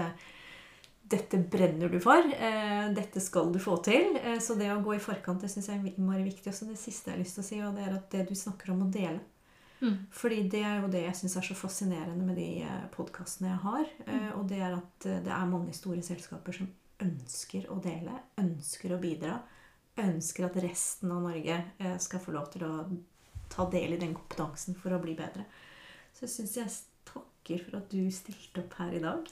dette 1.14 1.36
brenner 1.38 1.88
du 1.92 1.98
for. 2.00 2.24
Dette 2.96 3.20
skal 3.20 3.50
du 3.52 3.58
få 3.60 3.76
til. 3.84 4.16
Så 4.40 4.54
det 4.56 4.70
å 4.72 4.80
gå 4.84 4.94
i 4.96 5.02
forkant 5.02 5.42
det 5.44 5.50
syns 5.52 5.68
jeg 5.68 5.76
er 5.80 5.90
innmari 5.98 6.24
viktig. 6.24 6.48
Og 6.48 6.56
så 6.56 6.68
det 6.68 6.78
siste 6.80 7.10
jeg 7.10 7.18
har 7.18 7.20
lyst 7.20 7.36
til 7.36 7.44
å 7.44 7.48
si, 7.48 7.58
og 7.60 7.74
det 7.76 7.84
er 7.84 7.96
at 7.98 8.06
det 8.14 8.22
du 8.30 8.32
snakker 8.34 8.72
om 8.72 8.86
å 8.86 8.92
dele. 8.92 9.20
Mm. 9.82 9.98
Fordi 10.16 10.38
det 10.48 10.62
er 10.64 10.78
jo 10.80 10.88
det 10.88 11.02
jeg 11.04 11.18
syns 11.18 11.36
er 11.36 11.44
så 11.44 11.56
fascinerende 11.58 12.24
med 12.24 12.40
de 12.40 12.48
podkastene 12.96 13.50
jeg 13.52 13.60
har. 13.66 13.84
eh, 14.06 14.30
Og 14.38 14.48
det 14.48 14.62
er 14.64 14.78
at 14.78 15.08
det 15.26 15.34
er 15.36 15.50
mange 15.50 15.76
store 15.76 16.00
selskaper 16.02 16.56
som 16.56 16.72
ønsker 17.02 17.68
å 17.72 17.80
dele, 17.82 18.16
ønsker 18.40 18.94
å 18.94 19.00
bidra. 19.02 19.38
Ønsker 20.00 20.48
at 20.48 20.58
resten 20.62 21.12
av 21.14 21.22
Norge 21.22 21.60
eh, 21.78 21.96
skal 22.02 22.22
få 22.22 22.34
lov 22.34 22.50
til 22.54 22.66
å 22.66 22.72
ta 23.52 23.68
del 23.70 23.94
i 23.94 24.00
den 24.00 24.14
kompetansen 24.16 24.76
for 24.78 24.94
å 24.94 25.00
bli 25.02 25.14
bedre. 25.18 25.46
Så 26.14 26.26
jeg 26.26 26.34
syns 26.34 26.58
jeg 26.58 26.76
takker 27.10 27.62
for 27.66 27.78
at 27.80 27.90
du 27.92 28.02
stilte 28.14 28.64
opp 28.64 28.78
her 28.80 28.94
i 28.98 29.02
dag. 29.02 29.30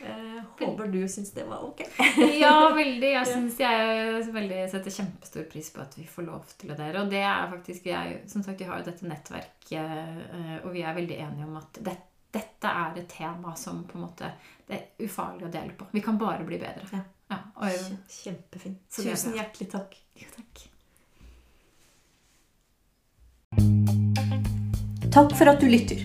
Eh, 0.00 0.42
håper 0.60 0.86
du 0.86 1.00
syns 1.08 1.32
det 1.34 1.44
var 1.48 1.64
ok. 1.66 1.82
Ja, 2.42 2.70
veldig. 2.74 3.10
Jeg 3.16 3.26
syns 3.26 3.58
jeg 3.62 4.26
veldig 4.34 4.60
setter 4.70 4.94
kjempestor 4.94 5.48
pris 5.50 5.70
på 5.74 5.82
at 5.82 5.96
vi 5.98 6.06
får 6.06 6.28
lov 6.28 6.52
til 6.54 6.72
det 6.72 6.78
der. 6.78 7.00
Og 7.02 7.10
det 7.10 7.24
er 7.24 7.48
faktisk 7.50 7.88
er, 7.90 8.20
Som 8.30 8.44
sagt, 8.46 8.60
vi 8.60 8.68
har 8.68 8.78
jo 8.78 8.88
dette 8.90 9.08
nettverket, 9.08 9.74
eh, 9.74 10.54
og 10.62 10.70
vi 10.76 10.84
er 10.86 10.96
veldig 10.98 11.18
enige 11.26 11.48
om 11.48 11.58
at 11.58 11.82
det, 11.82 11.96
dette 12.34 12.68
er 12.68 12.98
et 13.00 13.08
tema 13.08 13.54
som 13.56 13.84
på 13.88 13.96
en 13.98 14.04
måte 14.04 14.30
Det 14.68 14.76
er 14.76 15.06
ufarlig 15.06 15.46
å 15.48 15.50
dele 15.52 15.72
på. 15.78 15.86
Vi 15.92 16.00
kan 16.04 16.18
bare 16.20 16.44
bli 16.44 16.58
bedre. 16.60 16.84
Ja. 16.92 16.98
Ja, 17.30 17.38
og, 17.56 17.68
Kje- 17.68 17.96
Kjempefint. 18.22 18.78
Så 18.92 19.02
Tusen 19.04 19.34
hjertelig 19.36 19.70
takk. 19.72 19.96
Ja, 20.16 20.28
takk. 20.36 20.66
Takk 25.12 25.32
for 25.38 25.48
at 25.50 25.60
du 25.60 25.68
lytter. 25.68 26.04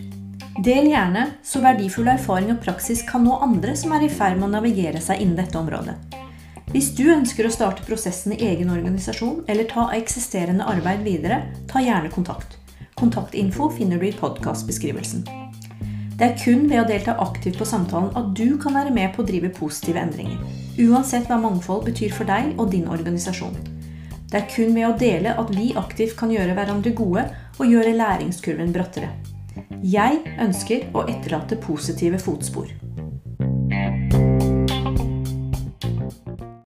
Del 0.64 0.88
gjerne, 0.92 1.26
så 1.44 1.60
verdifull 1.64 2.08
erfaring 2.12 2.52
og 2.54 2.62
praksis 2.64 3.02
kan 3.08 3.24
nå 3.26 3.36
andre 3.44 3.76
som 3.76 3.92
er 3.96 4.06
i 4.06 4.10
ferd 4.12 4.38
med 4.40 4.48
å 4.48 4.54
navigere 4.58 5.02
seg 5.02 5.22
innen 5.24 5.36
dette 5.40 5.58
området. 5.60 5.96
Hvis 6.74 6.94
du 6.98 7.04
ønsker 7.14 7.46
å 7.46 7.52
starte 7.54 7.84
prosessen 7.86 8.34
i 8.34 8.40
egen 8.48 8.72
organisasjon 8.74 9.44
eller 9.52 9.68
ta 9.70 9.90
eksisterende 9.98 10.66
arbeid 10.66 11.04
videre, 11.06 11.42
ta 11.70 11.82
gjerne 11.84 12.10
kontakt. 12.14 12.56
Kontaktinfo 12.98 13.70
finner 13.76 14.00
du 14.00 14.08
i 14.08 14.16
podkastbeskrivelsen. 14.18 15.43
Det 16.14 16.26
er 16.28 16.36
kun 16.38 16.68
ved 16.70 16.78
å 16.78 16.86
delta 16.86 17.16
aktivt 17.24 17.58
på 17.58 17.66
samtalen 17.66 18.12
at 18.20 18.34
du 18.38 18.60
kan 18.62 18.76
være 18.78 18.94
med 18.94 19.16
på 19.16 19.24
å 19.24 19.26
drive 19.26 19.50
positive 19.58 19.98
endringer. 19.98 20.38
Uansett 20.84 21.26
hva 21.30 21.40
mangfold 21.42 21.88
betyr 21.88 22.14
for 22.14 22.30
deg 22.30 22.54
og 22.62 22.70
din 22.74 22.86
organisasjon. 22.86 23.56
Det 24.30 24.40
er 24.40 24.48
kun 24.50 24.76
ved 24.78 24.88
å 24.88 24.94
dele 24.98 25.34
at 25.42 25.50
vi 25.54 25.72
aktivt 25.78 26.16
kan 26.20 26.32
gjøre 26.34 26.54
hverandre 26.58 26.94
gode 26.98 27.26
og 27.58 27.66
gjøre 27.66 27.98
læringskurven 27.98 28.74
brattere. 28.74 29.10
Jeg 29.82 30.22
ønsker 30.42 30.88
å 30.94 31.08
etterlate 31.10 31.58
positive 31.62 32.22
fotspor. 32.22 32.70